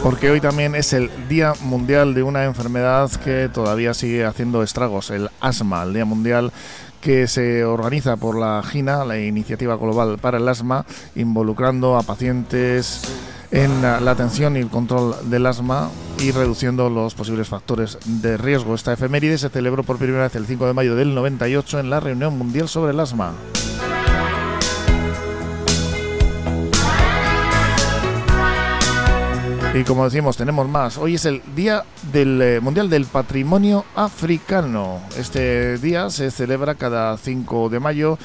porque 0.03 0.29
hoy 0.29 0.41
también 0.41 0.75
es 0.75 0.93
el 0.93 1.09
Día 1.27 1.53
Mundial 1.61 2.13
de 2.13 2.23
una 2.23 2.45
enfermedad 2.45 3.09
que 3.23 3.49
todavía 3.49 3.93
sigue 3.93 4.25
haciendo 4.25 4.63
estragos, 4.63 5.09
el 5.09 5.29
asma, 5.39 5.83
el 5.83 5.93
Día 5.93 6.05
Mundial 6.05 6.51
que 7.01 7.27
se 7.27 7.63
organiza 7.63 8.17
por 8.17 8.37
la 8.37 8.61
GINA, 8.63 9.05
la 9.05 9.19
Iniciativa 9.19 9.77
Global 9.77 10.17
para 10.19 10.39
el 10.39 10.47
Asma, 10.47 10.85
involucrando 11.15 11.95
a 11.95 12.03
pacientes 12.03 13.01
en 13.51 13.81
la 13.81 14.11
atención 14.11 14.57
y 14.57 14.59
el 14.59 14.69
control 14.69 15.15
del 15.29 15.45
asma 15.45 15.89
y 16.19 16.31
reduciendo 16.31 16.89
los 16.89 17.15
posibles 17.15 17.47
factores 17.47 17.97
de 18.03 18.35
riesgo. 18.35 18.75
Esta 18.75 18.93
efeméride 18.93 19.37
se 19.37 19.49
celebró 19.49 19.83
por 19.83 19.97
primera 19.97 20.23
vez 20.23 20.35
el 20.35 20.45
5 20.45 20.67
de 20.67 20.73
mayo 20.73 20.95
del 20.95 21.15
98 21.15 21.79
en 21.79 21.89
la 21.89 21.99
Reunión 21.99 22.37
Mundial 22.37 22.67
sobre 22.67 22.91
el 22.91 22.99
Asma. 22.99 23.33
Y 29.77 29.83
como 29.83 30.05
decimos, 30.05 30.35
tenemos 30.37 30.67
más. 30.67 30.97
Hoy 30.97 31.15
es 31.15 31.25
el 31.25 31.43
Día 31.55 31.83
del 32.11 32.41
eh, 32.41 32.59
Mundial 32.59 32.89
del 32.89 33.05
Patrimonio 33.05 33.85
Africano. 33.95 35.01
Este 35.15 35.77
día 35.77 36.09
se 36.09 36.31
celebra 36.31 36.73
cada 36.73 37.15
5 37.15 37.69
de 37.69 37.79
mayo 37.79 38.17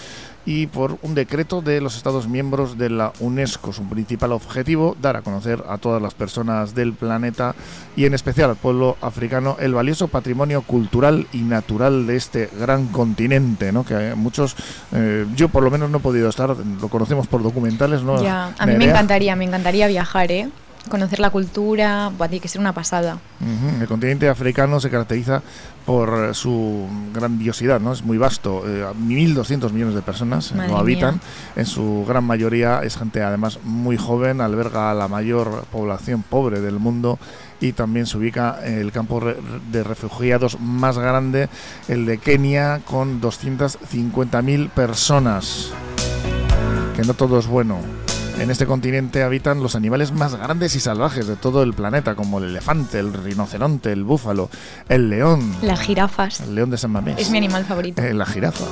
y 0.47 0.67
por 0.69 0.97
un 1.03 1.15
decreto 1.15 1.61
de 1.61 1.83
los 1.83 1.95
Estados 1.99 2.27
miembros 2.27 2.79
de 2.79 2.89
la 2.89 3.13
UNESCO. 3.21 3.75
Su 3.75 3.85
principal 3.85 4.33
objetivo, 4.33 4.97
dar 5.03 5.17
a 5.17 5.21
conocer 5.21 5.63
a 5.69 5.77
todas 5.77 6.01
las 6.01 6.15
personas 6.15 6.75
del 6.75 6.95
planeta 6.95 7.55
y 7.97 8.07
en 8.07 8.15
especial 8.15 8.49
al 8.49 8.57
pueblo 8.57 8.97
africano 9.03 9.59
el 9.61 9.75
valioso 9.75 10.09
patrimonio 10.09 10.63
cultural 10.63 11.27
y 11.35 11.43
natural 11.43 12.07
de 12.07 12.17
este 12.17 12.49
gran 12.59 12.87
continente, 12.87 13.73
¿no? 13.73 13.85
Que 13.85 14.15
muchos, 14.15 14.57
eh, 14.93 15.27
yo 15.37 15.51
por 15.51 15.63
lo 15.63 15.71
menos 15.71 15.91
no 15.91 15.99
he 15.99 16.01
podido 16.01 16.31
estar, 16.31 16.57
lo 16.57 16.89
conocemos 16.89 17.27
por 17.27 17.43
documentales, 17.43 18.03
¿no? 18.03 18.23
Ya, 18.23 18.55
a 18.57 18.65
mí 18.65 18.75
me 18.77 18.87
encantaría, 18.87 19.37
me 19.37 19.45
encantaría 19.45 19.87
viajar, 19.87 20.33
¿eh? 20.33 20.49
Conocer 20.89 21.21
la 21.21 21.31
cultura, 21.31 22.11
tiene 22.19 22.41
que 22.41 22.49
ser 22.49 22.61
una 22.61 22.73
pasada. 22.73 23.19
El 23.81 23.87
continente 23.87 24.29
africano 24.29 24.81
se 24.81 24.91
caracteriza 24.91 25.43
por 25.87 26.35
su 26.35 26.87
grandiosidad, 27.13 27.81
¿no? 27.81 27.93
Es 27.93 28.05
muy 28.05 28.19
vasto, 28.19 28.65
1.200 28.65 29.71
eh, 29.71 29.73
millones 29.73 29.95
de 29.95 30.03
personas 30.03 30.53
lo 30.53 30.77
habitan, 30.77 31.21
en 31.57 31.67
su 31.67 32.05
gran 32.07 32.25
mayoría 32.25 32.81
es 32.83 32.97
gente 32.97 33.23
además 33.23 33.59
muy 33.65 33.97
joven, 33.97 34.41
alberga 34.41 34.95
la 34.95 35.09
mayor 35.09 35.65
población 35.73 36.23
pobre 36.23 36.61
del 36.61 36.79
mundo 36.79 37.19
y 37.61 37.73
también 37.73 38.07
se 38.07 38.19
ubica 38.19 38.59
el 38.65 38.91
campo 38.91 39.21
de 39.71 39.85
refugiados 39.85 40.59
más 40.61 40.99
grande, 40.99 41.49
el 41.89 42.07
de 42.07 42.19
Kenia, 42.19 42.81
con 42.85 43.21
250.000 43.21 44.69
personas. 44.71 45.71
Que 46.97 47.03
no 47.03 47.15
todo 47.15 47.39
es 47.39 47.47
bueno. 47.47 47.79
En 48.39 48.51
este 48.51 48.67
continente 48.67 49.23
habitan 49.23 49.63
los 49.63 49.77
animales 49.77 50.13
más 50.13 50.35
grandes 50.35 50.75
y 50.75 50.81
salvajes 50.81 51.27
de 51.27 51.37
todo 51.37 51.63
el 51.63 51.75
planeta, 51.75 52.15
como 52.15 52.39
el 52.39 52.45
elefante, 52.45 52.99
el 52.99 53.13
rinoceronte, 53.13 53.93
el 53.93 54.05
búfalo, 54.05 54.51
el 54.89 55.11
león. 55.11 55.55
Las 55.63 55.81
jirafas. 55.81 56.41
El 56.41 56.55
león 56.55 56.71
de 56.71 56.79
San 56.79 56.91
Mamés. 56.91 57.19
Es 57.19 57.31
mi 57.31 57.39
animal 57.39 57.65
favorito. 57.65 58.03
Eh, 58.03 58.13
la 58.15 58.27
jirafa. 58.27 58.65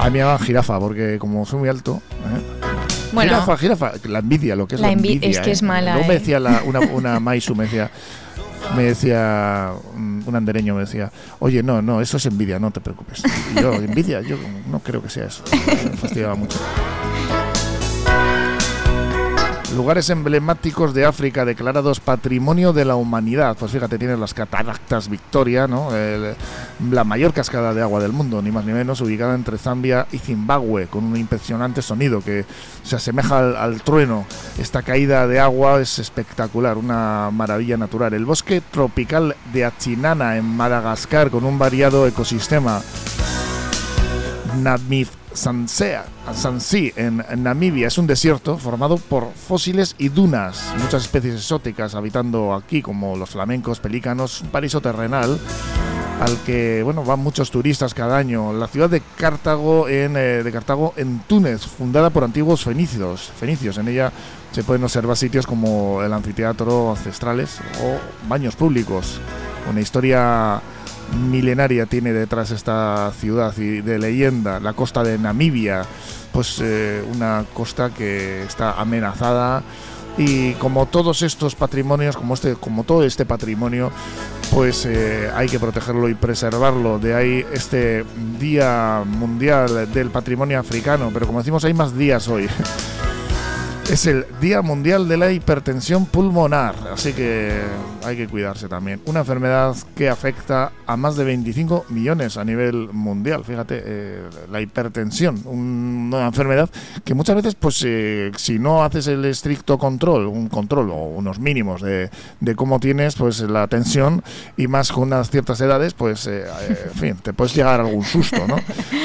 A 0.00 0.06
mí 0.06 0.12
me 0.12 0.18
llaman 0.18 0.38
jirafa 0.38 0.78
porque 0.78 1.18
como 1.18 1.44
soy 1.44 1.60
muy 1.60 1.68
alto... 1.68 2.00
¿eh? 2.12 2.66
Bueno, 3.12 3.30
jirafa, 3.30 3.56
jirafa, 3.56 3.92
la 4.08 4.18
envidia, 4.18 4.56
lo 4.56 4.66
que 4.66 4.74
es 4.74 4.80
la, 4.80 4.90
envidia. 4.90 5.28
Es 5.28 5.40
que 5.40 5.52
es 5.52 5.62
¿eh? 5.62 5.64
mala. 5.64 5.96
No 5.96 6.06
me 6.06 6.14
decía 6.14 6.38
una, 6.38 6.80
una 6.80 7.20
maisu, 7.20 7.54
me 7.54 7.64
decía 7.64 7.90
me 8.74 8.82
decía 8.82 9.72
un 9.94 10.34
andereño 10.34 10.74
me 10.74 10.80
decía 10.80 11.12
oye 11.38 11.62
no 11.62 11.82
no 11.82 12.00
eso 12.00 12.16
es 12.16 12.26
envidia 12.26 12.58
no 12.58 12.72
te 12.72 12.80
preocupes 12.80 13.22
y 13.54 13.60
yo 13.60 13.72
envidia 13.74 14.20
yo 14.22 14.36
no 14.68 14.80
creo 14.80 15.00
que 15.00 15.08
sea 15.08 15.26
eso 15.26 15.44
me 15.52 15.96
fastidiaba 15.96 16.34
mucho 16.34 16.58
Lugares 19.76 20.08
emblemáticos 20.08 20.94
de 20.94 21.04
África 21.04 21.44
declarados 21.44 22.00
Patrimonio 22.00 22.72
de 22.72 22.86
la 22.86 22.96
Humanidad. 22.96 23.58
Pues 23.58 23.72
fíjate, 23.72 23.98
tienes 23.98 24.18
las 24.18 24.32
cataratas 24.32 25.10
Victoria, 25.10 25.66
¿no? 25.66 25.90
la 26.90 27.04
mayor 27.04 27.34
cascada 27.34 27.74
de 27.74 27.82
agua 27.82 28.00
del 28.00 28.12
mundo, 28.12 28.40
ni 28.40 28.50
más 28.50 28.64
ni 28.64 28.72
menos, 28.72 29.02
ubicada 29.02 29.34
entre 29.34 29.58
Zambia 29.58 30.06
y 30.12 30.18
Zimbabue, 30.18 30.86
con 30.86 31.04
un 31.04 31.18
impresionante 31.18 31.82
sonido 31.82 32.22
que 32.22 32.46
se 32.84 32.96
asemeja 32.96 33.62
al, 33.62 33.82
trueno. 33.82 34.24
Esta 34.58 34.80
caída 34.80 35.26
de 35.26 35.40
agua 35.40 35.78
es 35.82 35.98
espectacular, 35.98 36.78
una 36.78 37.30
maravilla 37.30 37.76
natural. 37.76 38.14
El 38.14 38.24
bosque 38.24 38.62
tropical 38.70 39.36
de 39.52 39.66
Achinana 39.66 40.38
en 40.38 40.46
Madagascar, 40.46 41.30
con 41.30 41.44
un 41.44 41.58
variado 41.58 42.06
ecosistema. 42.06 42.80
Namif 45.36 46.34
Sansi, 46.34 46.92
en 46.96 47.22
Namibia. 47.36 47.88
Es 47.88 47.98
un 47.98 48.06
desierto 48.06 48.58
formado 48.58 48.96
por 48.96 49.32
fósiles 49.32 49.94
y 49.98 50.08
dunas. 50.08 50.72
Muchas 50.82 51.02
especies 51.02 51.34
exóticas 51.34 51.94
habitando 51.94 52.54
aquí, 52.54 52.82
como 52.82 53.16
los 53.16 53.30
flamencos, 53.30 53.80
pelícanos, 53.80 54.40
un 54.40 54.48
paraíso 54.48 54.80
terrenal 54.80 55.38
al 56.20 56.38
que 56.46 56.82
bueno 56.82 57.04
van 57.04 57.20
muchos 57.20 57.50
turistas 57.50 57.92
cada 57.92 58.16
año. 58.16 58.52
La 58.52 58.68
ciudad 58.68 58.88
de 58.88 59.02
Cartago 59.16 59.88
en 59.88 60.16
eh, 60.16 60.42
de 60.42 60.52
Cartago 60.52 60.94
en 60.96 61.20
Túnez, 61.26 61.66
fundada 61.66 62.10
por 62.10 62.24
antiguos 62.24 62.64
fenicios. 62.64 63.30
Fenicios. 63.38 63.78
En 63.78 63.88
ella 63.88 64.12
se 64.52 64.64
pueden 64.64 64.84
observar 64.84 65.16
sitios 65.16 65.46
como 65.46 66.02
el 66.02 66.12
anfiteatro 66.12 66.90
ancestrales 66.90 67.58
o 67.82 68.28
baños 68.28 68.56
públicos. 68.56 69.20
Una 69.70 69.80
historia 69.80 70.60
milenaria 71.12 71.86
tiene 71.86 72.12
detrás 72.12 72.50
esta 72.50 73.12
ciudad 73.18 73.56
y 73.58 73.80
de 73.80 73.98
leyenda, 73.98 74.60
la 74.60 74.72
costa 74.72 75.02
de 75.02 75.18
Namibia, 75.18 75.84
pues 76.32 76.60
eh, 76.62 77.02
una 77.14 77.44
costa 77.54 77.90
que 77.90 78.42
está 78.42 78.72
amenazada 78.72 79.62
y 80.18 80.52
como 80.54 80.86
todos 80.86 81.22
estos 81.22 81.54
patrimonios, 81.54 82.16
como 82.16 82.34
este, 82.34 82.54
como 82.54 82.84
todo 82.84 83.04
este 83.04 83.26
patrimonio, 83.26 83.90
pues 84.52 84.86
eh, 84.86 85.30
hay 85.34 85.48
que 85.48 85.58
protegerlo 85.58 86.08
y 86.08 86.14
preservarlo. 86.14 86.98
De 86.98 87.14
ahí 87.14 87.44
este 87.52 88.04
Día 88.38 89.02
Mundial 89.04 89.92
del 89.92 90.10
Patrimonio 90.10 90.58
Africano, 90.58 91.10
pero 91.12 91.26
como 91.26 91.40
decimos 91.40 91.64
hay 91.64 91.74
más 91.74 91.96
días 91.96 92.28
hoy. 92.28 92.48
Es 93.90 94.04
el 94.06 94.26
Día 94.40 94.62
Mundial 94.62 95.06
de 95.06 95.16
la 95.16 95.30
Hipertensión 95.30 96.06
Pulmonar, 96.06 96.74
así 96.92 97.12
que 97.12 97.52
hay 98.04 98.16
que 98.16 98.26
cuidarse 98.26 98.66
también. 98.66 99.00
Una 99.06 99.20
enfermedad 99.20 99.76
que 99.94 100.08
afecta 100.08 100.72
a 100.86 100.96
más 100.96 101.14
de 101.16 101.22
25 101.22 101.86
millones 101.90 102.36
a 102.36 102.44
nivel 102.44 102.88
mundial. 102.92 103.44
Fíjate, 103.44 103.80
eh, 103.84 104.22
la 104.50 104.60
hipertensión, 104.60 105.40
una 105.44 106.26
enfermedad 106.26 106.68
que 107.04 107.14
muchas 107.14 107.36
veces, 107.36 107.54
pues 107.54 107.80
eh, 107.86 108.32
si 108.36 108.58
no 108.58 108.82
haces 108.82 109.06
el 109.06 109.24
estricto 109.24 109.78
control, 109.78 110.26
un 110.26 110.48
control 110.48 110.90
o 110.90 111.04
unos 111.04 111.38
mínimos 111.38 111.80
de, 111.80 112.10
cómo 112.56 112.80
tienes 112.80 113.14
pues 113.14 113.38
la 113.40 113.68
tensión 113.68 114.24
y 114.56 114.66
más 114.66 114.90
con 114.90 115.04
unas 115.04 115.30
ciertas 115.30 115.60
edades, 115.60 115.94
pues 115.94 116.26
eh, 116.26 116.44
en 116.92 116.98
fin, 116.98 117.16
te 117.22 117.32
puedes 117.32 117.54
llegar 117.54 117.80
a 117.80 117.84
algún 117.84 118.04
susto, 118.04 118.48
¿no? 118.48 118.56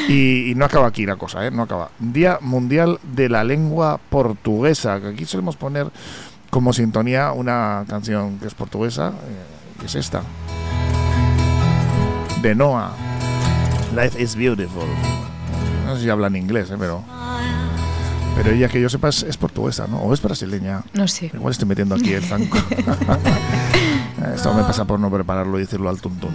Y, 0.10 0.50
y 0.50 0.56
no 0.56 0.66
acaba 0.66 0.88
aquí 0.88 1.06
la 1.06 1.18
cosa, 1.18 1.46
¿eh? 1.46 1.52
No 1.52 1.62
acaba. 1.62 1.92
Día 2.00 2.40
Mundial 2.42 3.00
de 3.04 3.30
la 3.30 3.44
Lengua 3.44 4.00
Portuguesa 4.10 4.71
que 4.80 5.08
aquí 5.08 5.26
solemos 5.26 5.56
poner 5.58 5.88
como 6.50 6.74
sintonía 6.74 7.32
una 7.32 7.86
canción 7.88 8.38
que 8.40 8.48
es 8.48 8.54
portuguesa, 8.54 9.10
eh, 9.10 9.80
que 9.80 9.86
es 9.86 9.96
esta. 9.96 10.22
De 12.42 12.56
Noah. 12.56 12.92
Life 13.96 14.22
is 14.22 14.36
beautiful. 14.36 14.88
No 15.86 15.96
sé 15.96 16.04
si 16.04 16.10
habla 16.10 16.28
en 16.28 16.38
inglés, 16.38 16.70
eh, 16.72 16.76
pero. 16.80 17.04
Pero 18.36 18.52
ella 18.52 18.70
que 18.70 18.82
yo 18.82 18.88
sepa 18.90 19.10
es, 19.10 19.38
portuguesa, 19.38 19.88
¿no? 19.88 19.98
O 19.98 20.14
es 20.14 20.22
brasileña. 20.22 20.84
No 20.94 21.08
sé. 21.08 21.32
Igual 21.34 21.52
estoy 21.52 21.68
metiendo 21.68 21.96
aquí 21.96 22.14
el 22.14 22.24
zanco. 22.24 22.58
Esto 24.36 24.54
me 24.54 24.64
pasa 24.64 24.86
por 24.86 25.00
no 25.00 25.10
prepararlo 25.10 25.58
y 25.58 25.62
decirlo 25.62 25.90
al 25.90 26.00
tuntún. 26.00 26.32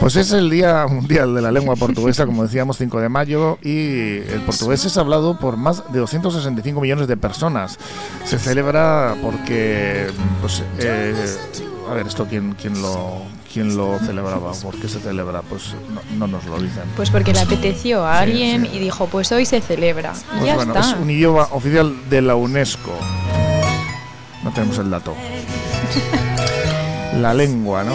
Pues 0.00 0.16
es 0.16 0.32
el 0.32 0.50
Día 0.50 0.86
Mundial 0.86 1.34
de 1.34 1.42
la 1.42 1.50
Lengua 1.50 1.76
Portuguesa, 1.76 2.26
como 2.26 2.42
decíamos, 2.42 2.78
5 2.78 3.00
de 3.00 3.08
mayo, 3.08 3.58
y 3.62 4.18
el 4.18 4.42
portugués 4.44 4.84
es 4.84 4.96
hablado 4.96 5.38
por 5.38 5.56
más 5.56 5.82
de 5.92 5.98
265 5.98 6.80
millones 6.80 7.08
de 7.08 7.16
personas. 7.16 7.78
Se 8.24 8.38
celebra 8.38 9.16
porque, 9.22 10.08
pues, 10.40 10.62
eh, 10.78 11.14
a 11.90 11.94
ver, 11.94 12.06
esto 12.06 12.26
quién, 12.26 12.54
quién 12.54 12.80
lo 12.80 13.22
quién 13.56 13.74
lo 13.74 13.98
celebraba, 14.00 14.52
por 14.52 14.78
qué 14.78 14.86
se 14.86 15.00
celebra, 15.00 15.40
pues 15.40 15.74
no, 16.18 16.26
nos 16.26 16.44
lo 16.44 16.60
dicen. 16.60 16.82
Pues 16.94 17.08
porque 17.08 17.32
le 17.32 17.40
apeteció 17.40 18.04
a 18.04 18.18
alguien 18.18 18.66
y 18.66 18.78
dijo, 18.78 19.06
pues 19.06 19.32
hoy 19.32 19.46
se 19.46 19.62
celebra. 19.62 20.12
Y 20.36 20.40
pues 20.40 20.56
bueno, 20.56 20.78
es 20.78 20.92
un 21.00 21.08
idioma 21.08 21.48
oficial 21.52 21.96
de 22.10 22.20
la 22.20 22.34
UNESCO. 22.34 22.92
No 24.44 24.50
tenemos 24.52 24.76
el 24.76 24.90
dato. 24.90 25.14
la 27.14 27.34
lengua, 27.34 27.84
¿no? 27.84 27.94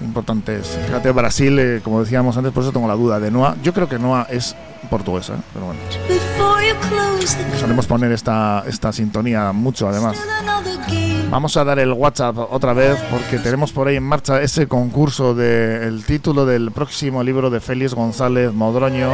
Importante 0.00 0.58
es. 0.58 0.78
Fíjate, 0.86 1.10
Brasil, 1.12 1.58
eh, 1.58 1.80
como 1.82 2.00
decíamos 2.00 2.36
antes, 2.36 2.52
por 2.52 2.62
eso 2.62 2.72
tengo 2.72 2.88
la 2.88 2.94
duda 2.94 3.20
de 3.20 3.30
Noa. 3.30 3.56
Yo 3.62 3.72
creo 3.72 3.88
que 3.88 3.98
Noa 3.98 4.26
es 4.30 4.54
portuguesa, 4.90 5.34
¿eh? 5.34 5.40
pero 5.52 5.66
bueno. 5.66 5.80
Solemos 7.58 7.86
poner 7.86 8.12
esta, 8.12 8.64
esta 8.66 8.92
sintonía 8.92 9.52
mucho, 9.52 9.88
además. 9.88 10.16
Vamos 11.30 11.56
a 11.58 11.64
dar 11.64 11.78
el 11.78 11.92
WhatsApp 11.92 12.38
otra 12.50 12.72
vez 12.72 12.98
porque 13.10 13.38
tenemos 13.38 13.70
por 13.72 13.88
ahí 13.88 13.96
en 13.96 14.02
marcha 14.02 14.40
ese 14.40 14.66
concurso 14.66 15.34
del 15.34 16.02
título 16.04 16.46
del 16.46 16.72
próximo 16.72 17.22
libro 17.22 17.50
de 17.50 17.60
Félix 17.60 17.92
González 17.92 18.52
Modroño. 18.54 19.10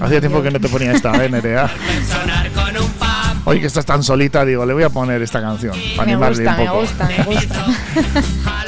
Hacía 0.00 0.20
tiempo 0.20 0.42
que 0.42 0.50
no 0.50 0.60
te 0.60 0.68
ponía 0.68 0.92
esta, 0.92 1.24
¿eh, 1.24 1.28
Nerea? 1.28 1.70
Hoy 3.44 3.60
que 3.60 3.66
estás 3.66 3.86
tan 3.86 4.02
solita, 4.02 4.44
digo, 4.44 4.66
le 4.66 4.74
voy 4.74 4.82
a 4.82 4.90
poner 4.90 5.22
esta 5.22 5.40
canción 5.40 5.74
para 5.96 6.02
animarle 6.02 6.46
un 6.46 6.56
poco. 6.56 6.74
Me 6.74 6.80
gusta, 6.80 7.08
me 7.08 7.24
gusta. 7.24 7.66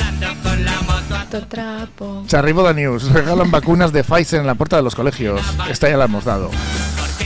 trapo. 1.38 2.24
Charriboda 2.26 2.72
News. 2.72 3.10
Regalan 3.12 3.50
vacunas 3.50 3.92
de 3.92 4.04
Pfizer 4.04 4.40
en 4.40 4.46
la 4.46 4.54
puerta 4.54 4.76
de 4.76 4.82
los 4.82 4.94
colegios. 4.94 5.40
Esta 5.70 5.88
ya 5.88 5.96
la 5.96 6.06
hemos 6.06 6.24
dado. 6.24 6.50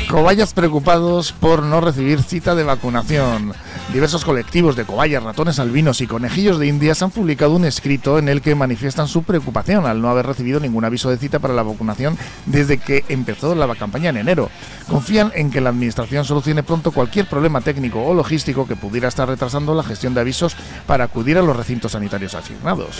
Cobayas 0.08 0.52
preocupados 0.52 1.32
por 1.32 1.62
no 1.62 1.80
recibir 1.80 2.22
cita 2.22 2.54
de 2.54 2.62
vacunación. 2.62 3.52
Diversos 3.92 4.24
colectivos 4.24 4.76
de 4.76 4.84
cobayas, 4.84 5.22
ratones 5.22 5.58
albinos 5.58 6.00
y 6.00 6.06
conejillos 6.06 6.58
de 6.58 6.66
Indias 6.66 7.02
han 7.02 7.10
publicado 7.10 7.54
un 7.56 7.64
escrito 7.64 8.18
en 8.18 8.28
el 8.28 8.40
que 8.40 8.54
manifiestan 8.54 9.08
su 9.08 9.22
preocupación 9.22 9.86
al 9.86 10.00
no 10.00 10.10
haber 10.10 10.26
recibido 10.26 10.60
ningún 10.60 10.84
aviso 10.84 11.10
de 11.10 11.16
cita 11.16 11.38
para 11.38 11.54
la 11.54 11.62
vacunación 11.62 12.16
desde 12.46 12.78
que 12.78 13.04
empezó 13.08 13.54
la 13.54 13.74
campaña 13.74 14.10
en 14.10 14.18
enero. 14.18 14.50
Confían 14.88 15.32
en 15.34 15.50
que 15.50 15.60
la 15.60 15.70
Administración 15.70 16.24
solucione 16.24 16.62
pronto 16.62 16.92
cualquier 16.92 17.26
problema 17.26 17.60
técnico 17.60 18.02
o 18.02 18.14
logístico 18.14 18.66
que 18.66 18.76
pudiera 18.76 19.08
estar 19.08 19.28
retrasando 19.28 19.74
la 19.74 19.82
gestión 19.82 20.14
de 20.14 20.20
avisos 20.20 20.56
para 20.86 21.04
acudir 21.04 21.38
a 21.38 21.42
los 21.42 21.56
recintos 21.56 21.92
sanitarios 21.92 22.34
asignados 22.34 22.98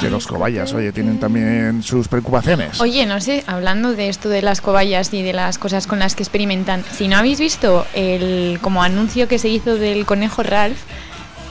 de 0.00 0.10
los 0.10 0.26
cobayas, 0.26 0.72
oye, 0.74 0.92
tienen 0.92 1.18
también 1.18 1.82
sus 1.82 2.08
preocupaciones. 2.08 2.80
Oye, 2.80 3.06
no 3.06 3.20
sé, 3.20 3.44
hablando 3.46 3.94
de 3.94 4.08
esto 4.08 4.28
de 4.28 4.42
las 4.42 4.60
cobayas 4.60 5.12
y 5.12 5.22
de 5.22 5.32
las 5.32 5.58
cosas 5.58 5.86
con 5.86 5.98
las 5.98 6.14
que 6.14 6.22
experimentan, 6.22 6.84
si 6.92 7.08
no 7.08 7.16
habéis 7.16 7.40
visto 7.40 7.86
el 7.94 8.58
como 8.60 8.82
anuncio 8.82 9.28
que 9.28 9.38
se 9.38 9.48
hizo 9.48 9.76
del 9.76 10.06
conejo 10.06 10.42
Ralph, 10.42 10.78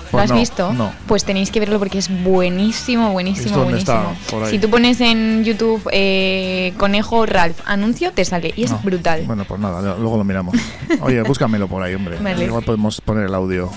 ¿Lo 0.07 0.11
pues 0.11 0.31
has 0.31 0.37
visto? 0.37 0.71
No. 0.71 0.93
Pues 1.05 1.25
tenéis 1.25 1.51
que 1.51 1.59
verlo 1.59 1.79
porque 1.79 1.97
es 1.97 2.09
buenísimo, 2.23 3.11
buenísimo, 3.11 3.63
buenísimo. 3.63 4.15
Si 4.49 4.57
tú 4.57 4.69
pones 4.69 5.01
en 5.01 5.43
YouTube 5.43 5.81
eh, 5.91 6.73
Conejo 6.77 7.25
Ralph 7.25 7.59
anuncio, 7.65 8.13
te 8.13 8.23
sale 8.23 8.53
y 8.55 8.63
es 8.63 8.83
brutal. 8.83 9.23
Bueno, 9.25 9.43
pues 9.45 9.59
nada, 9.59 9.97
luego 9.97 10.17
lo 10.17 10.23
miramos. 10.23 10.55
Oye, 11.01 11.21
búscamelo 11.23 11.67
por 11.67 11.83
ahí, 11.83 11.93
hombre. 11.95 12.17
Igual 12.41 12.63
podemos 12.63 13.01
poner 13.01 13.25
el 13.25 13.35
audio. 13.35 13.69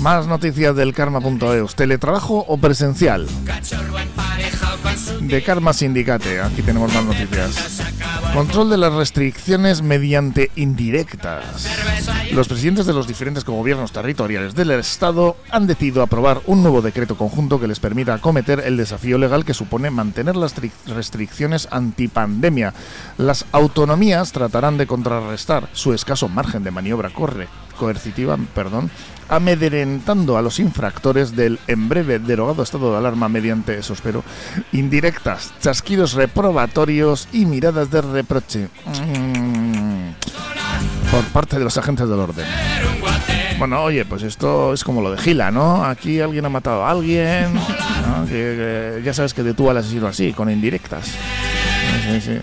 Más 0.00 0.26
noticias 0.26 0.76
del 0.76 0.92
karma.eus. 0.92 1.74
¿Teletrabajo 1.74 2.44
o 2.46 2.56
presencial? 2.58 3.26
De 5.20 5.42
Karma 5.42 5.72
Sindicate. 5.72 6.40
Aquí 6.40 6.62
tenemos 6.62 6.92
más 6.92 7.04
noticias. 7.04 7.82
Control 8.32 8.70
de 8.70 8.76
las 8.76 8.92
restricciones 8.92 9.82
mediante 9.82 10.50
indirectas. 10.56 11.68
Los 12.32 12.48
presidentes 12.48 12.84
de 12.86 12.92
los 12.92 13.06
diferentes 13.06 13.44
gobiernos 13.44 13.92
territoriales 13.92 14.54
del 14.54 14.72
Estado 14.72 15.36
han 15.50 15.66
decidido 15.66 16.02
aprobar 16.02 16.40
un 16.46 16.62
nuevo 16.62 16.82
decreto 16.82 17.16
conjunto 17.16 17.60
que 17.60 17.68
les 17.68 17.80
permita 17.80 18.14
acometer 18.14 18.60
el 18.60 18.76
desafío 18.76 19.18
legal 19.18 19.44
que 19.44 19.54
supone 19.54 19.90
mantener 19.90 20.36
las 20.36 20.54
restricciones 20.86 21.68
antipandemia. 21.70 22.74
Las 23.18 23.46
autonomías 23.52 24.32
tratarán 24.32 24.78
de 24.78 24.86
contrarrestar 24.86 25.68
su 25.72 25.94
escaso 25.94 26.28
margen 26.28 26.64
de 26.64 26.70
maniobra 26.72 27.10
coercitiva, 27.78 28.36
perdón, 28.54 28.90
amedrentando 29.28 30.36
a 30.36 30.42
los 30.42 30.58
infractores 30.58 31.34
del 31.36 31.58
en 31.66 31.88
breve 31.88 32.18
derogado 32.18 32.62
estado 32.62 32.92
de 32.92 32.98
alarma 32.98 33.28
mediante, 33.28 33.78
eso 33.78 33.92
espero, 33.92 34.24
indirectas, 34.72 35.52
chasquidos 35.60 36.14
reprobatorios 36.14 37.28
y 37.32 37.46
miradas 37.46 37.90
de 37.90 38.02
reproche. 38.02 38.68
Mm. 38.86 40.12
por 41.10 41.24
parte 41.26 41.58
de 41.58 41.64
los 41.64 41.76
agentes 41.78 42.08
del 42.08 42.18
orden. 42.18 42.46
Bueno, 43.58 43.82
oye, 43.84 44.04
pues 44.04 44.22
esto 44.24 44.72
es 44.72 44.82
como 44.82 45.00
lo 45.00 45.12
de 45.12 45.18
Gila, 45.18 45.50
¿no? 45.50 45.84
Aquí 45.84 46.20
alguien 46.20 46.44
ha 46.44 46.48
matado 46.48 46.84
a 46.84 46.90
alguien, 46.90 47.54
¿no? 47.54 48.26
que, 48.26 48.98
que 48.98 49.02
ya 49.04 49.14
sabes 49.14 49.32
que 49.32 49.42
de 49.42 49.54
tú 49.54 49.70
al 49.70 49.76
asesino 49.76 50.08
así, 50.08 50.32
con 50.32 50.50
indirectas. 50.50 51.06
Sí, 51.06 52.20
sí. 52.20 52.40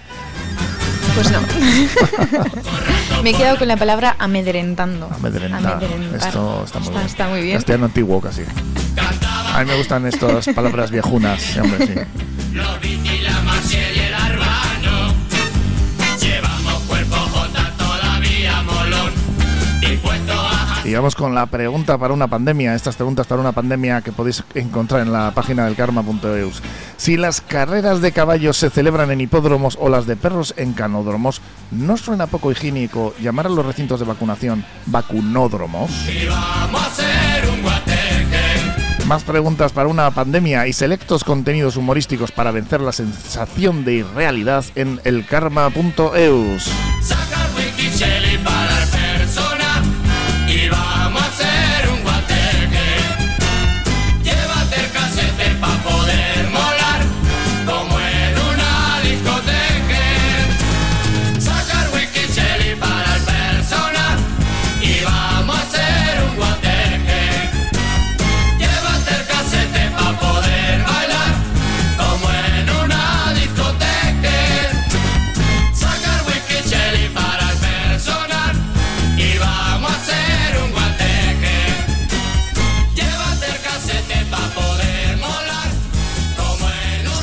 Pues 1.15 1.31
no. 1.31 1.39
Me 3.23 3.29
he 3.29 3.33
quedado 3.33 3.57
con 3.57 3.67
la 3.67 3.77
palabra 3.77 4.15
amedrentando. 4.19 5.07
Amedrentar. 5.13 5.73
Amedrentar. 5.75 6.27
Esto 6.27 6.63
está 6.65 6.79
muy 6.79 6.87
Está- 6.87 6.99
bien. 6.99 7.05
está 7.07 7.27
muy 7.29 7.41
bien. 7.41 7.55
Castellano 7.57 7.85
antiguo 7.85 8.21
casi. 8.21 8.41
A 9.53 9.59
mí 9.59 9.65
me 9.65 9.77
gustan 9.77 10.05
estas 10.07 10.47
palabras 10.55 10.91
viejunas, 10.91 11.41
sí, 11.41 11.59
hombre, 11.59 11.87
sí. 11.87 11.93
Y 20.83 20.93
vamos 20.93 21.15
con 21.15 21.35
la 21.35 21.45
pregunta 21.45 21.97
para 21.97 22.13
una 22.13 22.27
pandemia. 22.27 22.73
Estas 22.73 22.95
preguntas 22.95 23.27
para 23.27 23.41
una 23.41 23.51
pandemia 23.51 24.01
que 24.01 24.11
podéis 24.11 24.43
encontrar 24.55 25.01
en 25.01 25.13
la 25.13 25.31
página 25.31 25.65
del 25.65 25.75
karma.eus. 25.75 26.61
Si 26.97 27.17
las 27.17 27.41
carreras 27.41 28.01
de 28.01 28.11
caballos 28.11 28.57
se 28.57 28.69
celebran 28.69 29.11
en 29.11 29.21
hipódromos 29.21 29.77
o 29.79 29.89
las 29.89 30.07
de 30.07 30.15
perros 30.15 30.53
en 30.57 30.73
canódromos, 30.73 31.41
¿no 31.71 31.97
suena 31.97 32.27
poco 32.27 32.51
higiénico 32.51 33.13
llamar 33.21 33.45
a 33.45 33.49
los 33.49 33.65
recintos 33.65 33.99
de 33.99 34.05
vacunación 34.05 34.65
vacunódromos? 34.87 35.91
y 36.07 36.25
vamos 36.27 36.81
a 36.81 36.85
hacer 36.87 37.49
un. 37.49 37.61
Más 39.11 39.23
preguntas 39.23 39.73
para 39.73 39.89
una 39.89 40.09
pandemia 40.11 40.67
y 40.67 40.73
selectos 40.73 41.25
contenidos 41.25 41.75
humorísticos 41.75 42.31
para 42.31 42.51
vencer 42.51 42.79
la 42.79 42.93
sensación 42.93 43.83
de 43.83 43.95
irrealidad 43.95 44.63
en 44.75 45.01
elkarma.eus. 45.03 46.71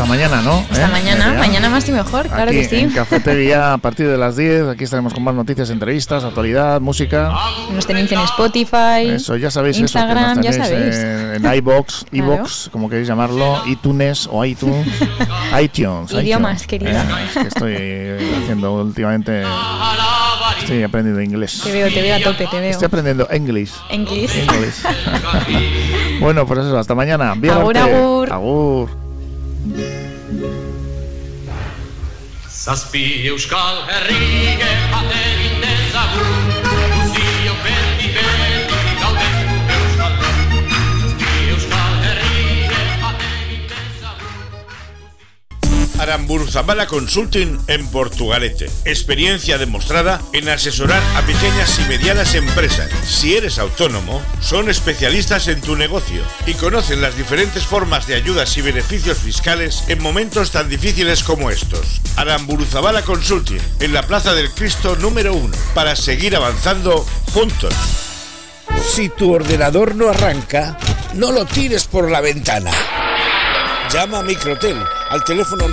mañana, 0.08 0.40
¿no? 0.42 0.60
Esta 0.70 0.86
¿Eh? 0.86 0.88
mañana, 0.90 1.32
Ya. 1.34 1.38
mañana 1.38 1.68
más 1.68 1.88
y 1.88 1.92
mejor, 1.92 2.26
claro 2.28 2.50
que 2.50 2.64
sí. 2.64 2.76
en 2.80 2.90
Cafetería 2.90 3.74
a 3.74 3.78
partir 3.78 4.08
de 4.08 4.16
las 4.16 4.36
10. 4.36 4.68
Aquí 4.68 4.84
estaremos 4.84 5.14
con 5.14 5.22
más 5.22 5.34
noticias, 5.34 5.70
entrevistas, 5.70 6.24
actualidad, 6.24 6.80
música. 6.80 7.32
Nos 7.72 7.86
tenéis 7.86 8.10
en 8.12 8.20
Spotify, 8.20 9.10
Eso, 9.14 9.36
ya 9.36 9.50
sabéis 9.50 9.78
Instagram, 9.78 10.32
eso, 10.32 10.40
que 10.40 10.50
ya 10.52 10.58
nos 10.58 10.68
tenéis 10.68 10.96
sabéis. 10.96 11.36
en, 11.36 11.46
en 11.46 11.54
iBox, 11.56 12.06
Claro. 12.10 12.34
iBox, 12.34 12.68
como 12.72 12.88
queréis 12.88 13.06
llamarlo, 13.08 13.62
iTunes 13.66 14.28
o 14.32 14.44
iTunes, 14.44 14.86
iTunes. 15.60 16.12
Idiomas, 16.12 16.66
querida. 16.66 17.02
Eh, 17.02 17.26
es 17.28 17.32
que 17.42 17.48
estoy 17.48 18.42
haciendo 18.42 18.72
últimamente, 18.82 19.42
estoy 20.60 20.82
aprendiendo 20.82 21.20
inglés. 21.22 21.60
Te 21.62 21.72
veo, 21.72 21.88
te 21.92 22.02
veo 22.02 22.16
a 22.16 22.20
tope, 22.20 22.46
te 22.50 22.60
veo. 22.60 22.70
Estoy 22.70 22.86
aprendiendo 22.86 23.28
inglés. 23.34 23.74
Inglés. 23.90 24.34
Inglés. 24.36 24.82
bueno, 26.20 26.46
pues 26.46 26.60
eso, 26.60 26.78
hasta 26.78 26.94
mañana. 26.94 27.34
Vía 27.36 27.54
Agur, 27.54 27.76
agur. 27.76 28.32
Agur. 28.32 29.07
Zazpi 32.48 33.04
euskal 33.30 33.82
herri 33.88 34.56
gehat 34.60 35.14
egin 35.22 35.68
Aramburzabala 46.08 46.86
Consulting 46.86 47.58
en 47.66 47.86
Portugalete. 47.88 48.70
Experiencia 48.86 49.58
demostrada 49.58 50.22
en 50.32 50.48
asesorar 50.48 51.02
a 51.16 51.20
pequeñas 51.20 51.78
y 51.78 51.82
medianas 51.82 52.34
empresas. 52.34 52.90
Si 53.06 53.36
eres 53.36 53.58
autónomo, 53.58 54.22
son 54.40 54.70
especialistas 54.70 55.48
en 55.48 55.60
tu 55.60 55.76
negocio 55.76 56.22
y 56.46 56.54
conocen 56.54 57.02
las 57.02 57.14
diferentes 57.14 57.64
formas 57.64 58.06
de 58.06 58.14
ayudas 58.14 58.56
y 58.56 58.62
beneficios 58.62 59.18
fiscales 59.18 59.84
en 59.88 60.02
momentos 60.02 60.50
tan 60.50 60.70
difíciles 60.70 61.22
como 61.22 61.50
estos. 61.50 62.00
Aramburzabala 62.16 63.02
Consulting 63.02 63.60
en 63.80 63.92
la 63.92 64.02
Plaza 64.02 64.32
del 64.32 64.50
Cristo 64.52 64.96
número 64.96 65.34
1 65.34 65.54
para 65.74 65.94
seguir 65.94 66.34
avanzando 66.34 67.04
juntos. 67.34 67.74
Si 68.82 69.10
tu 69.10 69.34
ordenador 69.34 69.94
no 69.94 70.08
arranca, 70.08 70.78
no 71.12 71.32
lo 71.32 71.44
tires 71.44 71.86
por 71.86 72.10
la 72.10 72.22
ventana. 72.22 72.70
Llama 73.92 74.18
a 74.18 74.22
Microtel 74.22 74.76
al 75.08 75.24
teléfono 75.24 75.66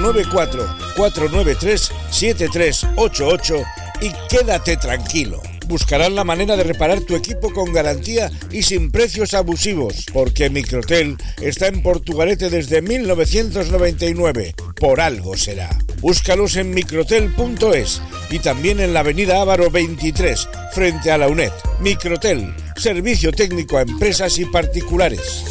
94-493-7388 0.96 3.66
y 4.02 4.12
quédate 4.30 4.78
tranquilo. 4.78 5.42
Buscarán 5.68 6.16
la 6.16 6.24
manera 6.24 6.56
de 6.56 6.64
reparar 6.64 7.02
tu 7.02 7.14
equipo 7.16 7.52
con 7.52 7.74
garantía 7.74 8.32
y 8.52 8.64
sin 8.64 8.90
precios 8.92 9.34
abusivos, 9.34 10.06
porque 10.14 10.50
Microtel 10.50 11.18
está 11.42 11.68
en 11.68 11.84
Portugalete 11.84 12.50
desde 12.50 12.82
1999. 12.82 14.56
Por 14.80 15.02
algo 15.02 15.36
será. 15.36 15.78
Búscalos 16.00 16.56
en 16.56 16.74
microtel.es 16.74 18.02
y 18.30 18.40
también 18.40 18.80
en 18.80 18.94
la 18.94 19.02
avenida 19.02 19.42
Ávaro 19.42 19.70
23, 19.70 20.48
frente 20.72 21.12
a 21.12 21.18
la 21.18 21.28
UNED. 21.28 21.52
Microtel, 21.82 22.56
servicio 22.78 23.34
técnico 23.34 23.78
a 23.78 23.82
empresas 23.82 24.40
y 24.40 24.46
particulares. 24.46 25.44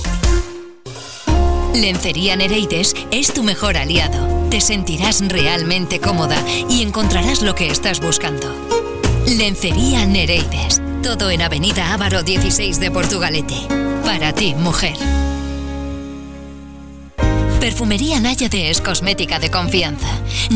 Lencería 1.74 2.36
Nereides 2.36 2.94
es 3.10 3.34
tu 3.34 3.42
mejor 3.42 3.76
aliado. 3.76 4.48
Te 4.48 4.60
sentirás 4.60 5.20
realmente 5.26 5.98
cómoda 5.98 6.36
y 6.70 6.82
encontrarás 6.82 7.42
lo 7.42 7.56
que 7.56 7.68
estás 7.68 8.00
buscando. 8.00 8.54
Lencería 9.26 10.06
Nereides. 10.06 10.80
Todo 11.02 11.30
en 11.30 11.42
Avenida 11.42 11.92
Ávaro 11.92 12.22
16 12.22 12.78
de 12.78 12.90
Portugalete. 12.92 13.56
Para 14.04 14.32
ti, 14.32 14.54
mujer. 14.54 14.96
Perfumería 17.58 18.20
Náyade 18.20 18.70
es 18.70 18.80
cosmética 18.80 19.40
de 19.40 19.50
confianza. 19.50 20.06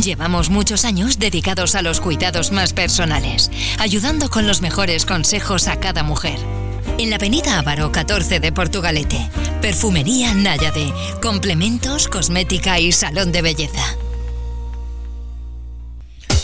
Llevamos 0.00 0.50
muchos 0.50 0.84
años 0.84 1.18
dedicados 1.18 1.74
a 1.74 1.82
los 1.82 2.00
cuidados 2.00 2.52
más 2.52 2.72
personales, 2.72 3.50
ayudando 3.78 4.30
con 4.30 4.46
los 4.46 4.60
mejores 4.60 5.04
consejos 5.04 5.66
a 5.66 5.80
cada 5.80 6.02
mujer. 6.02 6.38
En 6.98 7.10
la 7.10 7.16
avenida 7.16 7.60
Ávaro 7.60 7.92
14 7.92 8.40
de 8.40 8.50
Portugalete, 8.50 9.30
Perfumería 9.62 10.34
Náyade, 10.34 10.92
complementos, 11.22 12.08
cosmética 12.08 12.80
y 12.80 12.90
salón 12.90 13.30
de 13.30 13.40
belleza. 13.40 13.96